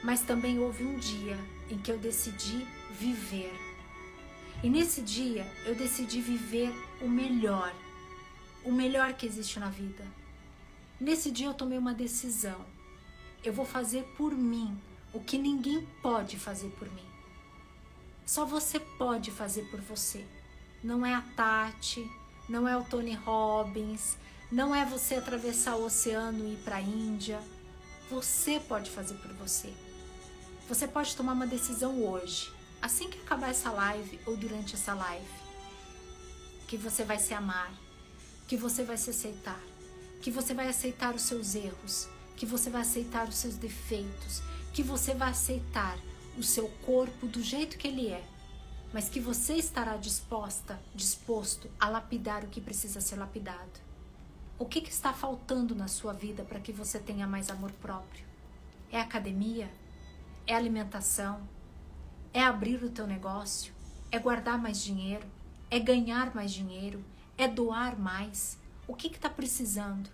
Mas 0.04 0.22
também 0.22 0.58
houve 0.58 0.84
um 0.84 0.98
dia 0.98 1.38
em 1.70 1.78
que 1.78 1.92
eu 1.92 2.00
decidi 2.00 2.66
viver. 3.00 3.54
E 4.64 4.72
nesse 4.72 5.04
dia 5.04 5.46
eu 5.68 5.76
decidi 5.76 6.20
viver 6.20 6.74
o 7.00 7.08
melhor, 7.08 7.72
o 8.66 8.72
melhor 8.72 9.14
que 9.14 9.28
existe 9.28 9.60
na 9.60 9.70
vida. 9.70 10.04
Nesse 11.00 11.30
dia 11.30 11.46
eu 11.46 11.54
tomei 11.54 11.78
uma 11.78 11.94
decisão 11.94 12.66
eu 13.44 13.54
vou 13.54 13.66
fazer 13.66 14.04
por 14.18 14.34
mim 14.34 14.78
o 15.14 15.20
que 15.20 15.38
ninguém 15.38 15.88
pode 16.02 16.38
fazer 16.38 16.70
por 16.78 16.90
mim. 16.92 17.06
Só 18.26 18.46
você 18.46 18.80
pode 18.80 19.32
fazer 19.32 19.64
por 19.72 19.82
você. 19.82 20.26
Não 20.84 21.06
é 21.06 21.14
a 21.14 21.22
Tati, 21.22 22.10
não 22.48 22.68
é 22.68 22.78
o 22.78 22.84
Tony 22.84 23.14
Robbins, 23.14 24.18
não 24.52 24.74
é 24.74 24.86
você 24.86 25.16
atravessar 25.16 25.76
o 25.76 25.86
oceano 25.86 26.46
e 26.46 26.54
ir 26.54 26.58
para 26.58 26.78
a 26.78 26.82
Índia. 26.82 27.42
Você 28.10 28.60
pode 28.60 28.90
fazer 28.90 29.16
por 29.16 29.34
você. 29.34 29.74
Você 30.68 30.88
pode 30.88 31.16
tomar 31.16 31.34
uma 31.34 31.48
decisão 31.48 32.04
hoje, 32.04 32.52
assim 32.82 33.10
que 33.10 33.20
acabar 33.20 33.50
essa 33.50 33.72
live 33.72 34.20
ou 34.26 34.38
durante 34.38 34.76
essa 34.76 34.94
live, 34.94 35.26
que 36.68 36.78
você 36.78 37.04
vai 37.04 37.18
se 37.18 37.34
amar, 37.34 37.74
que 38.48 38.56
você 38.56 38.84
vai 38.84 38.98
se 38.98 39.10
aceitar, 39.10 39.60
que 40.22 40.30
você 40.30 40.54
vai 40.54 40.68
aceitar 40.68 41.16
os 41.16 41.24
seus 41.24 41.56
erros, 41.56 42.08
que 42.36 42.46
você 42.46 42.70
vai 42.70 42.82
aceitar 42.82 43.28
os 43.28 43.36
seus 43.36 43.56
defeitos, 43.56 44.42
que 44.74 44.84
você 44.84 45.14
vai 45.14 45.32
aceitar 45.32 45.98
o 46.38 46.44
seu 46.44 46.70
corpo 46.86 47.28
do 47.28 47.42
jeito 47.42 47.78
que 47.78 47.88
ele 47.88 48.08
é, 48.08 48.24
mas 48.94 49.10
que 49.10 49.20
você 49.20 49.56
estará 49.56 49.98
disposta, 49.98 50.80
disposto 50.96 51.70
a 51.80 51.90
lapidar 51.90 52.44
o 52.44 52.48
que 52.48 52.62
precisa 52.62 53.02
ser 53.02 53.18
lapidado. 53.18 53.90
O 54.58 54.66
que, 54.66 54.82
que 54.82 54.92
está 54.92 55.14
faltando 55.14 55.74
na 55.76 55.88
sua 55.88 56.12
vida 56.12 56.44
para 56.44 56.60
que 56.60 56.72
você 56.72 57.00
tenha 57.00 57.28
mais 57.28 57.50
amor 57.50 57.72
próprio? 57.74 58.26
É 58.92 59.00
academia? 59.00 59.72
É 60.46 60.56
alimentação? 60.56 61.48
É 62.34 62.44
abrir 62.44 62.84
o 62.84 62.90
teu 62.90 63.08
negócio? 63.08 63.74
É 64.12 64.20
guardar 64.20 64.58
mais 64.58 64.82
dinheiro? 64.82 65.26
É 65.70 65.80
ganhar 65.80 66.34
mais 66.34 66.52
dinheiro? 66.52 67.04
É 67.38 67.48
doar 67.48 67.98
mais? 67.98 68.58
O 68.88 68.96
que 68.96 69.08
está 69.08 69.30
precisando? 69.30 70.10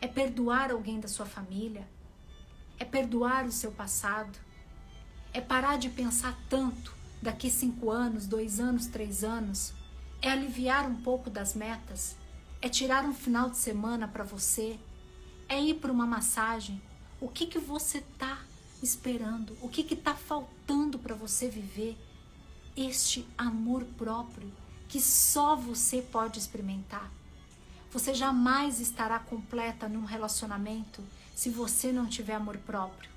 É 0.00 0.06
perdoar 0.06 0.70
alguém 0.70 1.00
da 1.00 1.08
sua 1.08 1.26
família? 1.26 1.88
É 2.80 2.84
perdoar 2.84 3.44
o 3.44 3.52
seu 3.52 3.70
passado? 3.70 4.36
É 5.34 5.40
parar 5.40 5.76
de 5.76 5.90
pensar 5.90 6.36
tanto 6.48 6.92
daqui 7.20 7.50
cinco 7.50 7.90
anos, 7.90 8.26
dois 8.26 8.58
anos, 8.58 8.86
três 8.86 9.22
anos? 9.22 9.74
É 10.22 10.30
aliviar 10.30 10.86
um 10.86 10.96
pouco 10.96 11.28
das 11.28 11.54
metas? 11.54 12.16
É 12.62 12.70
tirar 12.70 13.04
um 13.04 13.12
final 13.12 13.50
de 13.50 13.58
semana 13.58 14.08
para 14.08 14.24
você? 14.24 14.78
É 15.46 15.62
ir 15.62 15.74
para 15.74 15.92
uma 15.92 16.06
massagem? 16.06 16.80
O 17.20 17.28
que, 17.28 17.46
que 17.46 17.58
você 17.58 17.98
está 17.98 18.38
esperando? 18.82 19.56
O 19.60 19.68
que 19.68 19.82
está 19.82 20.14
faltando 20.14 20.98
para 20.98 21.14
você 21.14 21.48
viver? 21.48 21.98
Este 22.74 23.28
amor 23.36 23.84
próprio 23.98 24.50
que 24.88 25.00
só 25.00 25.54
você 25.54 26.00
pode 26.00 26.38
experimentar. 26.38 27.10
Você 27.92 28.14
jamais 28.14 28.80
estará 28.80 29.18
completa 29.18 29.88
num 29.88 30.04
relacionamento 30.04 31.04
se 31.40 31.48
você 31.48 31.90
não 31.90 32.06
tiver 32.06 32.34
amor 32.34 32.58
próprio. 32.58 33.10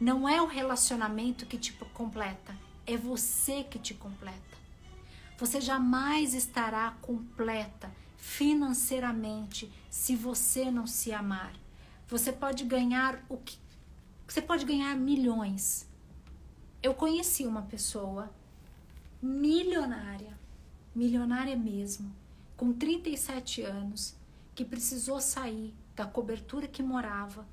Não 0.00 0.26
é 0.26 0.40
o 0.40 0.46
relacionamento 0.46 1.44
que 1.44 1.58
te 1.58 1.74
completa, 1.74 2.56
é 2.86 2.96
você 2.96 3.64
que 3.64 3.78
te 3.78 3.92
completa. 3.92 4.56
Você 5.36 5.60
jamais 5.60 6.32
estará 6.32 6.96
completa 7.02 7.92
financeiramente 8.16 9.70
se 9.90 10.16
você 10.16 10.70
não 10.70 10.86
se 10.86 11.12
amar. 11.12 11.52
Você 12.08 12.32
pode 12.32 12.64
ganhar 12.64 13.22
o 13.28 13.36
que 13.36 13.58
você 14.26 14.40
pode 14.40 14.64
ganhar 14.64 14.96
milhões. 14.96 15.86
Eu 16.82 16.94
conheci 16.94 17.46
uma 17.46 17.60
pessoa 17.60 18.32
milionária, 19.20 20.32
milionária 20.94 21.54
mesmo, 21.54 22.10
com 22.56 22.72
37 22.72 23.60
anos, 23.60 24.16
que 24.54 24.64
precisou 24.64 25.20
sair 25.20 25.74
da 25.94 26.06
cobertura 26.06 26.66
que 26.66 26.82
morava, 26.82 27.46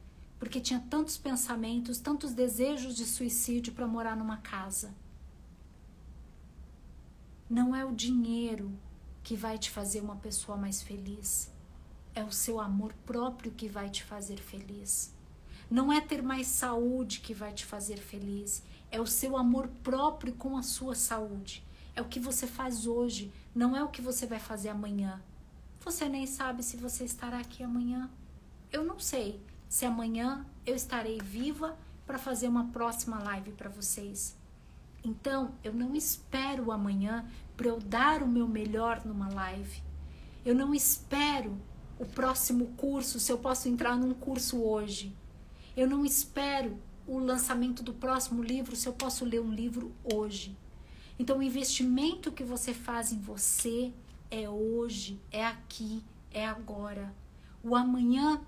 porque 0.43 0.59
tinha 0.59 0.83
tantos 0.89 1.17
pensamentos, 1.17 1.99
tantos 1.99 2.33
desejos 2.33 2.97
de 2.97 3.05
suicídio 3.05 3.71
para 3.71 3.87
morar 3.87 4.13
numa 4.17 4.35
casa. 4.35 4.93
Não 7.49 7.73
é 7.73 7.85
o 7.85 7.95
dinheiro 7.95 8.69
que 9.23 9.37
vai 9.37 9.57
te 9.57 9.71
fazer 9.71 10.01
uma 10.01 10.17
pessoa 10.17 10.57
mais 10.57 10.81
feliz. 10.81 11.49
é 12.13 12.25
o 12.25 12.31
seu 12.31 12.59
amor 12.59 12.93
próprio 13.05 13.53
que 13.53 13.69
vai 13.69 13.89
te 13.89 14.03
fazer 14.03 14.37
feliz. 14.37 15.13
Não 15.71 15.93
é 15.93 16.01
ter 16.01 16.21
mais 16.21 16.47
saúde 16.47 17.21
que 17.21 17.33
vai 17.33 17.53
te 17.53 17.65
fazer 17.65 17.97
feliz, 17.97 18.61
é 18.91 18.99
o 18.99 19.07
seu 19.07 19.37
amor 19.37 19.69
próprio 19.81 20.33
com 20.33 20.57
a 20.57 20.61
sua 20.61 20.93
saúde. 20.93 21.65
É 21.95 22.01
o 22.01 22.09
que 22.09 22.19
você 22.19 22.45
faz 22.45 22.85
hoje, 22.85 23.31
não 23.55 23.77
é 23.77 23.81
o 23.81 23.87
que 23.87 24.01
você 24.01 24.27
vai 24.27 24.41
fazer 24.41 24.67
amanhã. 24.67 25.21
Você 25.79 26.09
nem 26.09 26.27
sabe 26.27 26.63
se 26.63 26.75
você 26.75 27.05
estará 27.05 27.39
aqui 27.39 27.63
amanhã. 27.63 28.11
Eu 28.73 28.83
não 28.83 28.99
sei 28.99 29.41
se 29.73 29.87
amanhã 29.87 30.45
eu 30.67 30.75
estarei 30.75 31.17
viva 31.19 31.75
para 32.05 32.19
fazer 32.19 32.47
uma 32.47 32.65
próxima 32.65 33.17
live 33.17 33.53
para 33.53 33.71
vocês. 33.71 34.37
Então, 35.03 35.55
eu 35.63 35.73
não 35.73 35.95
espero 35.95 36.71
amanhã 36.71 37.27
para 37.57 37.69
eu 37.69 37.79
dar 37.79 38.21
o 38.21 38.27
meu 38.27 38.47
melhor 38.47 39.03
numa 39.03 39.27
live. 39.29 39.81
Eu 40.45 40.53
não 40.53 40.75
espero 40.75 41.57
o 41.97 42.05
próximo 42.05 42.67
curso 42.77 43.19
se 43.19 43.31
eu 43.31 43.39
posso 43.39 43.67
entrar 43.67 43.97
num 43.97 44.13
curso 44.13 44.61
hoje. 44.61 45.11
Eu 45.75 45.89
não 45.89 46.05
espero 46.05 46.77
o 47.07 47.17
lançamento 47.17 47.81
do 47.81 47.95
próximo 47.95 48.43
livro 48.43 48.75
se 48.75 48.87
eu 48.87 48.93
posso 48.93 49.25
ler 49.25 49.41
um 49.41 49.51
livro 49.51 49.91
hoje. 50.03 50.55
Então, 51.17 51.39
o 51.39 51.43
investimento 51.43 52.31
que 52.31 52.43
você 52.43 52.75
faz 52.75 53.11
em 53.11 53.19
você 53.19 53.91
é 54.29 54.47
hoje, 54.47 55.19
é 55.31 55.43
aqui, 55.43 56.03
é 56.29 56.45
agora. 56.45 57.11
O 57.63 57.75
amanhã 57.75 58.39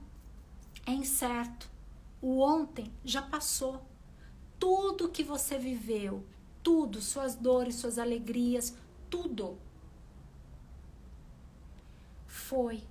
é 0.85 0.91
incerto. 0.91 1.69
O 2.21 2.39
ontem 2.39 2.91
já 3.03 3.21
passou. 3.21 3.83
Tudo 4.59 5.09
que 5.09 5.23
você 5.23 5.57
viveu, 5.57 6.25
tudo, 6.63 7.01
suas 7.01 7.35
dores, 7.35 7.75
suas 7.75 7.99
alegrias, 7.99 8.75
tudo 9.09 9.57
foi, 12.27 12.83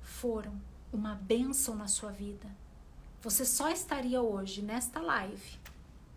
foram 0.00 0.60
uma 0.92 1.14
bênção 1.14 1.74
na 1.74 1.88
sua 1.88 2.10
vida. 2.10 2.48
Você 3.20 3.44
só 3.44 3.70
estaria 3.70 4.20
hoje 4.20 4.62
nesta 4.62 5.00
live 5.00 5.58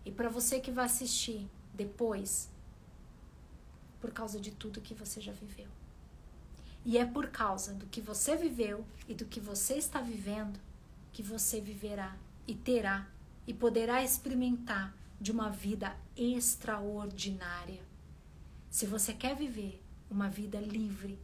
e 0.04 0.10
para 0.10 0.28
você 0.28 0.60
que 0.60 0.70
vai 0.70 0.86
assistir 0.86 1.48
depois, 1.72 2.50
por 4.00 4.12
causa 4.12 4.40
de 4.40 4.50
tudo 4.50 4.80
que 4.80 4.94
você 4.94 5.20
já 5.20 5.32
viveu. 5.32 5.68
E 6.84 6.98
é 6.98 7.04
por 7.04 7.28
causa 7.28 7.74
do 7.74 7.86
que 7.86 8.00
você 8.00 8.36
viveu 8.36 8.84
e 9.08 9.14
do 9.14 9.24
que 9.24 9.40
você 9.40 9.74
está 9.74 10.00
vivendo 10.00 10.58
que 11.16 11.22
você 11.22 11.62
viverá 11.62 12.14
e 12.46 12.54
terá 12.54 13.08
e 13.46 13.54
poderá 13.54 14.04
experimentar 14.04 14.94
de 15.18 15.32
uma 15.32 15.48
vida 15.48 15.96
extraordinária. 16.14 17.80
Se 18.68 18.84
você 18.84 19.14
quer 19.14 19.34
viver 19.34 19.82
uma 20.10 20.28
vida 20.28 20.60
livre, 20.60 21.18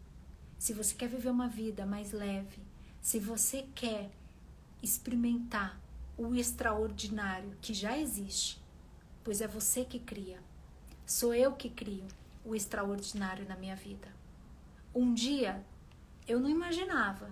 se 0.58 0.72
você 0.72 0.94
quer 0.94 1.10
viver 1.10 1.28
uma 1.28 1.46
vida 1.46 1.84
mais 1.84 2.10
leve, 2.10 2.62
se 3.02 3.18
você 3.18 3.66
quer 3.74 4.10
experimentar 4.82 5.78
o 6.16 6.34
extraordinário 6.34 7.54
que 7.60 7.74
já 7.74 7.98
existe, 7.98 8.58
pois 9.22 9.42
é 9.42 9.46
você 9.46 9.84
que 9.84 9.98
cria. 9.98 10.42
Sou 11.04 11.34
eu 11.34 11.52
que 11.52 11.68
crio 11.68 12.08
o 12.46 12.54
extraordinário 12.54 13.46
na 13.46 13.56
minha 13.56 13.76
vida. 13.76 14.08
Um 14.94 15.12
dia 15.12 15.62
eu 16.26 16.40
não 16.40 16.48
imaginava 16.48 17.28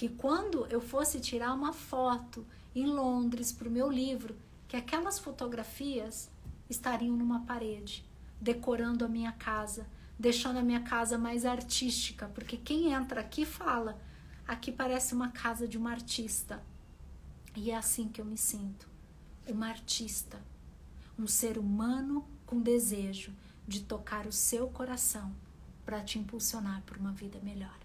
que 0.00 0.08
quando 0.08 0.64
eu 0.68 0.80
fosse 0.80 1.20
tirar 1.20 1.52
uma 1.52 1.74
foto 1.74 2.46
em 2.74 2.86
Londres 2.86 3.52
para 3.52 3.68
o 3.68 3.70
meu 3.70 3.92
livro, 3.92 4.34
que 4.66 4.74
aquelas 4.74 5.18
fotografias 5.18 6.30
estariam 6.70 7.14
numa 7.14 7.40
parede, 7.40 8.02
decorando 8.40 9.04
a 9.04 9.08
minha 9.08 9.30
casa, 9.30 9.86
deixando 10.18 10.58
a 10.58 10.62
minha 10.62 10.80
casa 10.80 11.18
mais 11.18 11.44
artística, 11.44 12.26
porque 12.28 12.56
quem 12.56 12.94
entra 12.94 13.20
aqui 13.20 13.44
fala, 13.44 14.00
aqui 14.48 14.72
parece 14.72 15.12
uma 15.12 15.28
casa 15.32 15.68
de 15.68 15.76
uma 15.76 15.90
artista. 15.90 16.62
E 17.54 17.70
é 17.70 17.76
assim 17.76 18.08
que 18.08 18.22
eu 18.22 18.24
me 18.24 18.38
sinto, 18.38 18.88
uma 19.46 19.68
artista, 19.68 20.40
um 21.18 21.26
ser 21.26 21.58
humano 21.58 22.26
com 22.46 22.58
desejo 22.58 23.34
de 23.68 23.82
tocar 23.82 24.26
o 24.26 24.32
seu 24.32 24.66
coração 24.68 25.36
para 25.84 26.02
te 26.02 26.18
impulsionar 26.18 26.80
por 26.86 26.96
uma 26.96 27.12
vida 27.12 27.38
melhor. 27.42 27.78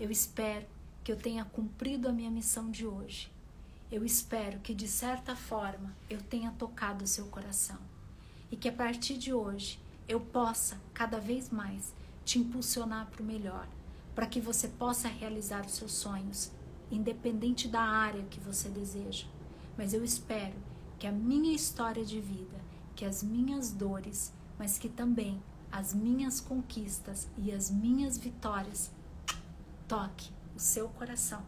Eu 0.00 0.10
espero 0.10 0.66
que 1.08 1.12
eu 1.12 1.16
tenha 1.16 1.42
cumprido 1.42 2.06
a 2.06 2.12
minha 2.12 2.30
missão 2.30 2.70
de 2.70 2.86
hoje. 2.86 3.32
Eu 3.90 4.04
espero 4.04 4.58
que 4.58 4.74
de 4.74 4.86
certa 4.86 5.34
forma 5.34 5.96
eu 6.10 6.20
tenha 6.20 6.50
tocado 6.50 7.04
o 7.04 7.06
seu 7.08 7.24
coração 7.28 7.78
e 8.52 8.56
que 8.56 8.68
a 8.68 8.72
partir 8.74 9.16
de 9.16 9.32
hoje 9.32 9.80
eu 10.06 10.20
possa 10.20 10.78
cada 10.92 11.18
vez 11.18 11.48
mais 11.48 11.94
te 12.26 12.38
impulsionar 12.38 13.06
para 13.06 13.22
o 13.22 13.24
melhor, 13.24 13.66
para 14.14 14.26
que 14.26 14.38
você 14.38 14.68
possa 14.68 15.08
realizar 15.08 15.64
os 15.64 15.76
seus 15.76 15.92
sonhos, 15.92 16.52
independente 16.90 17.68
da 17.68 17.80
área 17.80 18.24
que 18.24 18.38
você 18.38 18.68
deseja. 18.68 19.24
Mas 19.78 19.94
eu 19.94 20.04
espero 20.04 20.56
que 20.98 21.06
a 21.06 21.10
minha 21.10 21.56
história 21.56 22.04
de 22.04 22.20
vida, 22.20 22.60
que 22.94 23.06
as 23.06 23.22
minhas 23.22 23.72
dores 23.72 24.30
mas 24.58 24.76
que 24.76 24.90
também 24.90 25.42
as 25.72 25.94
minhas 25.94 26.38
conquistas 26.38 27.26
e 27.38 27.50
as 27.50 27.70
minhas 27.70 28.18
vitórias 28.18 28.90
toque 29.88 30.36
o 30.58 30.60
seu 30.60 30.88
coração, 30.90 31.42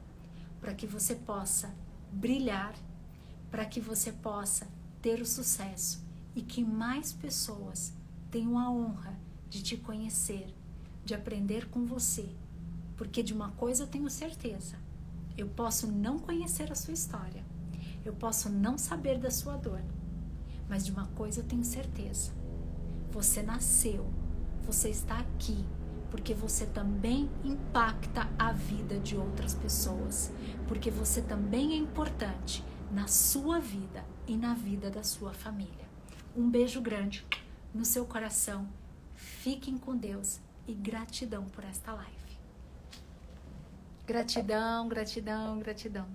para 0.60 0.72
que 0.72 0.86
você 0.86 1.14
possa 1.14 1.74
brilhar, 2.12 2.72
para 3.50 3.66
que 3.66 3.80
você 3.80 4.12
possa 4.12 4.66
ter 5.02 5.20
o 5.20 5.26
sucesso 5.26 6.02
e 6.34 6.40
que 6.40 6.64
mais 6.64 7.12
pessoas 7.12 7.92
tenham 8.30 8.58
a 8.58 8.70
honra 8.70 9.18
de 9.48 9.62
te 9.62 9.76
conhecer, 9.76 10.54
de 11.04 11.12
aprender 11.12 11.68
com 11.68 11.84
você. 11.84 12.28
Porque 12.96 13.22
de 13.22 13.34
uma 13.34 13.50
coisa 13.50 13.82
eu 13.82 13.88
tenho 13.88 14.08
certeza: 14.08 14.76
eu 15.36 15.48
posso 15.48 15.86
não 15.90 16.18
conhecer 16.18 16.70
a 16.70 16.76
sua 16.76 16.94
história, 16.94 17.44
eu 18.04 18.14
posso 18.14 18.48
não 18.48 18.78
saber 18.78 19.18
da 19.18 19.30
sua 19.30 19.56
dor, 19.56 19.82
mas 20.68 20.86
de 20.86 20.92
uma 20.92 21.08
coisa 21.08 21.40
eu 21.40 21.44
tenho 21.44 21.64
certeza 21.64 22.32
você 23.10 23.42
nasceu, 23.42 24.06
você 24.64 24.88
está 24.88 25.18
aqui 25.18 25.64
porque 26.10 26.34
você 26.34 26.66
também 26.66 27.30
impacta 27.44 28.28
a 28.38 28.52
vida 28.52 28.98
de 28.98 29.16
outras 29.16 29.54
pessoas, 29.54 30.32
porque 30.66 30.90
você 30.90 31.22
também 31.22 31.72
é 31.72 31.76
importante 31.76 32.64
na 32.90 33.06
sua 33.06 33.60
vida 33.60 34.04
e 34.26 34.36
na 34.36 34.54
vida 34.54 34.90
da 34.90 35.02
sua 35.02 35.32
família. 35.32 35.88
Um 36.36 36.50
beijo 36.50 36.80
grande 36.80 37.26
no 37.72 37.84
seu 37.84 38.04
coração. 38.04 38.68
Fiquem 39.14 39.78
com 39.78 39.96
Deus 39.96 40.40
e 40.66 40.74
gratidão 40.74 41.44
por 41.44 41.64
esta 41.64 41.92
live. 41.92 42.38
Gratidão, 44.06 44.88
gratidão, 44.88 45.58
gratidão. 45.60 46.08